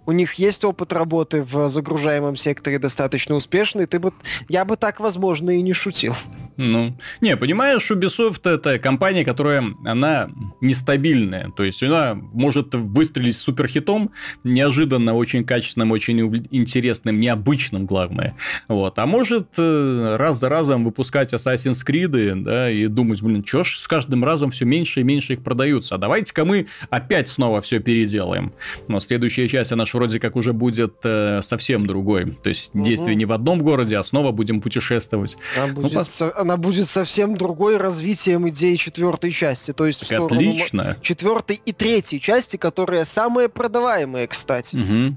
у 0.06 0.12
них 0.12 0.34
есть 0.34 0.64
опыт 0.64 0.92
работы 0.92 1.42
в 1.42 1.68
загружаемом 1.68 2.36
секторе 2.36 2.78
достаточно 2.78 3.34
успешный, 3.34 3.86
ты 3.86 3.98
бы, 3.98 4.12
я 4.48 4.64
бы 4.64 4.76
так, 4.76 5.00
возможно, 5.00 5.50
и 5.50 5.62
не 5.62 5.72
шутил. 5.72 6.14
Ну, 6.58 6.98
не, 7.20 7.36
понимаешь, 7.36 7.88
Ubisoft 7.88 8.40
это 8.50 8.80
компания, 8.80 9.24
которая, 9.24 9.64
она 9.84 10.28
нестабильная. 10.60 11.52
То 11.56 11.62
есть, 11.62 11.84
она 11.84 12.14
может 12.14 12.74
выстрелить 12.74 13.36
суперхитом, 13.36 14.10
неожиданно, 14.42 15.14
очень 15.14 15.44
качественным, 15.44 15.92
очень 15.92 16.20
интересным, 16.50 17.20
необычным, 17.20 17.86
главное. 17.86 18.34
Вот. 18.66 18.98
А 18.98 19.06
может 19.06 19.50
э, 19.56 20.16
раз 20.18 20.40
за 20.40 20.48
разом 20.48 20.84
выпускать 20.84 21.32
Assassin's 21.32 21.86
Creed, 21.86 22.42
да, 22.42 22.68
и 22.68 22.88
думать, 22.88 23.22
блин, 23.22 23.44
чё 23.44 23.62
ж 23.62 23.76
с 23.76 23.86
каждым 23.86 24.24
разом 24.24 24.50
все 24.50 24.64
меньше 24.64 25.00
и 25.00 25.04
меньше 25.04 25.34
их 25.34 25.44
продаются. 25.44 25.94
А 25.94 25.98
давайте-ка 25.98 26.44
мы 26.44 26.66
опять 26.90 27.28
снова 27.28 27.60
все 27.60 27.78
переделаем. 27.78 28.52
Но 28.88 28.98
следующая 28.98 29.46
часть, 29.46 29.70
она 29.70 29.86
же 29.86 29.92
вроде 29.96 30.18
как 30.18 30.34
уже 30.34 30.52
будет 30.52 30.96
э, 31.04 31.40
совсем 31.42 31.86
другой. 31.86 32.36
То 32.42 32.48
есть, 32.48 32.74
угу. 32.74 32.84
действие 32.84 33.14
не 33.14 33.26
в 33.26 33.32
одном 33.32 33.62
городе, 33.62 33.96
а 33.96 34.02
снова 34.02 34.32
будем 34.32 34.60
путешествовать. 34.60 35.36
Она 35.56 35.72
будет 35.72 35.92
ну, 35.92 36.00
по 36.00 36.04
она 36.48 36.56
будет 36.56 36.88
совсем 36.88 37.36
другой 37.36 37.76
развитием 37.76 38.48
идеи 38.48 38.76
четвертой 38.76 39.30
части. 39.30 39.72
То 39.72 39.86
есть 39.86 40.08
так 40.08 40.18
отлично. 40.18 40.96
четвертой 41.02 41.60
и 41.62 41.72
третьей 41.72 42.20
части, 42.20 42.56
которые 42.56 43.04
самые 43.04 43.50
продаваемые, 43.50 44.26
кстати. 44.26 44.76
Угу. 44.76 45.16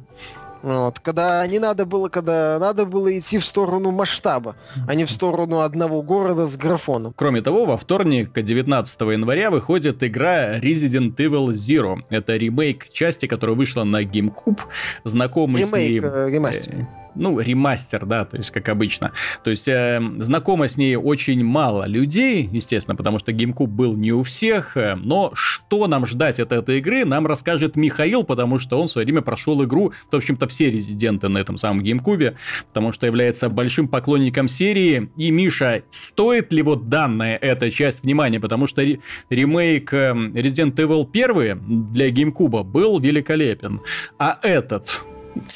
Вот, 0.64 1.00
когда 1.00 1.46
не 1.48 1.60
надо 1.60 1.86
было, 1.86 2.10
когда 2.10 2.58
надо 2.60 2.86
было 2.86 3.18
идти 3.18 3.38
в 3.38 3.46
сторону 3.46 3.92
масштаба, 3.92 4.56
а 4.88 4.96
не 4.96 5.06
в 5.06 5.12
сторону 5.12 5.62
одного 5.62 6.02
города 6.02 6.46
с 6.46 6.56
графоном. 6.56 7.14
Кроме 7.16 7.42
того, 7.42 7.66
во 7.66 7.78
вторник, 7.78 8.32
19 8.34 9.02
января, 9.02 9.52
выходит 9.52 10.04
игра 10.04 10.58
Resident 10.60 11.16
Evil 11.16 11.48
Zero. 11.48 12.00
Это 12.10 12.38
ремейк 12.38 12.90
части, 12.90 13.26
которая 13.26 13.56
вышла 13.56 13.84
на 13.84 14.04
GameCube. 14.04 14.60
Знакомый 15.04 15.64
ремейк, 15.64 15.72
с 15.72 15.74
ней... 15.74 16.00
Э, 16.00 16.30
ремастер 16.30 16.88
ну, 17.16 17.40
ремастер, 17.40 18.06
да, 18.06 18.26
то 18.26 18.38
есть 18.38 18.52
как 18.52 18.70
обычно. 18.70 19.12
То 19.44 19.50
есть 19.50 19.68
э, 19.68 20.02
знакомо 20.20 20.68
с 20.68 20.78
ней 20.78 20.96
очень 20.96 21.44
мало 21.44 21.86
людей, 21.86 22.48
естественно, 22.52 22.96
потому 22.96 23.20
что 23.20 23.32
GameCube 23.32 23.68
был 23.68 23.96
не 23.96 24.12
у 24.12 24.24
всех, 24.24 24.78
э, 24.78 24.96
но 24.96 25.32
что 25.34 25.88
нам 25.88 26.06
ждать 26.06 26.40
от 26.40 26.52
этой 26.52 26.80
игры, 26.80 27.06
нам 27.06 27.28
расскажет 27.28 27.76
Михаил, 27.76 28.24
потому 28.24 28.60
что 28.60 28.80
он 28.80 28.88
в 28.88 28.92
свое 28.92 29.06
время 29.06 29.22
прошел 29.22 29.64
игру, 29.64 29.94
в 30.10 30.16
общем-то, 30.16 30.48
все 30.52 30.70
резиденты 30.70 31.28
на 31.28 31.40
этом 31.40 31.58
самом 31.58 31.84
GameCube, 31.84 32.36
потому 32.68 32.92
что 32.92 33.06
является 33.06 33.50
большим 33.50 33.88
поклонником 33.88 34.48
серии. 34.48 35.10
И, 35.18 35.32
Миша, 35.32 35.84
стоит 35.90 36.54
ли 36.54 36.62
вот 36.62 36.90
данная 36.90 37.38
эта 37.38 37.72
часть 37.72 38.04
внимания, 38.04 38.40
потому 38.40 38.68
что 38.68 38.84
ремейк 39.30 39.94
э, 39.94 40.12
Resident 40.12 40.76
Evil 40.76 41.08
1 41.12 41.94
для 41.94 42.10
GameCube 42.10 42.64
был 42.64 43.00
великолепен, 43.00 43.82
а 44.20 44.38
этот 44.42 45.02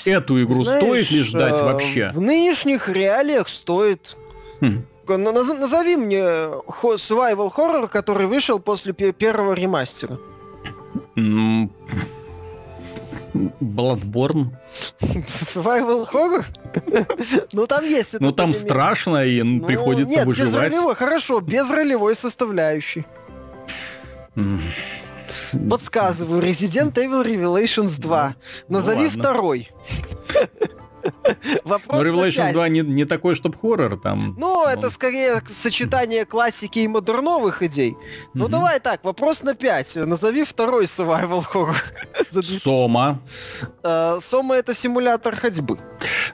Эту 0.06 0.42
игру 0.44 0.64
Знаешь, 0.64 0.84
стоит 0.84 1.12
ли 1.12 1.24
ждать 1.24 1.60
э, 1.60 1.64
вообще? 1.64 2.12
В 2.14 2.22
нынешних 2.22 2.88
реалиях 2.90 3.50
стоит. 3.50 4.18
Хм. 4.62 4.84
Назови 5.08 5.98
мне 5.98 6.22
survival 6.22 7.52
horror, 7.54 7.88
который 7.88 8.26
вышел 8.28 8.60
после 8.60 8.94
первого 8.94 9.54
ремастера. 9.54 10.18
Bloodborne. 13.60 14.52
Survival 15.02 16.08
horror? 16.12 16.46
ну 17.52 17.68
там 17.68 17.86
есть. 17.86 18.20
Ну 18.20 18.32
там 18.32 18.54
страшно 18.54 19.26
и 19.26 19.42
ну, 19.44 19.66
приходится 19.66 20.26
выживать. 20.26 20.54
Нет, 20.54 20.64
без 20.64 20.74
ролевой, 20.74 20.96
хорошо, 20.96 21.40
без 21.42 21.70
ролевой 21.70 22.16
составляющей. 22.16 23.06
Подсказываю, 25.70 26.42
Resident 26.42 26.94
Evil 26.94 27.26
Revelations 27.26 28.00
2. 28.00 28.36
Ну, 28.68 28.76
Назови 28.76 29.06
ну, 29.06 29.10
второй. 29.10 29.72
Вопрос 31.64 32.04
Но 32.04 32.08
Revelations 32.08 32.52
2 32.52 32.70
не, 32.70 32.82
не 32.82 33.06
такой, 33.06 33.36
чтобы 33.36 33.58
хоррор 33.58 34.00
там. 34.00 34.36
Ну, 34.38 34.48
он... 34.48 34.70
это 34.70 34.90
скорее 34.90 35.42
сочетание 35.48 36.26
классики 36.26 36.80
и 36.80 36.88
модерновых 36.88 37.64
идей. 37.64 37.98
Ну, 38.34 38.48
давай 38.48 38.80
так, 38.80 39.04
вопрос 39.04 39.44
на 39.44 39.54
5. 39.54 39.96
Назови 40.08 40.44
второй 40.44 40.86
survival 40.86 41.44
horror. 41.54 41.76
Сома. 42.44 43.22
Э, 43.84 44.18
Сома 44.20 44.56
это 44.56 44.74
симулятор 44.74 45.36
ходьбы. 45.36 45.80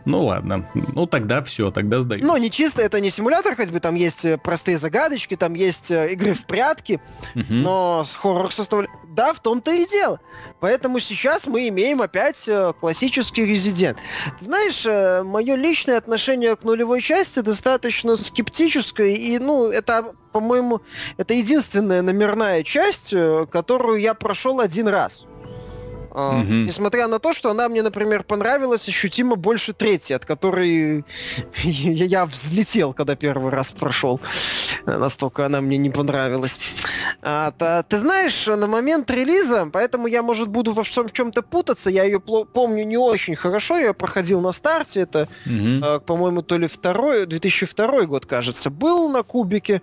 Ну 0.05 0.25
ладно. 0.25 0.69
Ну 0.73 1.05
тогда 1.05 1.43
все, 1.43 1.71
тогда 1.71 2.01
сдаюсь. 2.01 2.23
Ну, 2.23 2.37
не 2.37 2.49
чисто, 2.49 2.81
это 2.81 2.99
не 2.99 3.09
симулятор 3.11 3.55
ходьбы, 3.55 3.79
там 3.79 3.95
есть 3.95 4.25
э, 4.25 4.37
простые 4.37 4.77
загадочки, 4.77 5.35
там 5.35 5.53
есть 5.53 5.91
э, 5.91 6.13
игры 6.13 6.33
в 6.33 6.45
прятки, 6.45 6.99
но 7.33 8.05
хоррор 8.17 8.51
составляет... 8.51 8.91
Да, 9.11 9.33
в 9.33 9.41
том-то 9.41 9.71
и 9.71 9.85
дело. 9.85 10.21
Поэтому 10.61 10.99
сейчас 10.99 11.45
мы 11.45 11.67
имеем 11.67 12.01
опять 12.01 12.47
э, 12.47 12.71
классический 12.79 13.45
резидент. 13.45 13.97
Знаешь, 14.39 14.85
э, 14.85 15.21
мое 15.23 15.55
личное 15.55 15.97
отношение 15.97 16.55
к 16.55 16.63
нулевой 16.63 17.01
части 17.01 17.41
достаточно 17.41 18.15
скептическое, 18.15 19.09
и, 19.09 19.37
ну, 19.37 19.69
это, 19.69 20.15
по-моему, 20.31 20.79
это 21.17 21.33
единственная 21.33 22.01
номерная 22.01 22.63
часть, 22.63 23.11
э, 23.11 23.45
которую 23.51 23.99
я 23.99 24.13
прошел 24.13 24.61
один 24.61 24.87
раз. 24.87 25.25
Угу. 26.11 26.43
Несмотря 26.67 27.07
на 27.07 27.19
то, 27.19 27.33
что 27.33 27.49
она 27.49 27.69
мне, 27.69 27.81
например, 27.81 28.23
понравилась 28.23 28.87
ощутимо 28.87 29.35
больше 29.35 29.73
третьей, 29.73 30.15
от 30.15 30.25
которой 30.25 31.05
я 31.63 32.25
взлетел, 32.25 32.93
когда 32.93 33.15
первый 33.15 33.51
раз 33.51 33.71
прошел. 33.71 34.19
Настолько 34.85 35.45
она 35.45 35.61
мне 35.61 35.77
не 35.77 35.89
понравилась. 35.89 36.59
А, 37.21 37.51
та, 37.51 37.83
ты 37.83 37.97
знаешь, 37.97 38.47
на 38.47 38.67
момент 38.67 39.09
релиза, 39.09 39.69
поэтому 39.71 40.07
я, 40.07 40.21
может, 40.21 40.49
буду 40.49 40.73
во 40.73 40.83
в 40.83 41.11
чем-то 41.13 41.41
путаться, 41.43 41.89
я 41.89 42.03
ее 42.03 42.19
помню 42.19 42.83
не 42.83 42.97
очень 42.97 43.35
хорошо, 43.35 43.77
я 43.77 43.93
проходил 43.93 44.41
на 44.41 44.51
старте, 44.51 45.01
это, 45.01 45.29
угу. 45.45 45.85
э, 45.85 45.99
по-моему, 45.99 46.41
то 46.41 46.57
ли 46.57 46.67
второй, 46.67 47.25
2002 47.25 48.03
год, 48.03 48.25
кажется, 48.25 48.69
был 48.69 49.09
на 49.09 49.23
кубике 49.23 49.81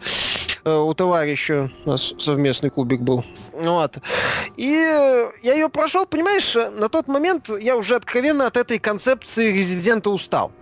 у 0.77 0.95
товарища, 0.95 1.71
у 1.85 1.91
нас 1.91 2.14
совместный 2.19 2.71
кубик 2.71 3.01
был. 3.01 3.25
Вот. 3.53 3.99
И 4.57 4.66
я 5.43 5.55
ее 5.55 5.69
прошел, 5.69 6.07
понимаешь, 6.07 6.55
на 6.55 6.89
тот 6.89 7.09
момент 7.09 7.49
я 7.61 7.77
уже 7.77 7.97
откровенно 7.97 8.47
от 8.47 8.57
этой 8.57 8.79
концепции 8.79 9.53
резидента 9.53 10.11
устал 10.11 10.53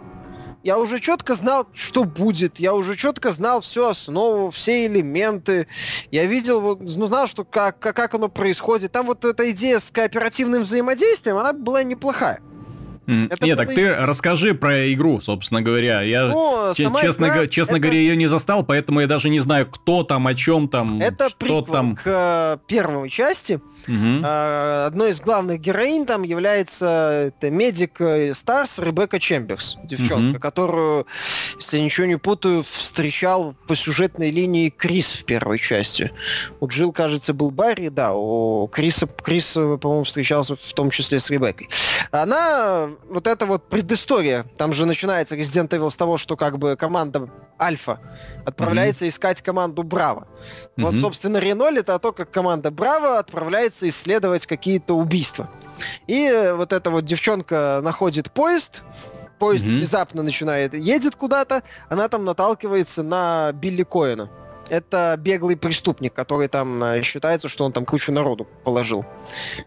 я 0.67 0.81
уже 0.81 0.99
четко 0.99 1.37
знал, 1.37 1.69
что 1.73 2.03
будет, 2.03 2.59
я 2.59 2.75
уже 2.75 2.97
четко 2.97 3.31
знал 3.31 3.61
всю 3.61 3.87
основу, 3.87 4.51
все 4.51 4.87
элементы, 4.87 5.69
я 6.11 6.25
видел, 6.25 6.77
ну, 6.81 7.07
знал, 7.07 7.29
что 7.29 7.45
как, 7.45 7.79
как 7.79 8.15
оно 8.15 8.29
происходит. 8.29 8.91
Там 8.91 9.07
вот 9.07 9.25
эта 9.25 9.49
идея 9.53 9.79
с 9.79 9.93
кооперативным 9.93 10.65
взаимодействием, 10.65 11.37
она 11.37 11.53
была 11.53 11.85
неплохая. 11.85 12.41
Это 13.07 13.47
Нет, 13.47 13.57
так 13.57 13.73
ты 13.73 13.95
расскажи 13.95 14.55
про 14.55 14.93
игру, 14.93 15.21
собственно 15.21 15.63
говоря. 15.63 16.03
Я, 16.03 16.27
ну, 16.27 16.73
честно, 16.75 17.27
игра, 17.27 17.47
честно 17.47 17.75
это... 17.75 17.81
говоря, 17.81 17.99
ее 17.99 18.17
не 18.17 18.27
застал, 18.27 18.65
поэтому 18.65 19.01
я 19.01 19.07
даже 19.07 19.29
не 19.29 19.39
знаю, 19.39 19.67
кто 19.67 20.03
там, 20.03 20.27
о 20.27 20.35
чем 20.35 20.69
там, 20.69 21.01
это 21.01 21.29
что 21.31 21.63
там. 21.63 21.95
к 21.95 22.03
э, 22.05 22.59
первой 22.67 23.09
части. 23.09 23.61
Угу. 23.89 24.25
Одной 24.25 25.11
из 25.11 25.21
главных 25.21 25.61
героинь 25.61 26.07
там 26.07 26.23
является 26.23 27.29
это 27.29 27.51
медик 27.51 28.01
Старс 28.35 28.79
Ребекка 28.79 29.19
Чемберс, 29.19 29.77
девчонка, 29.85 30.37
угу. 30.37 30.41
которую, 30.41 31.07
если 31.57 31.79
я 31.79 31.85
ничего 31.85 32.07
не 32.07 32.17
путаю, 32.17 32.63
встречал 32.63 33.55
по 33.67 33.77
сюжетной 33.77 34.31
линии 34.31 34.71
Крис 34.71 35.09
в 35.09 35.25
первой 35.25 35.59
части. 35.59 36.13
У 36.61 36.69
Джилл, 36.69 36.93
кажется, 36.93 37.33
был 37.33 37.51
Барри, 37.51 37.89
да, 37.89 38.13
у 38.13 38.69
Криса, 38.69 39.07
Крис, 39.07 39.53
по-моему, 39.53 40.05
встречался 40.05 40.57
в 40.57 40.73
том 40.75 40.91
числе 40.91 41.21
с 41.21 41.31
Ребеккой. 41.31 41.69
Она, 42.11 42.91
вот 43.09 43.27
эта 43.27 43.47
вот 43.47 43.69
предыстория, 43.69 44.47
там 44.57 44.73
же 44.73 44.87
начинается 44.87 45.37
Resident 45.37 45.69
Evil 45.69 45.91
с 45.91 45.97
того, 45.97 46.19
что 46.19 46.37
как 46.37 46.59
бы 46.59 46.77
команда 46.77 47.29
Альфа 47.61 48.01
отправляется 48.47 49.05
mm-hmm. 49.05 49.11
искать 49.11 49.43
команду 49.43 49.83
Браво. 49.83 50.27
Mm-hmm. 50.77 50.83
Вот, 50.83 50.95
собственно, 50.97 51.39
Реноль 51.39 51.79
это 51.79 51.99
то, 51.99 52.13
как 52.13 52.31
команда 52.31 52.71
Браво 52.71 53.19
отправляется 53.19 53.89
исследовать 53.89 54.47
какие-то 54.47 54.95
убийства. 54.95 55.51
И 56.07 56.53
вот 56.55 56.73
эта 56.73 56.91
вот 56.91 57.05
девчонка 57.05 57.81
находит 57.83 58.33
поезд, 58.33 58.83
поезд 59.39 59.65
mm-hmm. 59.65 59.79
внезапно 59.79 60.23
начинает, 60.23 60.75
едет 60.75 61.17
куда-то, 61.17 61.63
она 61.89 62.09
там 62.09 62.25
наталкивается 62.25 63.03
на 63.03 63.53
Билли 63.53 63.83
Коэна 63.83 64.31
это 64.69 65.17
беглый 65.19 65.57
преступник, 65.57 66.13
который 66.15 66.49
там 66.49 66.83
э, 66.83 67.03
считается, 67.03 67.49
что 67.49 67.65
он 67.65 67.73
там 67.73 67.85
кучу 67.85 68.13
народу 68.13 68.47
положил. 68.65 69.05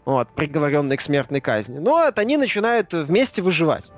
Вот, 0.06 0.30
приговоренный 0.36 0.98
к 0.98 1.02
смертной 1.02 1.42
казни. 1.42 1.78
Но 1.80 1.92
вот 1.92 2.20
они 2.20 2.38
начинают 2.38 2.94
вместе 2.94 3.42
выживать. 3.42 3.92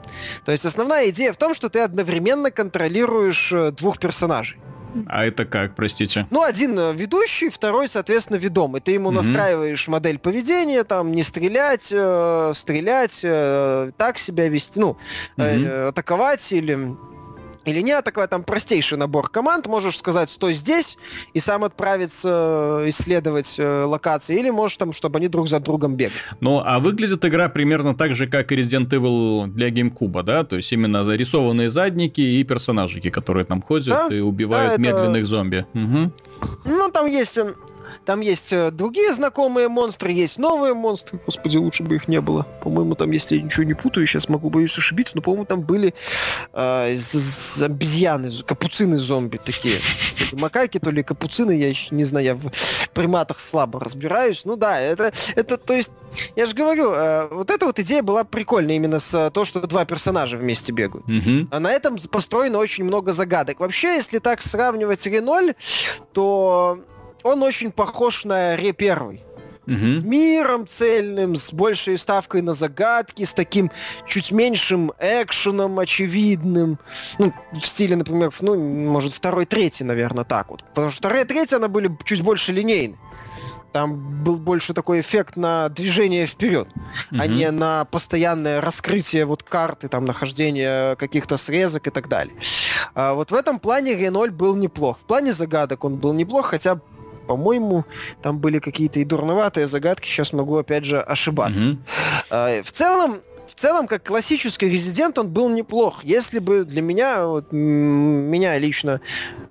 То 0.46 0.52
есть 0.52 0.66
основная 0.66 1.10
идея 1.10 1.34
в 1.34 1.38
том, 1.38 1.54
что 1.54 1.70
ты 1.70 1.80
одновременно 1.80 2.52
контролируешь 2.52 3.52
э, 3.52 3.72
двух 3.72 4.00
персонажей. 4.00 4.60
А 5.08 5.26
это 5.26 5.46
как, 5.46 5.76
простите? 5.76 6.26
Ну, 6.30 6.44
один 6.44 6.78
э, 6.78 6.94
ведущий, 6.94 7.50
второй, 7.50 7.88
соответственно, 7.88 8.38
ведомый. 8.38 8.82
Ты 8.82 8.92
ему 8.92 9.10
угу. 9.10 9.18
настраиваешь 9.18 9.88
модель 9.88 10.20
поведения, 10.20 10.84
там, 10.84 11.12
не 11.12 11.24
стрелять, 11.24 11.88
э, 11.92 12.54
стрелять, 12.56 13.20
э, 13.24 13.92
так 13.98 14.18
себя 14.18 14.48
вести, 14.50 14.80
ну, 14.80 14.90
угу. 14.90 14.98
э, 15.38 15.88
атаковать 15.90 16.52
или 16.52 16.96
или 17.66 17.82
не 17.82 17.92
атаковать, 17.92 18.30
там 18.30 18.44
простейший 18.44 18.98
набор 18.98 19.30
команд, 19.30 19.68
можешь 19.68 19.98
сказать 19.98 20.30
«стой 20.30 20.54
здесь» 20.54 20.98
и 21.34 21.40
сам 21.40 21.64
отправиться 21.64 22.82
э, 22.84 22.90
исследовать 22.90 23.56
э, 23.58 23.84
локации, 23.84 24.40
или 24.40 24.50
можешь 24.50 24.78
там, 24.78 24.94
чтобы 24.94 25.18
они 25.18 25.28
друг 25.28 25.48
за 25.48 25.60
другом 25.60 25.96
бегали. 25.96 26.20
Ну, 26.40 26.62
а 26.64 26.80
выглядит 26.80 27.24
игра 27.26 27.50
примерно 27.50 27.96
так 27.96 28.16
же, 28.16 28.28
как 28.28 28.52
и 28.52 28.56
Resident 28.56 28.90
Evil 28.90 29.48
для 29.48 29.70
GameCube, 29.70 30.24
да? 30.24 30.44
То 30.44 30.56
есть 30.56 30.72
именно 30.74 31.04
зарисованные 31.04 31.70
задники 31.70 32.22
и 32.22 32.44
персонажики, 32.44 33.10
которые 33.10 33.46
там 33.46 33.62
ходят 33.62 34.10
да? 34.10 34.16
и 34.16 34.20
убивают 34.20 34.76
да, 34.76 34.82
медленных 34.82 35.22
это... 35.22 35.26
зомби. 35.26 35.66
Угу. 35.74 36.12
Ну, 36.66 36.92
там 36.92 37.06
есть 37.06 37.38
там 38.06 38.22
есть 38.22 38.52
э, 38.52 38.72
другие 38.72 39.14
знакомые 39.14 39.68
монстры, 39.68 40.12
есть 40.12 40.38
новые 40.38 40.74
монстры. 40.74 41.20
Господи, 41.26 41.58
лучше 41.58 41.84
бы 41.84 41.96
их 41.96 42.08
не 42.08 42.20
было. 42.22 42.48
По-моему, 42.64 42.96
там, 42.96 43.12
если 43.12 43.36
я 43.36 43.42
ничего 43.42 43.64
не 43.64 43.74
путаю, 43.74 44.08
сейчас 44.08 44.30
могу, 44.30 44.50
боюсь 44.50 44.78
ошибиться, 44.78 45.16
но, 45.16 45.22
по-моему, 45.22 45.46
там 45.46 45.62
были 45.62 45.94
э, 46.54 46.98
обезьяны, 47.62 48.32
капуцины 48.46 48.98
зомби 48.98 49.40
такие. 49.44 49.80
То 50.18 50.36
ли 50.36 50.42
макаки, 50.42 50.80
то 50.80 50.90
ли 50.90 51.04
капуцины, 51.04 51.52
я 51.52 51.70
еще 51.70 51.94
не 51.94 52.04
знаю, 52.04 52.26
я 52.26 52.36
в 52.36 52.90
приматах 52.94 53.40
слабо 53.40 53.80
разбираюсь. 53.80 54.46
Ну 54.46 54.56
да, 54.56 54.80
это, 54.80 55.12
это 55.36 55.58
то 55.58 55.74
есть, 55.74 55.92
я 56.36 56.48
же 56.48 56.56
говорю, 56.56 56.92
э, 56.94 57.28
вот 57.32 57.50
эта 57.50 57.66
вот 57.66 57.80
идея 57.80 58.02
была 58.02 58.24
прикольная 58.24 58.76
именно 58.76 59.00
с 59.00 59.14
э, 59.14 59.30
то, 59.32 59.46
что 59.46 59.62
два 59.68 59.86
персонажа 59.86 60.38
вместе 60.38 60.72
бегают. 60.72 61.08
Mm-hmm. 61.08 61.48
А 61.52 61.60
на 61.60 61.72
этом 61.72 61.98
построено 62.10 62.58
очень 62.58 62.84
много 62.84 63.12
загадок. 63.14 63.60
Вообще, 63.60 63.96
если 63.96 64.20
так 64.20 64.42
сравнивать 64.42 65.06
Реноль, 65.06 65.54
то 66.14 66.80
он 67.24 67.44
очень 67.44 67.72
похож 67.72 68.26
на 68.26 68.56
Ре 68.56 68.74
первый. 68.74 69.24
Угу. 69.68 69.76
С 69.76 70.04
миром 70.04 70.68
цельным, 70.68 71.36
с 71.36 71.54
большей 71.54 71.98
ставкой 71.98 72.42
на 72.42 72.54
загадки, 72.54 73.24
с 73.24 73.34
таким 73.34 73.72
чуть 74.08 74.32
меньшим 74.32 74.92
экшеном 75.00 75.78
очевидным. 75.80 76.80
Ну, 77.20 77.32
в 77.54 77.66
стиле, 77.66 77.96
например, 77.96 78.34
ну, 78.42 78.56
может, 78.56 79.14
второй, 79.14 79.46
третий, 79.46 79.84
наверное, 79.84 80.24
так 80.24 80.50
вот. 80.50 80.64
Потому 80.74 80.90
что 80.90 80.98
вторая 80.98 81.26
третья, 81.26 81.58
она 81.58 81.68
были 81.68 81.96
чуть 82.04 82.22
больше 82.22 82.52
линейны. 82.52 82.98
Там 83.72 84.24
был 84.24 84.38
больше 84.38 84.74
такой 84.74 85.00
эффект 85.00 85.38
на 85.38 85.70
движение 85.70 86.26
вперед, 86.26 86.68
mm 87.12 87.18
а 87.22 87.28
не 87.28 87.50
на 87.52 87.86
постоянное 87.86 88.60
раскрытие 88.60 89.26
вот 89.26 89.44
карты, 89.44 89.88
там, 89.88 90.04
нахождение 90.04 90.98
каких-то 90.98 91.38
срезок 91.38 91.88
и 91.88 91.90
так 91.90 92.10
далее. 92.10 92.36
А 92.96 93.14
вот 93.14 93.32
в 93.32 93.34
этом 93.34 93.60
плане 93.60 93.96
Реноль 93.96 94.32
был 94.32 94.56
неплох. 94.56 94.98
В 95.00 95.04
плане 95.04 95.32
загадок 95.32 95.86
он 95.86 95.96
был 95.96 96.12
неплох, 96.12 96.48
хотя 96.48 96.82
по-моему, 97.32 97.86
там 98.22 98.40
были 98.40 98.60
какие-то 98.60 99.00
и 99.00 99.06
дурноватые 99.06 99.66
загадки, 99.66 100.06
сейчас 100.06 100.34
могу 100.34 100.58
опять 100.58 100.84
же 100.84 101.00
ошибаться. 101.00 101.78
Mm-hmm. 102.30 102.64
В 102.64 102.72
целом, 102.74 103.20
в 103.48 103.56
целом, 103.56 103.88
как 103.88 104.04
классический 104.06 104.68
резидент, 104.68 105.18
он 105.18 105.30
был 105.30 105.48
неплох. 105.48 106.04
Если 106.04 106.40
бы 106.40 106.66
для 106.66 106.82
меня, 106.82 107.26
вот, 107.26 107.54
меня 107.54 108.60
лично 108.60 109.00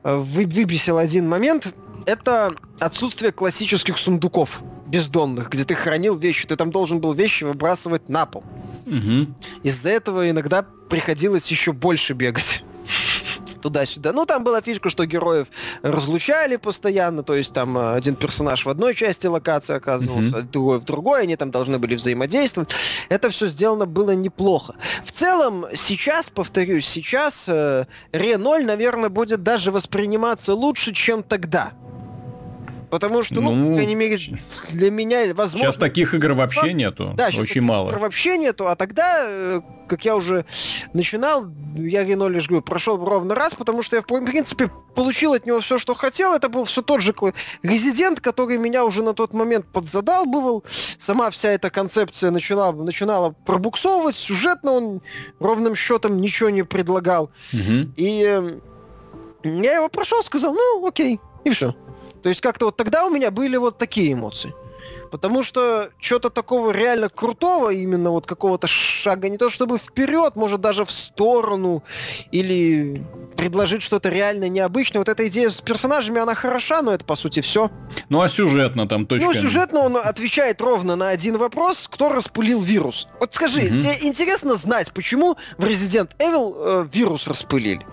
э, 0.04 0.14
вы, 0.14 0.44
выбесил 0.44 0.98
один 0.98 1.26
момент, 1.26 1.72
это 2.04 2.52
отсутствие 2.78 3.32
классических 3.32 3.96
сундуков 3.96 4.60
бездонных, 4.86 5.48
где 5.48 5.64
ты 5.64 5.74
хранил 5.74 6.18
вещи. 6.18 6.46
Ты 6.46 6.56
там 6.56 6.70
должен 6.70 7.00
был 7.00 7.14
вещи 7.14 7.44
выбрасывать 7.44 8.10
на 8.10 8.26
пол. 8.26 8.44
Угу. 8.84 9.34
Из-за 9.62 9.88
этого 9.88 10.28
иногда 10.28 10.66
приходилось 10.90 11.50
еще 11.50 11.72
больше 11.72 12.12
бегать 12.12 12.62
туда-сюда. 13.60 14.12
Ну, 14.12 14.26
там 14.26 14.44
была 14.44 14.60
фишка, 14.60 14.90
что 14.90 15.06
героев 15.06 15.48
разлучали 15.82 16.56
постоянно, 16.56 17.22
то 17.22 17.34
есть 17.34 17.52
там 17.52 17.76
э, 17.78 17.94
один 17.94 18.16
персонаж 18.16 18.64
в 18.64 18.68
одной 18.68 18.94
части 18.94 19.26
локации 19.26 19.76
оказывался, 19.76 20.38
mm-hmm. 20.38 20.50
другой 20.50 20.80
в 20.80 20.84
другой, 20.84 21.22
они 21.22 21.36
там 21.36 21.50
должны 21.50 21.78
были 21.78 21.94
взаимодействовать. 21.94 22.70
Это 23.08 23.30
все 23.30 23.46
сделано 23.48 23.86
было 23.86 24.12
неплохо. 24.12 24.74
В 25.04 25.12
целом, 25.12 25.66
сейчас, 25.74 26.30
повторюсь, 26.30 26.86
сейчас 26.86 27.44
э, 27.48 27.86
Ре 28.12 28.36
0, 28.36 28.64
наверное, 28.64 29.08
будет 29.08 29.42
даже 29.42 29.70
восприниматься 29.70 30.54
лучше, 30.54 30.92
чем 30.92 31.22
тогда. 31.22 31.72
Потому 32.90 33.22
что, 33.22 33.40
ну, 33.40 33.54
ну, 33.54 33.70
по 33.70 33.76
крайней 33.76 33.94
мере, 33.94 34.18
для 34.70 34.90
меня 34.90 35.32
возможно... 35.32 35.66
Сейчас 35.66 35.76
таких 35.76 36.12
игр 36.12 36.32
вообще 36.32 36.72
нету. 36.72 37.14
Да, 37.16 37.28
очень 37.28 37.62
мало. 37.62 37.90
игр 37.90 38.00
вообще 38.00 38.36
нету, 38.36 38.66
а 38.66 38.74
тогда, 38.74 39.24
э, 39.26 39.60
как 39.90 40.04
я 40.04 40.14
уже 40.14 40.44
начинал, 40.92 41.46
я 41.74 42.04
Рено 42.04 42.28
лишь 42.28 42.46
говорю, 42.46 42.62
прошел 42.62 42.96
ровно 43.04 43.34
раз, 43.34 43.56
потому 43.56 43.82
что 43.82 43.96
я, 43.96 44.02
в 44.02 44.06
принципе, 44.06 44.70
получил 44.94 45.32
от 45.32 45.46
него 45.46 45.58
все, 45.58 45.78
что 45.78 45.96
хотел. 45.96 46.32
Это 46.32 46.48
был 46.48 46.62
все 46.62 46.80
тот 46.80 47.00
же 47.02 47.12
резидент, 47.64 48.20
который 48.20 48.56
меня 48.56 48.84
уже 48.84 49.02
на 49.02 49.14
тот 49.14 49.34
момент 49.34 49.66
подзадалбывал. 49.66 50.64
Сама 50.96 51.30
вся 51.30 51.50
эта 51.50 51.70
концепция 51.70 52.30
начала, 52.30 52.70
начинала 52.70 53.34
пробуксовывать. 53.44 54.14
Сюжетно 54.14 54.72
он 54.72 55.02
ровным 55.40 55.74
счетом 55.74 56.20
ничего 56.20 56.50
не 56.50 56.62
предлагал. 56.62 57.30
Угу. 57.52 57.92
И 57.96 58.24
э, 58.24 58.60
я 59.42 59.74
его 59.74 59.88
прошел, 59.88 60.22
сказал, 60.22 60.54
ну, 60.54 60.86
окей, 60.86 61.18
и 61.42 61.50
все. 61.50 61.74
То 62.22 62.28
есть 62.28 62.40
как-то 62.40 62.66
вот 62.66 62.76
тогда 62.76 63.04
у 63.06 63.10
меня 63.10 63.32
были 63.32 63.56
вот 63.56 63.76
такие 63.76 64.12
эмоции. 64.12 64.54
Потому 65.10 65.42
что 65.42 65.90
что-то 65.98 66.30
такого 66.30 66.70
реально 66.70 67.08
крутого, 67.08 67.70
именно 67.70 68.10
вот 68.10 68.26
какого-то 68.26 68.66
шага, 68.66 69.28
не 69.28 69.38
то 69.38 69.50
чтобы 69.50 69.78
вперед, 69.78 70.36
может 70.36 70.60
даже 70.60 70.84
в 70.84 70.90
сторону, 70.90 71.82
или 72.30 73.04
предложить 73.36 73.82
что-то 73.82 74.08
реально 74.08 74.48
необычное. 74.48 75.00
Вот 75.00 75.08
эта 75.08 75.26
идея 75.28 75.50
с 75.50 75.60
персонажами, 75.60 76.20
она 76.20 76.34
хороша, 76.34 76.82
но 76.82 76.92
это 76.92 77.04
по 77.04 77.16
сути 77.16 77.40
все. 77.40 77.70
Ну 78.08 78.20
а 78.20 78.28
сюжетно 78.28 78.86
там 78.86 79.06
точно. 79.06 79.26
Ну, 79.26 79.34
сюжетно 79.34 79.80
он 79.80 79.96
отвечает 79.96 80.60
ровно 80.60 80.96
на 80.96 81.08
один 81.08 81.38
вопрос, 81.38 81.88
кто 81.90 82.08
распылил 82.08 82.60
вирус. 82.60 83.08
Вот 83.18 83.34
скажи, 83.34 83.62
угу. 83.62 83.78
тебе 83.78 83.96
интересно 84.02 84.54
знать, 84.54 84.92
почему 84.92 85.36
в 85.58 85.64
Resident 85.64 86.10
Evil 86.18 86.54
э, 86.56 86.88
вирус 86.92 87.26
распылили? 87.26 87.84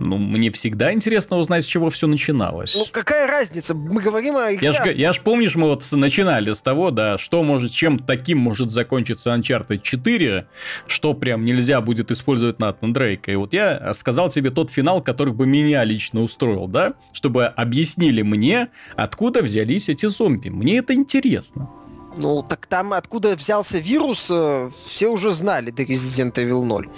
Ну, 0.00 0.16
мне 0.16 0.50
всегда 0.52 0.92
интересно 0.92 1.38
узнать, 1.38 1.64
с 1.64 1.66
чего 1.66 1.90
все 1.90 2.06
начиналось. 2.06 2.74
Ну, 2.74 2.86
какая 2.90 3.26
разница? 3.26 3.74
Мы 3.74 4.00
говорим 4.00 4.36
о 4.36 4.50
Я 4.50 4.72
ж, 4.72 4.94
я 4.94 5.12
ж 5.12 5.20
помнишь, 5.20 5.56
мы 5.56 5.68
вот 5.68 5.84
начинали 5.92 6.52
с 6.52 6.60
того, 6.60 6.90
да, 6.90 7.18
что 7.18 7.42
может, 7.42 7.72
чем 7.72 7.98
таким 7.98 8.38
может 8.38 8.70
закончиться 8.70 9.34
Uncharted 9.34 9.80
4, 9.82 10.46
что 10.86 11.14
прям 11.14 11.44
нельзя 11.44 11.80
будет 11.80 12.10
использовать 12.10 12.58
Натана 12.58 12.94
Дрейка. 12.94 13.32
И 13.32 13.36
вот 13.36 13.52
я 13.52 13.92
сказал 13.94 14.30
тебе 14.30 14.50
тот 14.50 14.70
финал, 14.70 15.02
который 15.02 15.32
бы 15.32 15.46
меня 15.46 15.84
лично 15.84 16.22
устроил, 16.22 16.68
да, 16.68 16.94
чтобы 17.12 17.46
объяснили 17.46 18.22
мне, 18.22 18.68
откуда 18.96 19.42
взялись 19.42 19.88
эти 19.88 20.06
зомби. 20.06 20.48
Мне 20.48 20.78
это 20.78 20.94
интересно. 20.94 21.68
Ну, 22.16 22.42
так 22.42 22.66
там 22.66 22.92
откуда 22.92 23.36
взялся 23.36 23.78
вирус, 23.78 24.28
э, 24.30 24.70
все 24.86 25.08
уже 25.08 25.30
знали 25.30 25.70
до 25.70 25.82
Resident 25.82 26.34
Evil 26.34 26.64
0. 26.64 26.88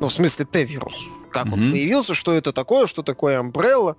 Ну, 0.00 0.08
в 0.08 0.12
смысле, 0.12 0.46
Т-вирус 0.46 1.06
как 1.30 1.46
mm-hmm. 1.46 1.52
он 1.52 1.70
появился, 1.72 2.14
что 2.14 2.32
это 2.32 2.52
такое, 2.52 2.86
что 2.86 3.02
такое 3.02 3.40
Umbrella, 3.40 3.96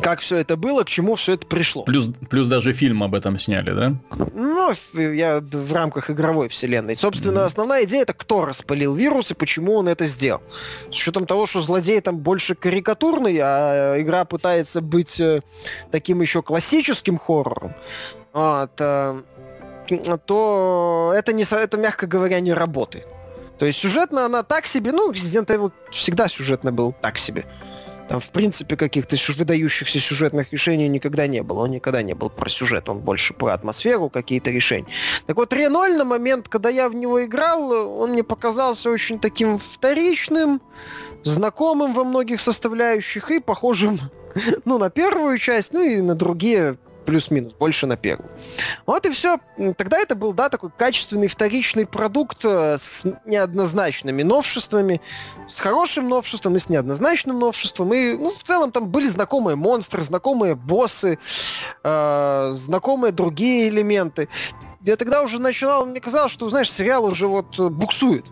как 0.00 0.20
все 0.20 0.36
это 0.36 0.56
было, 0.56 0.84
к 0.84 0.88
чему 0.88 1.14
все 1.14 1.34
это 1.34 1.46
пришло. 1.46 1.82
Плюс, 1.82 2.08
плюс 2.30 2.46
даже 2.46 2.72
фильм 2.72 3.02
об 3.02 3.14
этом 3.14 3.38
сняли, 3.38 3.72
да? 3.72 3.94
Ну, 4.34 4.72
я 4.94 5.40
в 5.40 5.72
рамках 5.72 6.10
игровой 6.10 6.48
вселенной. 6.48 6.96
Собственно, 6.96 7.40
mm-hmm. 7.40 7.44
основная 7.44 7.84
идея 7.84 8.02
это 8.02 8.12
кто 8.12 8.44
распылил 8.44 8.94
вирус 8.94 9.30
и 9.30 9.34
почему 9.34 9.74
он 9.74 9.88
это 9.88 10.06
сделал. 10.06 10.42
С 10.90 10.94
учетом 10.94 11.26
того, 11.26 11.46
что 11.46 11.60
злодей 11.60 12.00
там 12.00 12.18
больше 12.18 12.54
карикатурный, 12.54 13.38
а 13.42 14.00
игра 14.00 14.24
пытается 14.24 14.80
быть 14.80 15.18
э, 15.20 15.40
таким 15.90 16.20
еще 16.20 16.42
классическим 16.42 17.18
хоррором, 17.18 17.74
вот, 18.32 18.72
э, 18.78 19.22
то 20.26 21.12
это, 21.16 21.32
не, 21.32 21.42
это, 21.42 21.76
мягко 21.76 22.06
говоря, 22.06 22.40
не 22.40 22.52
работает. 22.52 23.06
То 23.58 23.66
есть 23.66 23.78
сюжетно 23.78 24.24
она 24.24 24.42
так 24.42 24.66
себе, 24.66 24.92
ну, 24.92 25.10
Resident 25.10 25.46
Evil 25.46 25.72
всегда 25.90 26.28
сюжетно 26.28 26.72
был 26.72 26.94
так 27.00 27.18
себе. 27.18 27.44
Там, 28.08 28.20
в 28.20 28.30
принципе, 28.30 28.76
каких-то 28.76 29.16
выдающихся 29.36 30.00
сюжетных 30.00 30.50
решений 30.52 30.88
никогда 30.88 31.26
не 31.26 31.42
было. 31.42 31.64
Он 31.64 31.72
никогда 31.72 32.02
не 32.02 32.14
был 32.14 32.30
про 32.30 32.48
сюжет, 32.48 32.88
он 32.88 33.00
больше 33.00 33.34
про 33.34 33.48
атмосферу, 33.48 34.08
какие-то 34.08 34.50
решения. 34.50 34.86
Так 35.26 35.36
вот, 35.36 35.52
Реноль 35.52 35.94
на 35.94 36.04
момент, 36.04 36.48
когда 36.48 36.70
я 36.70 36.88
в 36.88 36.94
него 36.94 37.22
играл, 37.22 37.70
он 37.70 38.12
мне 38.12 38.24
показался 38.24 38.90
очень 38.90 39.18
таким 39.18 39.58
вторичным, 39.58 40.62
знакомым 41.22 41.92
во 41.92 42.04
многих 42.04 42.40
составляющих 42.40 43.30
и 43.30 43.40
похожим, 43.40 44.00
ну, 44.64 44.78
на 44.78 44.88
первую 44.88 45.38
часть, 45.38 45.74
ну 45.74 45.82
и 45.82 46.00
на 46.00 46.14
другие 46.14 46.78
плюс-минус, 47.08 47.54
больше 47.54 47.86
на 47.86 47.96
первую. 47.96 48.30
Вот 48.84 49.06
и 49.06 49.10
все. 49.10 49.38
Тогда 49.78 49.98
это 49.98 50.14
был, 50.14 50.34
да, 50.34 50.50
такой 50.50 50.68
качественный 50.68 51.26
вторичный 51.26 51.86
продукт 51.86 52.44
э, 52.44 52.76
с 52.78 53.06
неоднозначными 53.24 54.22
новшествами, 54.22 55.00
с 55.48 55.58
хорошим 55.58 56.10
новшеством 56.10 56.56
и 56.56 56.58
с 56.58 56.68
неоднозначным 56.68 57.38
новшеством. 57.38 57.94
И, 57.94 58.12
ну, 58.12 58.36
в 58.36 58.42
целом 58.42 58.72
там 58.72 58.88
были 58.88 59.06
знакомые 59.06 59.56
монстры, 59.56 60.02
знакомые 60.02 60.54
боссы, 60.54 61.18
э, 61.82 62.50
знакомые 62.52 63.10
другие 63.10 63.70
элементы. 63.70 64.28
Я 64.82 64.96
тогда 64.96 65.22
уже 65.22 65.40
начинал, 65.40 65.86
мне 65.86 66.02
казалось, 66.02 66.30
что, 66.30 66.50
знаешь, 66.50 66.70
сериал 66.70 67.06
уже 67.06 67.26
вот 67.26 67.58
э, 67.58 67.70
буксует. 67.70 68.26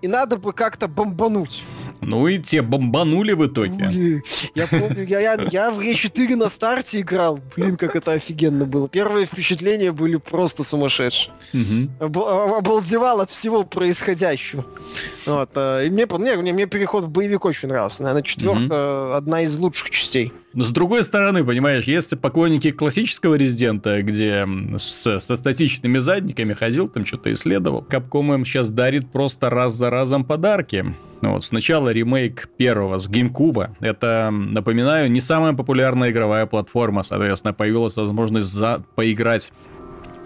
И 0.00 0.08
надо 0.08 0.38
бы 0.38 0.54
как-то 0.54 0.88
бомбануть. 0.88 1.64
Ну 2.00 2.26
и 2.26 2.38
те 2.38 2.62
бомбанули 2.62 3.32
в 3.32 3.46
итоге. 3.46 4.22
Я 4.54 4.66
помню, 4.66 5.04
я, 5.06 5.20
я, 5.20 5.38
я 5.50 5.70
в 5.70 5.80
Е4 5.80 6.36
на 6.36 6.48
старте 6.48 7.00
играл. 7.00 7.40
Блин, 7.56 7.76
как 7.76 7.96
это 7.96 8.12
офигенно 8.12 8.64
было. 8.64 8.88
Первые 8.88 9.26
впечатления 9.26 9.92
были 9.92 10.16
просто 10.16 10.64
сумасшедшие. 10.64 11.32
Угу. 11.52 12.04
Обалдевал 12.56 13.20
от 13.20 13.30
всего 13.30 13.64
происходящего. 13.64 14.64
Вот, 15.26 15.50
а, 15.54 15.82
и 15.82 15.90
мне, 15.90 16.06
мне, 16.06 16.36
мне 16.36 16.66
переход 16.66 17.04
в 17.04 17.10
боевик 17.10 17.44
очень 17.44 17.68
нравился. 17.68 18.02
Наверное, 18.02 18.22
четвертая 18.22 19.04
угу. 19.04 19.12
одна 19.14 19.42
из 19.42 19.58
лучших 19.58 19.90
частей. 19.90 20.32
Но 20.52 20.64
с 20.64 20.72
другой 20.72 21.04
стороны, 21.04 21.44
понимаешь, 21.44 21.84
если 21.84 22.16
поклонники 22.16 22.72
классического 22.72 23.36
Резидента, 23.36 24.02
где 24.02 24.46
с, 24.76 25.20
со 25.20 25.36
статичными 25.36 25.98
задниками 25.98 26.54
ходил, 26.54 26.88
там 26.88 27.06
что-то 27.06 27.32
исследовал, 27.32 27.86
Capcom 27.88 28.34
им 28.34 28.44
сейчас 28.44 28.68
дарит 28.68 29.10
просто 29.12 29.48
раз 29.48 29.74
за 29.74 29.90
разом 29.90 30.24
подарки. 30.24 30.94
Вот, 31.22 31.44
сначала 31.44 31.90
ремейк 31.90 32.48
первого 32.56 32.98
с 32.98 33.08
GameCube. 33.08 33.70
Это, 33.80 34.30
напоминаю, 34.30 35.10
не 35.10 35.20
самая 35.20 35.52
популярная 35.52 36.10
игровая 36.10 36.46
платформа. 36.46 37.02
Соответственно, 37.02 37.52
появилась 37.52 37.96
возможность 37.96 38.48
за... 38.48 38.82
поиграть 38.94 39.52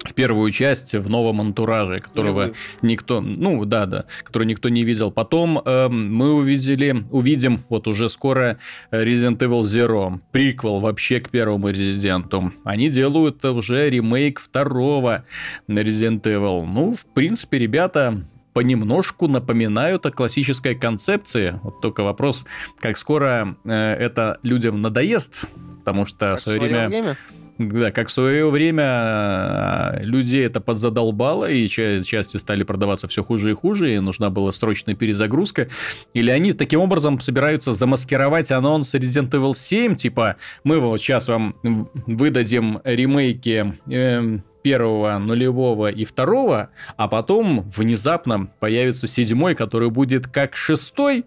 в 0.05 0.13
первую 0.13 0.51
часть 0.53 0.95
в 0.95 1.09
новом 1.09 1.41
антураже, 1.41 1.99
которого 1.99 2.51
никто, 2.83 3.21
ну 3.21 3.65
да, 3.65 3.87
да, 3.87 4.05
который 4.23 4.47
никто 4.47 4.69
не 4.69 4.85
видел. 4.85 5.11
Потом 5.11 5.61
э, 5.65 5.89
мы 5.89 6.35
увидели, 6.35 7.05
увидим 7.11 7.61
вот 7.71 7.89
уже 7.89 8.09
скоро 8.09 8.59
Resident 8.91 9.39
Evil 9.39 9.61
Zero, 9.61 10.21
приквел 10.31 10.81
вообще 10.81 11.21
к 11.21 11.31
первому 11.31 11.71
Резиденту. 11.71 12.53
Они 12.65 12.91
делают 12.91 13.45
уже 13.45 13.89
ремейк 13.89 14.41
второго 14.41 15.25
Resident 15.69 16.21
Evil. 16.23 16.65
Ну, 16.65 16.93
в 16.93 17.07
принципе, 17.07 17.59
ребята 17.59 18.25
понемножку 18.55 19.29
напоминают 19.29 20.07
о 20.07 20.11
классической 20.11 20.75
концепции. 20.75 21.61
Вот 21.63 21.81
только 21.83 22.03
вопрос, 22.03 22.47
как 22.81 22.97
скоро 22.97 23.57
э, 23.65 23.73
это 23.73 24.39
людям 24.43 24.81
надоест, 24.81 25.47
потому 25.81 26.07
что 26.07 26.31
как 26.31 26.39
в 26.39 26.43
свое 26.43 26.61
время... 26.61 26.89
время 26.89 27.17
да, 27.59 27.93
как 27.93 28.09
в 28.09 28.13
свое 28.13 28.51
время 28.51 28.83
а, 28.85 29.99
людей 30.01 30.45
это 30.45 30.61
подзадолбало, 30.61 31.49
и 31.49 31.69
части 31.69 32.37
стали 32.37 32.65
продаваться 32.65 33.07
все 33.07 33.23
хуже 33.23 33.53
и 33.53 33.55
хуже, 33.55 33.95
и 33.95 34.01
нужна 34.01 34.31
была 34.31 34.51
срочная 34.51 34.97
перезагрузка. 34.97 35.69
Или 36.15 36.31
они 36.31 36.53
таким 36.53 36.81
образом 36.81 37.21
собираются 37.21 37.73
замаскировать 37.73 38.51
анонс 38.51 38.93
Resident 38.95 39.31
Evil 39.31 39.55
7, 39.55 39.95
типа, 39.95 40.37
мы 40.65 40.81
вот 40.81 41.01
сейчас 41.01 41.29
вам 41.29 41.55
выдадим 41.63 42.81
ремейки 42.83 43.79
э, 43.89 44.39
первого, 44.65 45.19
нулевого 45.19 45.91
и 45.91 46.07
второго, 46.07 46.71
а 46.97 47.07
потом 47.07 47.71
внезапно 47.77 48.47
появится 48.61 49.07
седьмой, 49.07 49.55
который 49.55 49.91
будет 49.91 50.27
как 50.27 50.57
шестой. 50.57 51.27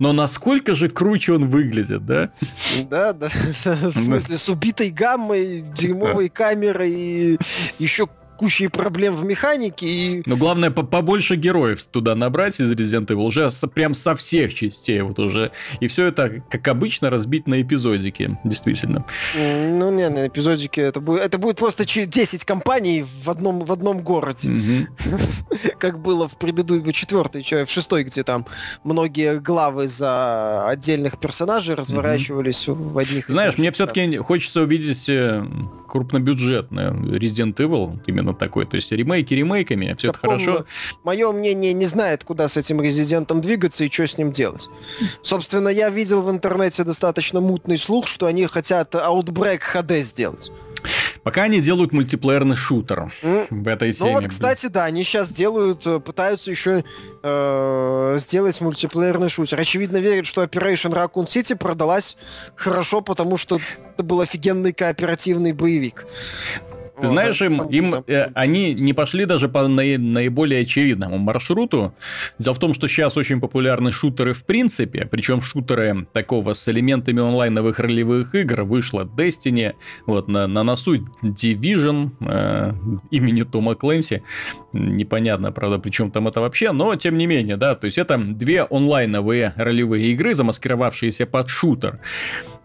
Но 0.00 0.14
насколько 0.14 0.74
же 0.74 0.88
круче 0.88 1.34
он 1.34 1.46
выглядит, 1.48 2.06
да? 2.06 2.30
Да, 2.88 3.12
да. 3.12 3.28
В 3.28 4.00
смысле, 4.00 4.38
с 4.38 4.48
убитой 4.48 4.88
гаммой, 4.90 5.60
дерьмовой 5.60 6.30
камерой 6.30 6.90
и 6.90 7.38
еще 7.78 8.08
кучей 8.36 8.68
проблем 8.68 9.16
в 9.16 9.24
механике 9.24 9.86
и... 9.86 10.22
Но 10.26 10.36
главное 10.36 10.70
по 10.70 10.82
побольше 10.82 11.36
героев 11.36 11.84
туда 11.84 12.14
набрать 12.14 12.60
из 12.60 12.70
Resident 12.70 13.06
Evil 13.06 13.24
уже 13.24 13.50
со, 13.50 13.68
прям 13.68 13.94
со 13.94 14.14
всех 14.14 14.54
частей 14.54 15.00
вот 15.02 15.18
уже. 15.18 15.52
И 15.80 15.86
все 15.88 16.06
это, 16.06 16.42
как 16.50 16.68
обычно, 16.68 17.10
разбить 17.10 17.46
на 17.46 17.60
эпизодики, 17.60 18.38
действительно. 18.44 19.04
Ну, 19.34 19.90
не, 19.90 20.08
на 20.08 20.26
эпизодики 20.28 20.80
это 20.80 21.00
будет, 21.00 21.22
это 21.22 21.38
будет 21.38 21.56
просто 21.58 21.84
10 21.86 22.44
компаний 22.44 23.04
в 23.24 23.30
одном, 23.30 23.64
в 23.64 23.72
одном 23.72 24.02
городе. 24.02 24.50
Как 25.78 25.98
было 25.98 26.28
в 26.28 26.38
предыдущей, 26.38 26.82
в 26.84 26.92
четвертой, 26.92 27.42
в 27.42 27.70
шестой, 27.70 28.04
где 28.04 28.22
там 28.22 28.46
многие 28.84 29.40
главы 29.40 29.88
за 29.88 30.68
отдельных 30.68 31.18
персонажей 31.18 31.74
разворачивались 31.74 32.68
в 32.68 32.98
одних... 32.98 33.28
Знаешь, 33.28 33.58
мне 33.58 33.70
все-таки 33.72 34.16
хочется 34.16 34.62
увидеть 34.62 35.08
э, 35.08 35.44
крупнобюджетный 35.88 36.90
Resident 37.18 37.54
Evil, 37.56 37.98
именно 38.06 38.25
именно 38.26 38.34
такой. 38.34 38.66
То 38.66 38.76
есть 38.76 38.90
ремейки 38.92 39.34
ремейками, 39.34 39.94
все 39.98 40.10
это 40.10 40.18
хорошо. 40.18 40.66
Мое 41.04 41.32
мнение 41.32 41.72
не 41.72 41.86
знает, 41.86 42.24
куда 42.24 42.48
с 42.48 42.56
этим 42.56 42.80
резидентом 42.80 43.40
двигаться 43.40 43.84
и 43.84 43.90
что 43.90 44.06
с 44.06 44.18
ним 44.18 44.32
делать. 44.32 44.68
Собственно, 45.22 45.68
я 45.68 45.90
видел 45.90 46.22
в 46.22 46.30
интернете 46.30 46.84
достаточно 46.84 47.40
мутный 47.40 47.78
слух, 47.78 48.06
что 48.06 48.26
они 48.26 48.46
хотят 48.46 48.94
Outbreak 48.94 49.60
HD 49.74 50.02
сделать. 50.02 50.50
Пока 51.22 51.42
они 51.44 51.60
делают 51.60 51.92
мультиплеерный 51.92 52.54
шутер 52.54 53.12
mm. 53.22 53.46
в 53.50 53.66
этой 53.66 53.92
теме. 53.92 54.12
Ну 54.12 54.20
вот, 54.20 54.28
кстати, 54.28 54.66
да, 54.66 54.84
они 54.84 55.02
сейчас 55.02 55.32
делают, 55.32 55.84
э, 55.84 55.98
пытаются 55.98 56.52
еще 56.52 56.84
э, 57.22 58.18
сделать 58.20 58.60
мультиплеерный 58.60 59.28
шутер. 59.28 59.58
Очевидно, 59.58 59.96
верят, 59.96 60.26
что 60.26 60.44
Operation 60.44 60.92
Raccoon 60.92 61.26
City 61.26 61.56
продалась 61.56 62.16
хорошо, 62.54 63.00
потому 63.00 63.36
что 63.38 63.58
это 63.94 64.04
был 64.04 64.20
офигенный 64.20 64.72
кооперативный 64.72 65.52
боевик. 65.52 66.06
Ты 67.00 67.08
знаешь, 67.08 67.40
им, 67.42 67.62
им 67.64 67.94
э, 68.06 68.30
они 68.34 68.74
не 68.74 68.92
пошли 68.92 69.24
даже 69.24 69.48
по 69.48 69.66
наи, 69.68 69.96
наиболее 69.96 70.62
очевидному 70.62 71.18
маршруту. 71.18 71.94
Дело 72.38 72.54
в 72.54 72.58
том, 72.58 72.74
что 72.74 72.88
сейчас 72.88 73.16
очень 73.16 73.40
популярны 73.40 73.92
шутеры 73.92 74.32
в 74.32 74.44
принципе, 74.44 75.06
причем 75.10 75.42
шутеры 75.42 76.06
такого 76.12 76.54
с 76.54 76.68
элементами 76.68 77.20
онлайновых 77.20 77.78
ролевых 77.78 78.34
игр. 78.34 78.62
Вышла 78.62 79.02
Destiny, 79.02 79.74
вот 80.06 80.28
на, 80.28 80.46
на 80.46 80.62
носу 80.62 80.96
Division 81.22 82.10
э, 82.20 82.72
имени 83.10 83.42
Тома 83.42 83.74
Клэнси. 83.74 84.22
Непонятно, 84.72 85.52
правда, 85.52 85.78
при 85.78 85.90
чем 85.90 86.10
там 86.10 86.28
это 86.28 86.40
вообще, 86.40 86.72
но 86.72 86.94
тем 86.96 87.16
не 87.18 87.26
менее, 87.26 87.56
да, 87.56 87.74
то 87.74 87.86
есть 87.86 87.98
это 87.98 88.18
две 88.18 88.62
онлайновые 88.62 89.54
ролевые 89.56 90.12
игры, 90.12 90.34
замаскировавшиеся 90.34 91.26
под 91.26 91.48
шутер. 91.48 92.00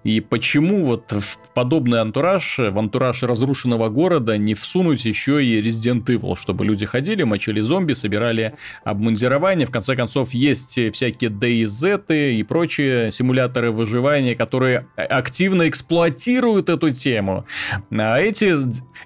И 0.03 0.19
почему 0.19 0.85
вот 0.85 1.11
в 1.11 1.37
подобный 1.53 2.01
антураж, 2.01 2.57
в 2.57 2.77
антураж 2.77 3.23
разрушенного 3.23 3.89
города 3.89 4.37
не 4.37 4.55
всунуть 4.55 5.05
еще 5.05 5.43
и 5.45 5.61
Resident 5.61 6.05
Evil, 6.05 6.35
чтобы 6.35 6.65
люди 6.65 6.85
ходили, 6.85 7.23
мочили 7.23 7.61
зомби, 7.61 7.93
собирали 7.93 8.55
обмундирование. 8.83 9.67
В 9.67 9.71
конце 9.71 9.95
концов, 9.95 10.33
есть 10.33 10.79
всякие 10.93 11.29
DayZ 11.29 12.33
и 12.33 12.43
прочие 12.43 13.11
симуляторы 13.11 13.71
выживания, 13.71 14.35
которые 14.35 14.87
активно 14.95 15.69
эксплуатируют 15.69 16.69
эту 16.69 16.89
тему. 16.89 17.45
А 17.91 18.19
эти 18.19 18.55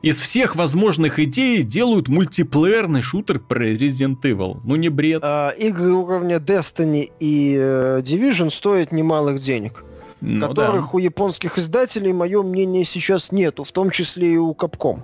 из 0.01 0.19
всех 0.19 0.55
возможных 0.55 1.19
идей 1.19 1.63
делают 1.63 2.07
мультиплеерный 2.07 3.01
шутер 3.01 3.39
про 3.39 3.71
Resident 3.71 4.21
Evil. 4.21 4.59
Ну 4.63 4.75
не 4.75 4.89
бред. 4.89 5.21
А, 5.23 5.49
игры 5.49 5.91
уровня 5.91 6.37
Destiny 6.37 7.11
и 7.19 7.55
э, 7.59 8.01
Division 8.01 8.49
стоят 8.49 8.91
немалых 8.91 9.39
денег 9.39 9.83
ну, 10.26 10.47
которых 10.47 10.86
да. 10.86 10.89
у 10.93 10.97
японских 10.97 11.57
издателей, 11.57 12.11
мое 12.11 12.41
мнение, 12.41 12.84
сейчас 12.84 13.32
нету, 13.32 13.63
в 13.63 13.71
том 13.71 13.91
числе 13.91 14.34
и 14.34 14.38
у 14.38 14.53
Capcom. 14.53 15.01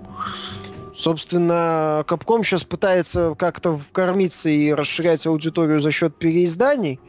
Собственно, 0.94 2.04
Capcom 2.06 2.42
сейчас 2.42 2.64
пытается 2.64 3.34
как-то 3.38 3.78
вкормиться 3.78 4.48
и 4.48 4.72
расширять 4.72 5.26
аудиторию 5.26 5.80
за 5.80 5.90
счет 5.92 6.16
переизданий, 6.16 7.00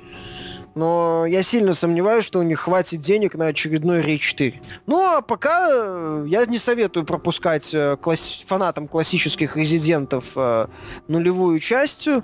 но 0.76 1.26
я 1.28 1.44
сильно 1.44 1.74
сомневаюсь, 1.74 2.26
что 2.26 2.40
у 2.40 2.44
них 2.44 2.62
хватит 2.62 3.02
денег 3.02 3.36
на 3.36 3.48
очередной 3.48 4.02
Рей 4.02 4.18
4. 4.18 4.62
Ну, 4.88 5.18
а 5.18 5.22
пока 5.22 5.70
э, 5.72 6.26
я 6.28 6.46
не 6.46 6.58
советую 6.58 7.06
пропускать 7.06 7.74
э, 7.74 7.98
класс... 7.98 8.44
фанатам 8.46 8.88
классических 8.88 9.56
резидентов 9.56 10.34
э, 10.36 10.68
нулевую 11.08 11.60
частью 11.60 12.24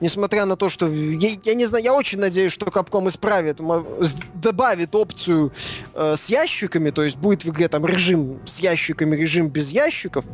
несмотря 0.00 0.44
на 0.44 0.56
то, 0.56 0.68
что 0.68 0.88
я, 0.88 1.30
я 1.42 1.54
не 1.54 1.66
знаю, 1.66 1.84
я 1.84 1.94
очень 1.94 2.18
надеюсь, 2.18 2.52
что 2.52 2.66
Capcom 2.66 3.08
исправит, 3.08 3.58
добавит 4.34 4.94
опцию 4.94 5.52
э, 5.94 6.14
с 6.16 6.28
ящиками, 6.28 6.90
то 6.90 7.02
есть 7.02 7.16
будет 7.16 7.44
в 7.44 7.50
игре 7.50 7.68
там 7.68 7.86
режим 7.86 8.40
с 8.44 8.60
ящиками, 8.60 9.16
режим 9.16 9.48
без 9.48 9.70
ящиков. 9.70 10.24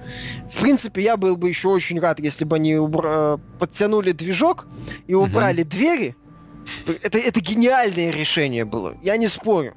В 0.50 0.60
принципе, 0.60 1.02
я 1.02 1.16
был 1.16 1.36
бы 1.36 1.48
еще 1.48 1.68
очень 1.68 2.00
рад, 2.00 2.20
если 2.20 2.44
бы 2.44 2.56
они 2.56 2.74
убра- 2.74 3.36
э, 3.36 3.58
подтянули 3.58 4.12
движок 4.12 4.66
и 5.06 5.14
убрали 5.14 5.64
mm-hmm. 5.64 5.68
двери. 5.68 6.16
Это, 7.02 7.18
это 7.18 7.40
гениальное 7.40 8.10
решение 8.10 8.64
было, 8.64 8.94
я 9.02 9.16
не 9.16 9.28
спорю 9.28 9.74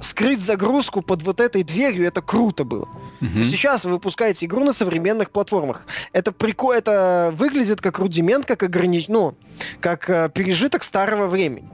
скрыть 0.00 0.40
загрузку 0.40 1.02
под 1.02 1.22
вот 1.22 1.40
этой 1.40 1.62
дверью, 1.62 2.06
это 2.06 2.22
круто 2.22 2.64
было. 2.64 2.88
Угу. 3.20 3.42
Сейчас 3.42 3.84
вы 3.84 3.92
выпускаете 3.92 4.46
игру 4.46 4.64
на 4.64 4.72
современных 4.72 5.30
платформах. 5.30 5.82
Это 6.12 6.32
прикол, 6.32 6.72
это 6.72 7.32
выглядит 7.36 7.80
как 7.80 7.98
рудимент, 7.98 8.46
как 8.46 8.62
огранич... 8.62 9.08
ну, 9.08 9.34
как 9.80 10.08
э, 10.08 10.30
пережиток 10.32 10.84
старого 10.84 11.26
времени. 11.26 11.68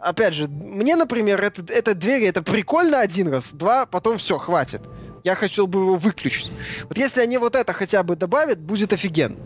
Опять 0.00 0.34
же, 0.34 0.48
мне, 0.48 0.96
например, 0.96 1.42
это, 1.42 1.62
эта 1.72 1.94
дверь, 1.94 2.24
это 2.24 2.42
прикольно 2.42 3.00
один 3.00 3.28
раз, 3.28 3.52
два, 3.52 3.86
потом 3.86 4.18
все, 4.18 4.38
хватит. 4.38 4.82
Я 5.24 5.34
хотел 5.34 5.66
бы 5.66 5.80
его 5.80 5.96
выключить. 5.96 6.50
Вот 6.88 6.96
если 6.96 7.20
они 7.20 7.36
вот 7.38 7.54
это 7.54 7.72
хотя 7.72 8.02
бы 8.02 8.16
добавят, 8.16 8.58
будет 8.58 8.92
офигенно. 8.92 9.36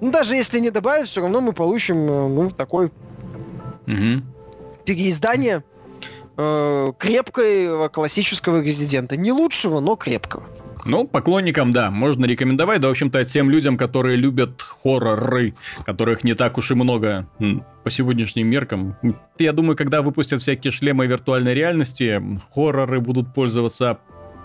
Ну, 0.00 0.10
даже 0.10 0.34
если 0.34 0.58
не 0.60 0.70
добавят, 0.70 1.08
все 1.08 1.20
равно 1.20 1.40
мы 1.40 1.52
получим, 1.52 1.96
э, 1.96 2.28
ну, 2.28 2.50
такой 2.50 2.86
угу. 3.86 4.22
переиздание 4.84 5.62
э, 6.36 6.92
крепкого 6.98 7.88
классического 7.88 8.62
резидента. 8.62 9.16
Не 9.16 9.30
лучшего, 9.32 9.80
но 9.80 9.96
крепкого. 9.96 10.44
Ну, 10.84 11.06
поклонникам, 11.06 11.72
да, 11.72 11.90
можно 11.90 12.24
рекомендовать. 12.24 12.80
Да, 12.80 12.88
в 12.88 12.90
общем-то, 12.92 13.24
тем 13.24 13.50
людям, 13.50 13.76
которые 13.76 14.16
любят 14.16 14.60
хорроры, 14.60 15.54
которых 15.84 16.24
не 16.24 16.34
так 16.34 16.58
уж 16.58 16.70
и 16.70 16.74
много 16.74 17.28
по 17.84 17.90
сегодняшним 17.90 18.48
меркам. 18.48 18.96
Я 19.38 19.52
думаю, 19.52 19.76
когда 19.76 20.02
выпустят 20.02 20.40
всякие 20.40 20.70
шлемы 20.72 21.06
виртуальной 21.06 21.54
реальности, 21.54 22.22
хорроры 22.54 23.00
будут 23.00 23.32
пользоваться 23.34 23.98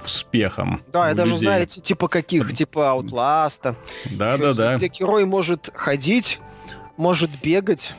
успехом. 0.05 0.81
Да, 0.91 1.09
я 1.09 1.15
даже 1.15 1.31
людей. 1.33 1.47
знаю, 1.47 1.67
типа 1.67 2.07
каких, 2.07 2.53
типа 2.53 2.79
Outlast. 2.95 3.75
Да, 4.11 4.37
да, 4.37 4.53
да. 4.53 4.77
Где 4.77 4.87
герой 4.87 5.25
может 5.25 5.69
ходить, 5.73 6.39
может 6.97 7.31
бегать, 7.41 7.93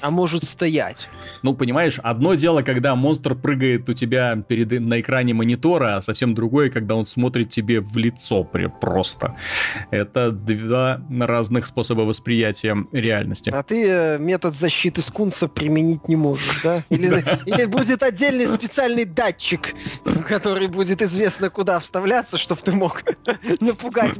а 0.00 0.10
может 0.10 0.44
стоять. 0.44 1.08
Ну, 1.42 1.54
понимаешь, 1.54 1.98
одно 2.02 2.34
дело, 2.34 2.62
когда 2.62 2.94
монстр 2.94 3.34
прыгает 3.34 3.88
у 3.88 3.92
тебя 3.92 4.36
перед, 4.36 4.80
на 4.80 5.00
экране 5.00 5.34
монитора, 5.34 5.96
а 5.96 6.02
совсем 6.02 6.34
другое, 6.34 6.70
когда 6.70 6.96
он 6.96 7.06
смотрит 7.06 7.50
тебе 7.50 7.80
в 7.80 7.96
лицо 7.96 8.44
просто. 8.44 9.36
Это 9.90 10.30
два 10.30 11.00
разных 11.10 11.66
способа 11.66 12.02
восприятия 12.02 12.76
реальности. 12.92 13.50
А 13.50 13.62
ты 13.62 13.86
э, 13.86 14.18
метод 14.18 14.54
защиты 14.54 15.02
скунса 15.02 15.48
применить 15.48 16.08
не 16.08 16.16
можешь, 16.16 16.60
да? 16.62 16.82
Или, 16.90 17.24
или 17.46 17.64
будет 17.64 18.02
отдельный 18.02 18.46
специальный 18.46 19.04
датчик, 19.04 19.74
который 20.28 20.68
будет 20.68 21.02
известно 21.02 21.50
куда 21.50 21.78
вставляться, 21.80 22.38
чтобы 22.38 22.60
ты 22.62 22.72
мог 22.72 23.02
напугать. 23.60 24.18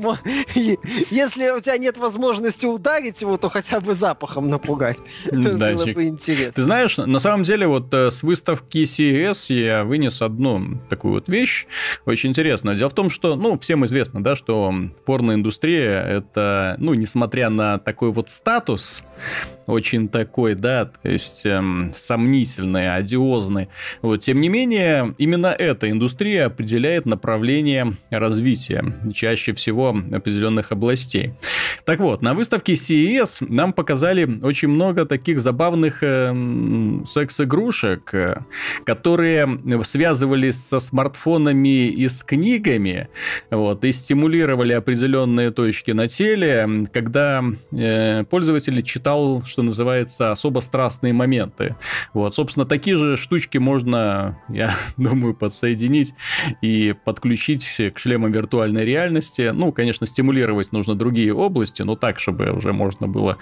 Если 1.11 1.51
у 1.51 1.61
тебя 1.61 1.79
нет 1.79 1.97
возможности 1.97 2.67
ударить 2.67 3.23
его, 3.23 3.37
то 3.37 3.49
хотя 3.49 3.81
бы 3.81 3.95
запахом 3.95 4.49
напугать. 4.49 4.99
Было 5.31 5.85
бы 5.85 6.05
интересно. 6.05 6.53
Ты 6.53 6.63
знаешь, 6.63 6.94
на 6.99 7.19
самом 7.19 7.45
деле, 7.45 7.67
вот 7.67 7.93
э, 7.93 8.11
с 8.11 8.23
выставки 8.23 8.85
CES 8.85 9.55
я 9.55 9.85
вынес 9.85 10.23
одну 10.23 10.81
такую 10.89 11.15
вот 11.15 11.29
вещь, 11.29 11.67
очень 12.05 12.31
интересную. 12.31 12.77
Дело 12.77 12.91
в 12.91 12.95
том, 12.95 13.11
что, 13.11 13.37
ну, 13.37 13.59
всем 13.59 13.85
известно, 13.85 14.23
да, 14.23 14.37
что 14.37 14.73
порноиндустрия, 15.05 16.01
это, 16.03 16.77
ну, 16.79 16.95
несмотря 16.95 17.51
на 17.51 17.79
такой 17.79 18.11
вот 18.11 18.31
статус, 18.31 19.05
очень 19.67 20.09
такой, 20.09 20.55
да, 20.55 20.87
то 20.87 21.09
есть 21.09 21.47
эм, 21.47 21.91
сомнительный, 21.93 22.95
одиозный. 22.95 23.69
Вот, 24.03 24.19
тем 24.19 24.41
не 24.41 24.49
менее, 24.49 25.15
именно 25.19 25.47
эта 25.47 25.91
индустрия 25.91 26.47
определяет 26.47 27.07
направление 27.07 27.97
развития 28.11 28.85
чаще 29.15 29.55
всего 29.55 29.97
определенных 30.13 30.73
областей. 30.73 31.35
Так 31.85 32.01
вот, 32.01 32.23
на 32.23 32.35
выставке 32.35 32.75
CES 32.75 33.47
нам 33.49 33.73
показали 33.73 34.41
очень 34.43 34.69
много 34.69 35.05
таких 35.05 35.41
забавных 35.41 36.03
э, 36.03 36.35
секс-игрушек, 37.05 38.15
э, 38.15 38.41
которые 38.85 39.61
связывались 39.85 40.63
со 40.63 40.81
смартфонами 40.81 41.89
и 41.89 42.09
с 42.09 42.23
книгами, 42.23 43.09
вот, 43.51 43.85
и 43.85 43.93
стимулировали 43.93 44.73
определенные 44.73 45.51
точки 45.51 45.91
на 45.93 46.09
теле, 46.09 46.87
когда 46.93 47.45
э, 47.73 48.25
пользователь 48.25 48.83
читал 48.83 49.43
что 49.55 49.63
называется, 49.63 50.33
особо 50.33 50.59
страстные 50.59 51.13
моменты. 51.13 51.77
Вот, 52.13 52.35
собственно, 52.35 52.67
такие 52.67 52.97
же 52.97 53.17
штучки 53.17 53.59
можно, 53.59 54.37
я 54.49 54.75
думаю, 54.97 55.33
подсоединить 55.33 56.13
и 56.61 56.93
подключить 57.05 57.65
к 57.95 57.99
шлемам 58.01 58.33
виртуальной 58.33 58.85
реальности. 58.85 59.53
Ну, 59.55 59.71
конечно, 59.71 60.09
стимулировать 60.09 60.73
нужно 60.73 60.97
другие 60.97 61.33
области, 61.33 61.83
но 61.83 61.95
так, 61.95 62.19
чтобы 62.19 62.51
уже 62.51 62.73
можно 62.73 63.07
было 63.07 63.39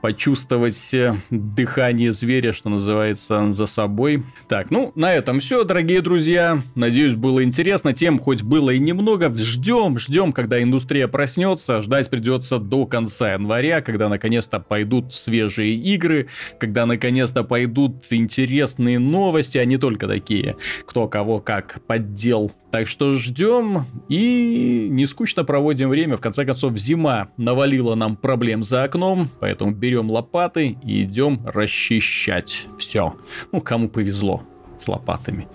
почувствовать 0.00 0.94
дыхание 1.28 2.14
зверя, 2.14 2.54
что 2.54 2.70
называется, 2.70 3.52
за 3.52 3.66
собой. 3.66 4.24
Так, 4.48 4.70
ну, 4.70 4.92
на 4.94 5.12
этом 5.12 5.40
все, 5.40 5.64
дорогие 5.64 6.00
друзья. 6.00 6.62
Надеюсь, 6.74 7.14
было 7.14 7.44
интересно. 7.44 7.92
Тем 7.92 8.18
хоть 8.18 8.42
было 8.42 8.70
и 8.70 8.78
немного. 8.78 9.30
Ждем, 9.30 9.98
ждем, 9.98 10.32
когда 10.32 10.62
индустрия 10.62 11.08
проснется. 11.08 11.82
Ждать 11.82 12.08
придется 12.08 12.58
до 12.58 12.86
конца 12.86 13.34
января, 13.34 13.82
когда 13.82 14.08
наконец-то 14.08 14.60
пойдут 14.60 15.12
свежие 15.12 15.41
свежие 15.48 15.74
игры, 15.74 16.28
когда 16.58 16.86
наконец-то 16.86 17.44
пойдут 17.44 18.04
интересные 18.10 18.98
новости, 18.98 19.58
а 19.58 19.64
не 19.64 19.78
только 19.78 20.06
такие, 20.06 20.56
кто 20.86 21.08
кого 21.08 21.40
как 21.40 21.80
поддел. 21.86 22.52
Так 22.70 22.88
что 22.88 23.14
ждем 23.14 23.86
и 24.08 24.88
не 24.90 25.06
скучно 25.06 25.44
проводим 25.44 25.90
время. 25.90 26.16
В 26.16 26.20
конце 26.20 26.44
концов, 26.44 26.76
зима 26.78 27.28
навалила 27.36 27.94
нам 27.94 28.16
проблем 28.16 28.64
за 28.64 28.84
окном, 28.84 29.30
поэтому 29.40 29.72
берем 29.72 30.10
лопаты 30.10 30.78
и 30.84 31.02
идем 31.02 31.40
расчищать 31.44 32.66
все. 32.78 33.14
Ну, 33.52 33.60
кому 33.60 33.88
повезло 33.88 34.42
с 34.78 34.88
лопатами. 34.88 35.48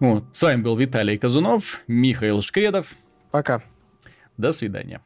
Вот. 0.00 0.24
С 0.32 0.42
вами 0.42 0.62
был 0.62 0.76
Виталий 0.76 1.18
Казунов, 1.18 1.80
Михаил 1.88 2.40
Шкредов. 2.40 2.94
Пока. 3.30 3.62
До 4.36 4.52
свидания. 4.52 5.00